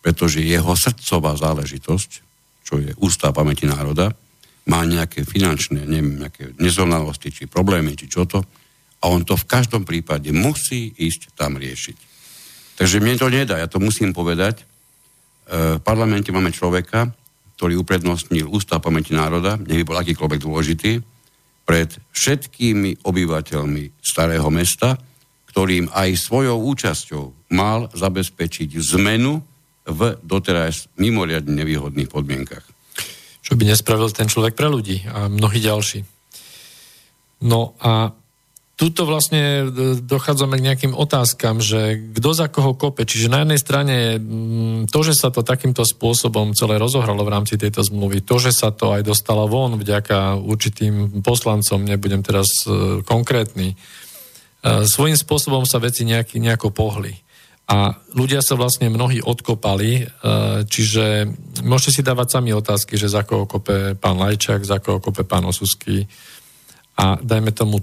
Pretože 0.01 0.41
jeho 0.41 0.73
srdcová 0.73 1.37
záležitosť, 1.37 2.11
čo 2.65 2.81
je 2.81 2.91
ústav 3.01 3.33
pamäti 3.33 3.69
národa, 3.69 4.13
má 4.67 4.81
nejaké 4.87 5.27
finančné, 5.27 5.83
neviem, 5.83 6.23
nejaké 6.23 6.55
nezrovnalosti, 6.57 7.29
či 7.31 7.43
problémy, 7.51 7.93
či 7.99 8.07
čo 8.07 8.23
to, 8.25 8.43
a 9.03 9.11
on 9.11 9.27
to 9.27 9.35
v 9.35 9.49
každom 9.49 9.83
prípade 9.83 10.31
musí 10.31 10.95
ísť 10.95 11.35
tam 11.35 11.59
riešiť. 11.59 11.97
Takže 12.79 13.03
mne 13.03 13.19
to 13.19 13.27
nedá, 13.27 13.59
ja 13.59 13.67
to 13.67 13.83
musím 13.83 14.15
povedať. 14.15 14.63
E, 14.63 14.65
v 15.77 15.81
parlamente 15.83 16.31
máme 16.31 16.55
človeka, 16.55 17.11
ktorý 17.59 17.83
uprednostnil 17.83 18.47
Ústav 18.47 18.79
pamäti 18.79 19.11
národa, 19.11 19.59
nech 19.59 19.83
by 19.83 19.87
bol 19.87 19.99
akýkoľvek 19.99 20.39
dôležitý, 20.41 20.91
pred 21.63 21.91
všetkými 22.15 23.03
obyvateľmi 23.03 24.03
starého 24.03 24.47
mesta, 24.51 24.95
ktorým 25.51 25.91
aj 25.91 26.09
svojou 26.17 26.59
účasťou 26.73 27.53
mal 27.53 27.91
zabezpečiť 27.93 28.73
zmenu 28.97 29.43
v 29.83 30.17
doteraz 30.23 30.89
mimoriadne 30.97 31.53
nevýhodných 31.53 32.09
podmienkach 32.09 32.73
čo 33.43 33.59
by 33.59 33.67
nespravil 33.67 34.07
ten 34.09 34.31
človek 34.31 34.55
pre 34.55 34.71
ľudí 34.71 35.03
a 35.11 35.27
mnohí 35.27 35.59
ďalší. 35.59 36.07
No 37.43 37.75
a 37.83 38.15
tuto 38.83 39.07
vlastne 39.07 39.63
e, 39.63 39.65
dochádzame 40.03 40.59
k 40.59 40.65
nejakým 40.67 40.91
otázkam, 40.91 41.63
že 41.63 42.03
kto 42.19 42.29
za 42.35 42.51
koho 42.51 42.75
kope. 42.75 43.07
Čiže 43.07 43.31
na 43.31 43.47
jednej 43.47 43.55
strane 43.55 44.19
mm, 44.19 44.91
to, 44.91 44.99
že 45.07 45.15
sa 45.15 45.31
to 45.31 45.39
takýmto 45.39 45.87
spôsobom 45.87 46.51
celé 46.51 46.75
rozohralo 46.75 47.23
v 47.23 47.31
rámci 47.31 47.55
tejto 47.55 47.79
zmluvy, 47.79 48.27
to, 48.27 48.43
že 48.43 48.51
sa 48.51 48.75
to 48.75 48.91
aj 48.91 49.07
dostalo 49.07 49.47
von 49.47 49.79
vďaka 49.79 50.35
určitým 50.35 51.23
poslancom, 51.23 51.79
nebudem 51.87 52.19
teraz 52.27 52.67
e, 52.67 52.99
konkrétny, 53.07 53.71
e, 53.71 53.75
svojím 54.83 55.15
spôsobom 55.15 55.63
sa 55.63 55.79
veci 55.79 56.03
nejaký, 56.03 56.43
nejako 56.43 56.75
pohli. 56.75 57.15
A 57.63 57.95
ľudia 58.11 58.43
sa 58.43 58.59
vlastne 58.59 58.91
mnohí 58.91 59.23
odkopali, 59.23 60.03
čiže 60.67 61.31
môžete 61.63 61.91
si 61.95 62.01
dávať 62.03 62.35
sami 62.35 62.51
otázky, 62.51 62.99
že 62.99 63.07
za 63.07 63.23
koho 63.23 63.47
kope 63.47 63.95
pán 63.95 64.19
Lajčák, 64.19 64.59
za 64.67 64.83
koho 64.83 64.99
kope 64.99 65.23
pán 65.23 65.47
Osusky. 65.47 66.03
A 66.99 67.15
dajme 67.23 67.55
tomu, 67.55 67.79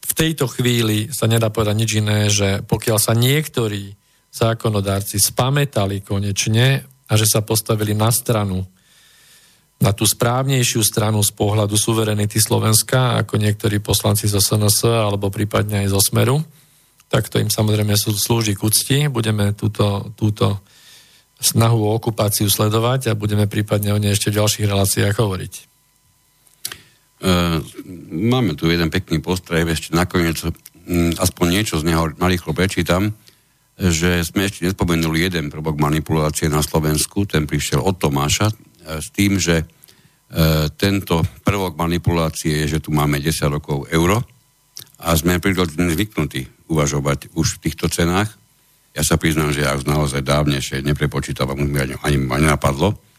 v 0.00 0.12
tejto 0.16 0.48
chvíli 0.48 1.12
sa 1.12 1.28
nedá 1.28 1.52
povedať 1.52 1.76
nič 1.76 1.90
iné, 2.00 2.20
že 2.32 2.64
pokiaľ 2.64 2.98
sa 2.98 3.12
niektorí 3.12 3.94
zákonodárci 4.30 5.18
spametali 5.18 6.00
konečne 6.00 6.86
a 7.10 7.12
že 7.18 7.26
sa 7.26 7.42
postavili 7.42 7.92
na 7.92 8.14
stranu, 8.14 8.62
na 9.80 9.90
tú 9.96 10.04
správnejšiu 10.04 10.84
stranu 10.84 11.24
z 11.24 11.32
pohľadu 11.34 11.74
suverenity 11.74 12.36
Slovenska, 12.38 13.16
ako 13.18 13.40
niektorí 13.40 13.80
poslanci 13.80 14.28
zo 14.28 14.38
SNS 14.38 14.86
alebo 14.86 15.32
prípadne 15.32 15.84
aj 15.84 15.88
zo 15.90 16.00
Smeru, 16.04 16.38
tak 17.10 17.26
to 17.26 17.42
im 17.42 17.50
samozrejme 17.50 17.96
slúži 17.98 18.54
k 18.54 18.62
úcti. 18.62 18.98
Budeme 19.10 19.50
túto, 19.56 20.14
túto 20.14 20.62
snahu 21.40 21.90
o 21.90 21.96
okupáciu 21.96 22.46
sledovať 22.46 23.10
a 23.10 23.18
budeme 23.18 23.50
prípadne 23.50 23.96
o 23.96 23.98
nej 23.98 24.14
ešte 24.14 24.30
v 24.30 24.38
ďalších 24.38 24.68
reláciách 24.68 25.16
hovoriť. 25.18 25.69
Uh, 27.20 27.60
máme 28.08 28.56
tu 28.56 28.64
jeden 28.72 28.88
pekný 28.88 29.20
postreh, 29.20 29.68
ešte 29.68 29.92
nakoniec 29.92 30.40
um, 30.40 31.12
aspoň 31.20 31.46
niečo 31.52 31.76
z 31.76 31.92
neho 31.92 32.08
narýchlo 32.16 32.56
prečítam, 32.56 33.12
že 33.76 34.24
sme 34.24 34.48
ešte 34.48 34.64
nespomenuli 34.64 35.28
jeden 35.28 35.52
prvok 35.52 35.76
manipulácie 35.76 36.48
na 36.48 36.64
Slovensku, 36.64 37.28
ten 37.28 37.44
prišiel 37.44 37.84
od 37.84 38.00
Tomáša, 38.00 38.48
uh, 38.48 39.04
s 39.04 39.12
tým, 39.12 39.36
že 39.36 39.68
uh, 39.68 40.72
tento 40.72 41.20
prvok 41.44 41.76
manipulácie 41.76 42.64
je, 42.64 42.80
že 42.80 42.88
tu 42.88 42.88
máme 42.88 43.20
10 43.20 43.52
rokov 43.52 43.84
euro 43.92 44.24
a 45.04 45.12
sme 45.12 45.36
prirodzene 45.44 45.92
zvyknutí 45.92 46.72
uvažovať 46.72 47.36
už 47.36 47.60
v 47.60 47.62
týchto 47.68 47.92
cenách. 47.92 48.32
Ja 48.96 49.04
sa 49.04 49.20
priznám, 49.20 49.52
že 49.52 49.68
ja 49.68 49.76
už 49.76 49.84
naozaj 49.84 50.24
dávnejšie 50.24 50.80
neprepočítavam, 50.88 51.68
už 51.68 51.68
ani, 51.68 51.94
ani 52.00 52.16
ma 52.16 52.40
nenapadlo. 52.40 53.09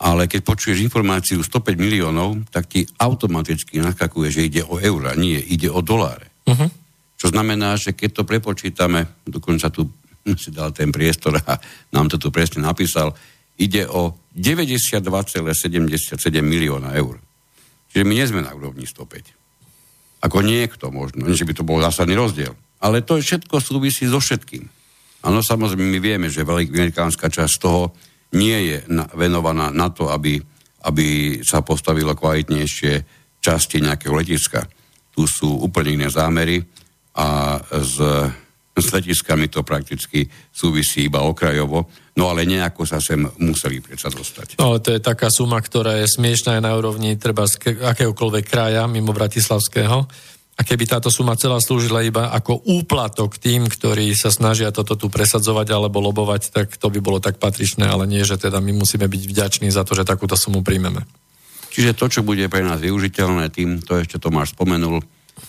Ale 0.00 0.24
keď 0.24 0.40
počuješ 0.48 0.80
informáciu 0.80 1.44
105 1.44 1.76
miliónov, 1.76 2.48
tak 2.48 2.72
ti 2.72 2.88
automaticky 2.96 3.84
naskakuje, 3.84 4.28
že 4.32 4.46
ide 4.48 4.62
o 4.64 4.80
eura, 4.80 5.12
nie, 5.12 5.36
ide 5.36 5.68
o 5.68 5.84
doláre. 5.84 6.32
Uh-huh. 6.48 6.72
Čo 7.20 7.36
znamená, 7.36 7.76
že 7.76 7.92
keď 7.92 8.10
to 8.16 8.22
prepočítame, 8.24 9.20
dokonca 9.28 9.68
tu 9.68 9.92
si 10.42 10.48
dal 10.50 10.72
ten 10.72 10.88
priestor 10.88 11.36
a 11.36 11.60
nám 11.92 12.08
to 12.08 12.16
tu 12.16 12.32
presne 12.32 12.64
napísal, 12.64 13.12
ide 13.60 13.84
o 13.84 14.16
92,77 14.32 15.04
milióna 16.40 16.96
eur. 16.96 17.20
Čiže 17.92 18.04
my 18.06 18.12
nie 18.16 18.24
sme 18.24 18.40
na 18.40 18.56
úrovni 18.56 18.88
105. 18.88 20.24
Ako 20.24 20.40
niekto 20.40 20.88
možno, 20.88 21.28
nie 21.28 21.36
že 21.36 21.44
by 21.44 21.52
to 21.56 21.66
bol 21.66 21.80
zásadný 21.80 22.16
rozdiel. 22.16 22.56
Ale 22.80 23.04
to 23.04 23.20
všetko 23.20 23.60
súvisí 23.60 24.08
so 24.08 24.16
všetkým. 24.16 24.64
Áno, 25.20 25.44
samozrejme, 25.44 25.84
my 25.84 26.00
vieme, 26.00 26.26
že 26.32 26.48
amerikánska 26.48 27.28
časť 27.28 27.54
toho 27.60 27.92
nie 28.34 28.58
je 28.70 28.76
venovaná 29.18 29.74
na 29.74 29.90
to, 29.90 30.10
aby, 30.10 30.38
aby 30.86 31.38
sa 31.42 31.66
postavilo 31.66 32.14
kvalitnejšie 32.14 32.92
časti 33.40 33.82
nejakého 33.82 34.14
letiska. 34.14 34.68
Tu 35.10 35.26
sú 35.26 35.64
úplne 35.64 35.98
iné 35.98 36.08
zámery 36.12 36.62
a 37.16 37.58
s, 37.58 37.96
s 38.76 38.86
letiskami 38.94 39.50
to 39.50 39.66
prakticky 39.66 40.30
súvisí 40.54 41.10
iba 41.10 41.26
okrajovo, 41.26 41.90
no 42.14 42.30
ale 42.30 42.46
nejako 42.46 42.86
sa 42.86 43.02
sem 43.02 43.18
museli 43.42 43.82
predsa 43.82 44.12
dostať. 44.12 44.60
No 44.62 44.74
ale 44.74 44.78
to 44.78 44.94
je 44.94 45.02
taká 45.02 45.26
suma, 45.32 45.58
ktorá 45.58 45.98
je 45.98 46.06
smiešná 46.06 46.60
aj 46.60 46.62
na 46.62 46.72
úrovni 46.78 47.18
treba 47.18 47.50
z 47.50 47.82
akéhokoľvek 47.82 48.44
kraja 48.46 48.86
mimo 48.86 49.10
Bratislavského 49.10 50.06
a 50.60 50.66
keby 50.66 50.84
táto 50.84 51.08
suma 51.08 51.40
celá 51.40 51.56
slúžila 51.56 52.04
iba 52.04 52.28
ako 52.36 52.60
úplatok 52.68 53.40
tým, 53.40 53.64
ktorí 53.64 54.12
sa 54.12 54.28
snažia 54.28 54.68
toto 54.68 54.92
tu 54.92 55.08
presadzovať 55.08 55.72
alebo 55.72 56.04
lobovať, 56.04 56.52
tak 56.52 56.76
to 56.76 56.92
by 56.92 57.00
bolo 57.00 57.16
tak 57.16 57.40
patričné, 57.40 57.88
ale 57.88 58.04
nie, 58.04 58.20
že 58.28 58.36
teda 58.36 58.60
my 58.60 58.76
musíme 58.76 59.08
byť 59.08 59.22
vďační 59.24 59.72
za 59.72 59.88
to, 59.88 59.96
že 59.96 60.04
takúto 60.04 60.36
sumu 60.36 60.60
príjmeme. 60.60 61.08
Čiže 61.72 61.96
to, 61.96 62.12
čo 62.12 62.20
bude 62.20 62.44
pre 62.52 62.60
nás 62.60 62.76
využiteľné, 62.76 63.48
tým, 63.48 63.80
to 63.80 64.04
ešte 64.04 64.20
Tomáš 64.20 64.52
spomenul, 64.52 65.00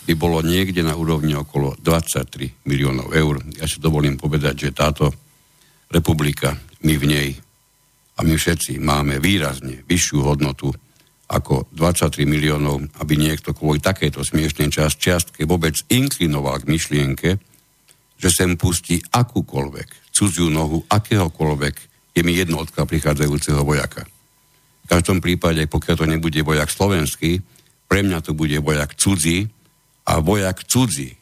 by 0.08 0.14
bolo 0.16 0.40
niekde 0.40 0.80
na 0.80 0.96
úrovni 0.96 1.36
okolo 1.36 1.76
23 1.76 2.64
miliónov 2.64 3.12
eur. 3.12 3.44
Ja 3.60 3.68
si 3.68 3.84
dovolím 3.84 4.16
povedať, 4.16 4.64
že 4.64 4.70
táto 4.72 5.12
republika, 5.92 6.56
my 6.88 6.94
v 6.96 7.04
nej 7.04 7.28
a 8.16 8.24
my 8.24 8.32
všetci 8.32 8.80
máme 8.80 9.20
výrazne 9.20 9.84
vyššiu 9.84 10.18
hodnotu 10.24 10.72
ako 11.32 11.72
23 11.72 12.28
miliónov, 12.28 12.84
aby 13.00 13.16
niekto 13.16 13.56
kvôli 13.56 13.80
takejto 13.80 14.20
smiešnej 14.20 14.68
čas, 14.68 15.00
čiastke 15.00 15.48
vôbec 15.48 15.72
inklinoval 15.88 16.60
k 16.60 16.68
myšlienke, 16.68 17.30
že 18.20 18.28
sem 18.28 18.54
pustí 18.60 19.00
akúkoľvek 19.00 20.02
cudziu 20.12 20.52
nohu 20.52 20.84
akéhokoľvek, 20.86 21.74
je 22.12 22.20
mi 22.20 22.36
jedno 22.36 22.60
odkiaľ 22.60 22.84
prichádzajúceho 22.84 23.64
vojaka. 23.64 24.04
V 24.84 24.86
každom 24.86 25.24
prípade, 25.24 25.64
pokiaľ 25.64 25.96
to 25.96 26.06
nebude 26.06 26.40
vojak 26.44 26.68
slovenský, 26.68 27.40
pre 27.88 28.04
mňa 28.04 28.20
to 28.20 28.36
bude 28.36 28.54
vojak 28.60 28.92
cudzí 29.00 29.48
a 30.04 30.20
vojak 30.20 30.68
cudzí 30.68 31.16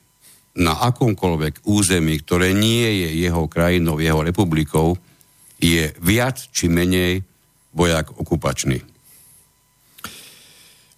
na 0.58 0.74
akomkoľvek 0.90 1.62
území, 1.62 2.18
ktoré 2.26 2.50
nie 2.50 3.06
je 3.06 3.22
jeho 3.22 3.46
krajinou, 3.46 4.02
jeho 4.02 4.26
republikou, 4.26 4.98
je 5.62 5.94
viac 6.02 6.42
či 6.50 6.66
menej 6.66 7.22
vojak 7.70 8.10
okupačný. 8.18 8.82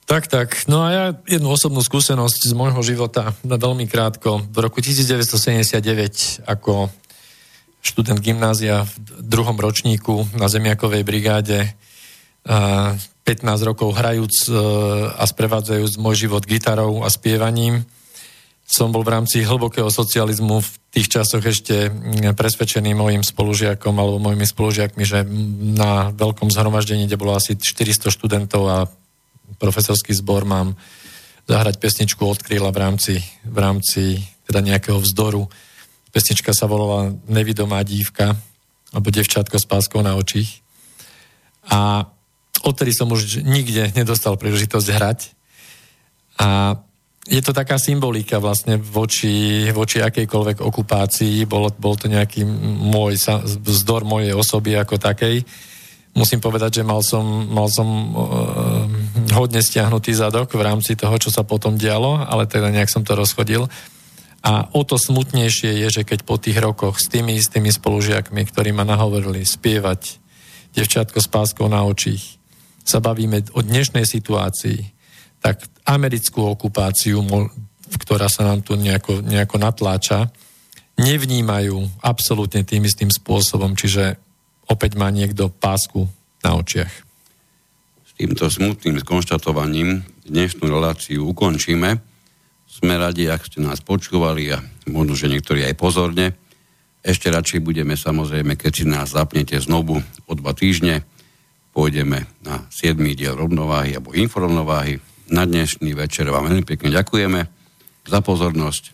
Tak, 0.02 0.26
tak. 0.26 0.66
No 0.66 0.82
a 0.82 0.88
ja 0.90 1.04
jednu 1.24 1.54
osobnú 1.54 1.78
skúsenosť 1.80 2.50
z 2.50 2.52
môjho 2.58 2.82
života, 2.82 3.32
na 3.46 3.54
veľmi 3.54 3.86
krátko. 3.86 4.42
V 4.50 4.58
roku 4.58 4.82
1979 4.82 6.42
ako 6.44 6.90
študent 7.82 8.18
gymnázia 8.22 8.86
v 8.86 8.94
druhom 9.22 9.58
ročníku 9.58 10.26
na 10.38 10.46
Zemiakovej 10.46 11.02
brigáde 11.02 11.74
a 12.42 12.94
15 13.22 13.46
rokov 13.62 13.94
hrajúc 13.94 14.50
e, 14.50 14.54
a 15.14 15.22
sprevádzajúc 15.22 15.94
môj 16.02 16.26
život 16.26 16.42
gitarou 16.42 17.06
a 17.06 17.08
spievaním. 17.10 17.86
Som 18.66 18.90
bol 18.90 19.06
v 19.06 19.14
rámci 19.14 19.46
hlbokého 19.46 19.90
socializmu 19.90 20.58
v 20.58 20.70
tých 20.90 21.06
časoch 21.10 21.42
ešte 21.42 21.90
presvedčený 22.34 22.98
mojim 22.98 23.22
spolužiakom 23.22 23.94
alebo 23.94 24.18
mojimi 24.18 24.46
spolužiakmi, 24.46 25.04
že 25.06 25.22
na 25.78 26.10
veľkom 26.10 26.50
zhromaždení, 26.50 27.06
kde 27.06 27.20
bolo 27.20 27.38
asi 27.38 27.54
400 27.54 28.10
študentov 28.10 28.62
a 28.66 28.78
profesorský 29.58 30.14
zbor 30.16 30.44
mám 30.44 30.76
zahrať 31.48 31.82
pesničku 31.82 32.22
od 32.22 32.38
kríla 32.38 32.70
v 32.70 32.78
rámci, 32.78 33.14
v 33.42 33.58
rámci 33.58 34.22
teda 34.46 34.62
nejakého 34.62 34.98
vzdoru. 35.02 35.48
Pesnička 36.12 36.52
sa 36.54 36.68
volala 36.68 37.16
Nevidomá 37.26 37.82
dívka 37.82 38.36
alebo 38.92 39.08
Devčátko 39.08 39.56
s 39.56 39.64
páskou 39.64 40.04
na 40.04 40.14
očích. 40.14 40.60
A 41.72 42.04
odtedy 42.62 42.92
som 42.92 43.08
už 43.08 43.40
nikde 43.42 43.90
nedostal 43.96 44.36
príležitosť 44.36 44.88
hrať. 44.92 45.20
A 46.42 46.76
je 47.22 47.38
to 47.38 47.54
taká 47.54 47.78
symbolika 47.78 48.42
vlastne 48.42 48.76
voči, 48.76 49.70
voči 49.70 50.02
akejkoľvek 50.02 50.58
okupácii. 50.58 51.46
Bol, 51.46 51.70
bol 51.78 51.94
to 51.94 52.10
nejaký 52.10 52.42
môj 52.82 53.16
vzdor 53.62 54.02
mojej 54.02 54.34
osoby 54.34 54.74
ako 54.74 54.98
takej. 54.98 55.40
Musím 56.12 56.42
povedať, 56.42 56.82
že 56.82 56.84
mal 56.84 57.00
som, 57.00 57.24
mal 57.48 57.70
som 57.72 57.88
uh, 57.88 58.20
hodne 59.32 59.64
stiahnutý 59.64 60.12
zadok 60.14 60.52
v 60.54 60.62
rámci 60.62 60.94
toho, 60.94 61.16
čo 61.18 61.32
sa 61.32 61.42
potom 61.42 61.76
dialo, 61.76 62.22
ale 62.22 62.48
teda 62.48 62.70
nejak 62.72 62.92
som 62.92 63.02
to 63.04 63.16
rozchodil. 63.16 63.68
A 64.42 64.66
o 64.74 64.82
to 64.82 64.98
smutnejšie 64.98 65.86
je, 65.86 65.88
že 66.00 66.02
keď 66.02 66.26
po 66.26 66.34
tých 66.34 66.58
rokoch 66.58 66.98
s 66.98 67.06
tými 67.06 67.38
istými 67.38 67.70
spolužiakmi, 67.70 68.42
ktorí 68.42 68.74
ma 68.74 68.82
nahovorili 68.82 69.46
spievať 69.46 70.18
devčatko 70.74 71.22
s 71.22 71.28
páskou 71.30 71.70
na 71.70 71.86
očích, 71.86 72.42
sa 72.82 72.98
bavíme 72.98 73.46
o 73.54 73.62
dnešnej 73.62 74.02
situácii, 74.02 74.82
tak 75.38 75.62
americkú 75.86 76.42
okupáciu, 76.42 77.22
ktorá 77.98 78.26
sa 78.26 78.42
nám 78.42 78.66
tu 78.66 78.74
nejako, 78.74 79.22
nejako 79.22 79.56
natláča, 79.62 80.30
nevnímajú 80.98 82.02
absolútne 82.02 82.66
tým 82.66 82.82
istým 82.86 83.10
spôsobom, 83.14 83.78
čiže 83.78 84.18
opäť 84.66 84.98
má 84.98 85.08
niekto 85.14 85.50
pásku 85.50 86.10
na 86.42 86.58
očiach. 86.58 87.11
Týmto 88.12 88.52
smutným 88.52 89.00
skonštatovaním 89.00 90.04
dnešnú 90.28 90.68
reláciu 90.68 91.32
ukončíme. 91.32 91.96
Sme 92.68 92.94
radi, 93.00 93.28
ak 93.28 93.48
ste 93.48 93.64
nás 93.64 93.80
počúvali 93.80 94.52
a 94.52 94.60
možno, 94.88 95.16
že 95.16 95.32
niektorí 95.32 95.64
aj 95.64 95.74
pozorne. 95.80 96.36
Ešte 97.02 97.32
radšej 97.32 97.60
budeme 97.64 97.96
samozrejme, 97.98 98.54
keď 98.54 98.72
si 98.72 98.84
nás 98.86 99.16
zapnete 99.16 99.58
znovu 99.58 99.98
o 100.28 100.32
dva 100.36 100.52
týždne 100.52 101.02
pôjdeme 101.72 102.28
na 102.44 102.68
7. 102.68 103.00
diel 103.16 103.32
rovnováhy 103.34 103.96
alebo 103.96 104.12
inforovnováhy. 104.12 105.00
Na 105.32 105.48
dnešný 105.48 105.96
večer 105.96 106.28
vám 106.28 106.52
veľmi 106.52 106.64
pekne 106.68 106.92
ďakujeme 106.92 107.40
za 108.04 108.20
pozornosť 108.20 108.92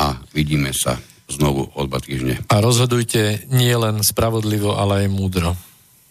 a 0.00 0.16
vidíme 0.32 0.72
sa 0.72 0.96
znovu 1.28 1.68
o 1.76 1.80
dva 1.84 2.00
týždne. 2.00 2.40
A 2.48 2.56
rozhodujte 2.64 3.44
nie 3.52 3.72
len 3.76 4.00
spravodlivo, 4.00 4.80
ale 4.80 5.04
aj 5.04 5.08
múdro. 5.12 5.52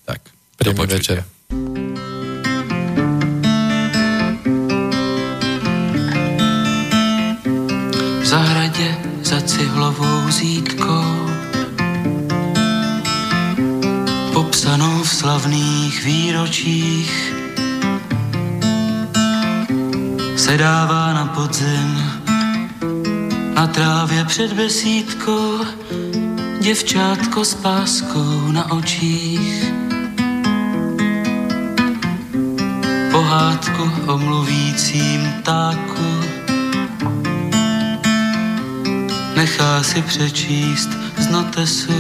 Tak, 0.06 0.22
príjemný 0.62 0.86
večer. 0.94 1.18
V 1.50 2.15
cihlovou 9.66 10.30
zítkou 10.30 11.30
popsanou 14.34 15.04
v 15.04 15.10
slavných 15.10 16.04
výročích. 16.06 17.34
Sedává 20.38 21.14
na 21.14 21.26
podzim 21.26 21.90
na 23.56 23.68
trávě 23.68 24.26
před 24.26 24.54
besídkou 24.54 25.66
děvčátko 26.62 27.46
s 27.46 27.54
páskou 27.54 28.52
na 28.52 28.72
očích. 28.72 29.66
Pohádku 33.12 33.92
o 34.08 34.18
mluvícím 34.18 35.34
táku 35.44 36.45
nechá 39.36 39.84
si 39.84 40.02
přečíst 40.02 40.90
z 41.18 41.28
notesu 41.28 41.94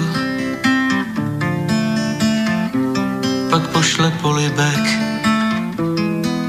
pak 3.55 3.67
pošle 3.67 4.11
polibek, 4.11 4.83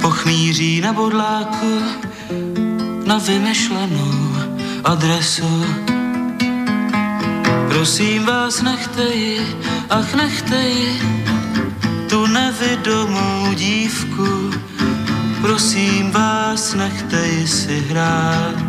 pochmíří 0.00 0.80
na 0.80 0.92
bodláku 0.92 1.82
na 3.06 3.18
vymyšlenou 3.18 4.36
adresu. 4.84 5.64
Prosím 7.68 8.26
vás, 8.26 8.62
nechte 8.62 9.14
ji, 9.14 9.40
ach 9.90 10.14
nechte 10.14 10.62
ji, 10.68 11.00
tu 12.10 12.26
nevidomou 12.26 13.54
dívku. 13.54 14.50
Prosím 15.40 16.10
vás, 16.10 16.74
nechte 16.74 17.28
ji 17.28 17.46
si 17.46 17.84
hrát. 17.90 18.65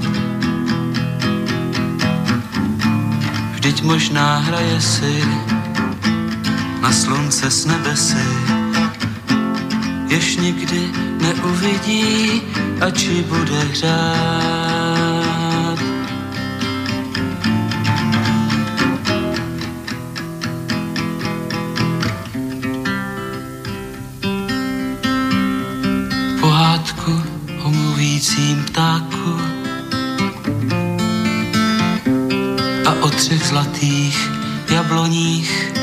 Vždyť 3.67 3.83
možná 3.83 4.47
hraje 4.47 4.79
si 4.79 5.13
na 6.79 6.87
slunce 6.87 7.51
s 7.51 7.67
nebesy, 7.67 8.23
jež 10.07 10.39
nikdy 10.39 10.87
neuvidí, 11.19 12.47
či 12.95 13.27
bude 13.27 13.59
hřát. 13.59 14.56
Zlatých 33.57 34.31
jabloních 34.69 35.73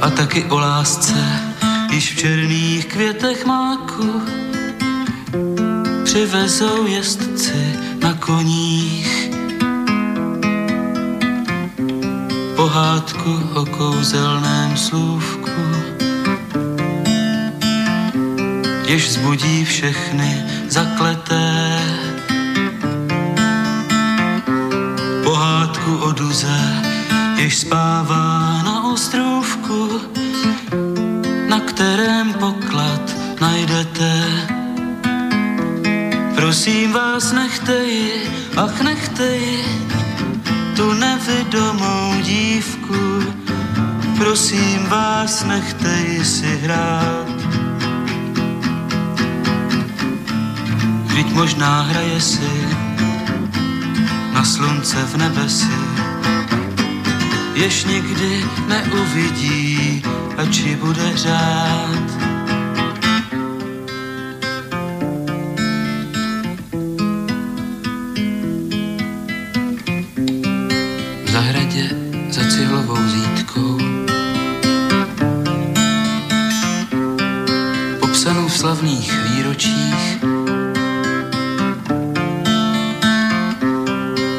a 0.00 0.10
taky 0.10 0.44
o 0.44 0.58
lásce, 0.58 1.14
již 1.90 2.12
v 2.12 2.18
černých 2.18 2.86
květech 2.86 3.46
máku 3.46 4.22
přivezou 6.04 6.86
jezdci 6.86 7.74
na 8.02 8.14
koních. 8.14 9.30
Pohádku 12.56 13.40
o 13.54 13.66
kouzelném 13.66 14.76
slůvku, 14.76 15.66
jež 18.86 19.10
zbudí 19.10 19.64
všechny 19.64 20.44
zakleté. 20.68 21.55
Jež 27.36 27.56
spává 27.56 28.62
na 28.64 28.92
ostrovku, 28.92 30.00
na 31.48 31.60
kterém 31.60 32.32
poklad 32.32 33.16
najdete. 33.40 34.12
Prosím 36.34 36.92
vás, 36.92 37.32
nechte 37.32 37.84
ji, 37.84 38.12
ach 38.56 38.80
nechte 38.80 39.36
ji, 39.36 39.64
tu 40.76 40.92
nevidomou 40.92 42.14
dívku. 42.22 43.22
Prosím 44.16 44.86
vás, 44.88 45.44
nechte 45.44 45.92
ji 46.08 46.24
si 46.24 46.56
hrát. 46.56 47.26
Vždyť 51.04 51.32
možná 51.32 51.82
hraje 51.82 52.20
si 52.20 52.52
na 54.32 54.44
slunce 54.44 54.96
v 54.96 55.16
nebesi 55.16 55.85
jež 57.56 57.84
nikdy 57.84 58.44
neuvidí, 58.68 60.02
či 60.50 60.76
bude 60.76 61.16
řád. 61.16 62.06
V 71.24 71.30
zahradě 71.32 71.90
za 72.30 72.42
cihlovou 72.50 73.08
zítkou 73.08 73.78
popsanou 78.00 78.48
v 78.48 78.58
slavných 78.58 79.12
výročích 79.12 80.18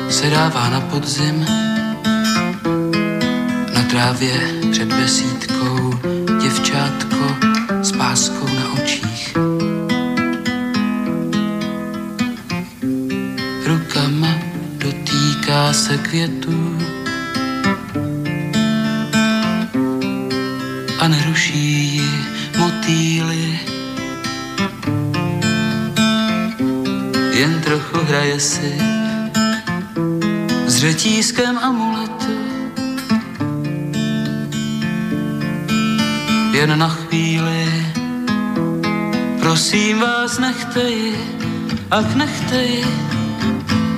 se 0.09 0.29
dává 0.29 0.69
na 0.69 0.81
podzim 0.81 1.36
trávě 4.07 4.61
před 4.71 4.93
besídkou 4.93 5.99
děvčátko 6.41 7.35
s 7.81 7.91
páskou 7.91 8.47
na 8.47 8.83
očích. 8.83 9.37
Rukama 13.65 14.27
dotýká 14.77 15.73
se 15.73 15.97
květů 15.97 16.77
a 20.99 21.07
neruší 21.07 21.95
ji 21.95 22.11
motýly. 22.57 23.59
Jen 27.33 27.61
trochu 27.61 27.97
hraje 28.07 28.39
si 28.39 28.77
s 30.67 30.77
řetízkem 30.77 31.57
amuletu. 31.57 32.26
Jen 36.57 36.79
na 36.79 36.89
chvíli, 36.89 37.85
prosím 39.39 39.99
vás, 39.99 40.39
nechte 40.39 40.89
ji, 40.89 41.13
ach 41.91 42.15
nechte 42.15 42.63
ji, 42.63 42.85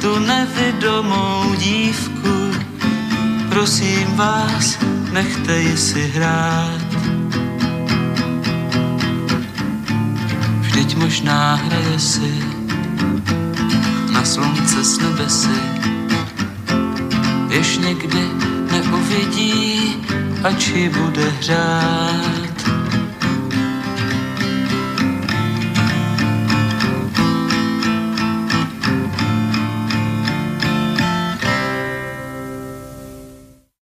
tu 0.02 0.20
nevidomou 0.20 1.56
dívku, 1.56 2.52
prosím 3.50 4.16
vás, 4.16 4.78
nechte 5.12 5.62
ji 5.62 5.78
si 5.78 6.02
hrát. 6.02 6.90
Vždyť 10.60 10.96
možná 10.96 11.56
hraje 11.56 12.00
si 12.00 12.34
na 14.12 14.26
slunce 14.26 14.84
s 14.84 15.00
nebesy, 15.00 15.60
jež 17.50 17.78
někdy 17.78 18.24
neuvidí, 18.72 19.96
ač 20.44 20.68
ji 20.68 20.90
bude 20.90 21.30
hrát. 21.48 22.39